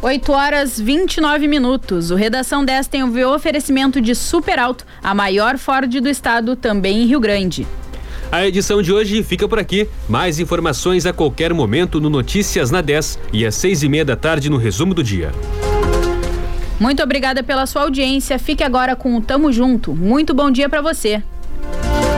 Oito 0.00 0.30
horas 0.30 0.78
29 0.78 1.48
minutos. 1.48 2.12
O 2.12 2.14
Redação 2.14 2.64
10 2.64 2.86
tem 2.86 3.02
o 3.02 3.34
oferecimento 3.34 4.00
de 4.00 4.14
Super 4.14 4.60
Alto, 4.60 4.86
a 5.02 5.12
maior 5.12 5.58
Ford 5.58 5.90
do 5.90 6.08
estado, 6.08 6.54
também 6.54 7.02
em 7.02 7.06
Rio 7.06 7.18
Grande. 7.18 7.66
A 8.30 8.46
edição 8.46 8.80
de 8.80 8.92
hoje 8.92 9.24
fica 9.24 9.48
por 9.48 9.58
aqui. 9.58 9.88
Mais 10.08 10.38
informações 10.38 11.04
a 11.04 11.12
qualquer 11.12 11.52
momento 11.52 12.00
no 12.00 12.08
Notícias 12.08 12.70
na 12.70 12.80
10 12.80 13.18
e 13.32 13.44
às 13.44 13.56
seis 13.56 13.82
e 13.82 13.88
meia 13.88 14.04
da 14.04 14.14
tarde 14.14 14.48
no 14.48 14.56
resumo 14.56 14.94
do 14.94 15.02
dia. 15.02 15.32
Muito 16.80 17.02
obrigada 17.02 17.42
pela 17.42 17.66
sua 17.66 17.82
audiência. 17.82 18.38
Fique 18.38 18.62
agora 18.62 18.94
com 18.94 19.16
o 19.16 19.20
Tamo 19.20 19.52
Junto. 19.52 19.94
Muito 19.94 20.32
bom 20.32 20.50
dia 20.50 20.68
para 20.68 20.80
você. 20.80 21.22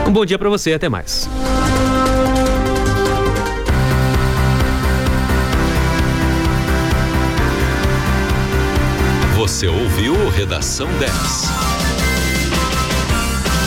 Um 0.07 0.11
bom 0.11 0.25
dia 0.25 0.37
para 0.37 0.49
você. 0.49 0.73
Até 0.73 0.87
mais. 0.87 1.27
Você 9.35 9.67
ouviu 9.67 10.13
Redação 10.29 10.87
10. 10.99 11.11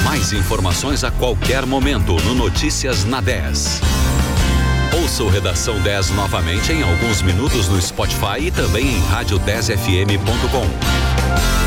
Mais 0.05 0.33
informações 0.33 1.03
a 1.03 1.11
qualquer 1.11 1.67
momento 1.67 2.15
no 2.25 2.35
Notícias 2.35 3.05
na 3.05 3.21
10. 3.21 3.81
Ouça 5.05 5.23
o 5.23 5.29
Redação 5.29 5.79
10 5.83 6.13
novamente 6.13 6.73
em 6.73 6.83
alguns 6.83 7.21
minutos 7.21 7.69
no 7.69 7.79
Spotify 7.79 8.41
e 8.41 8.51
também 8.51 8.87
em 8.87 9.03
rádio10fm.com. 9.03 11.64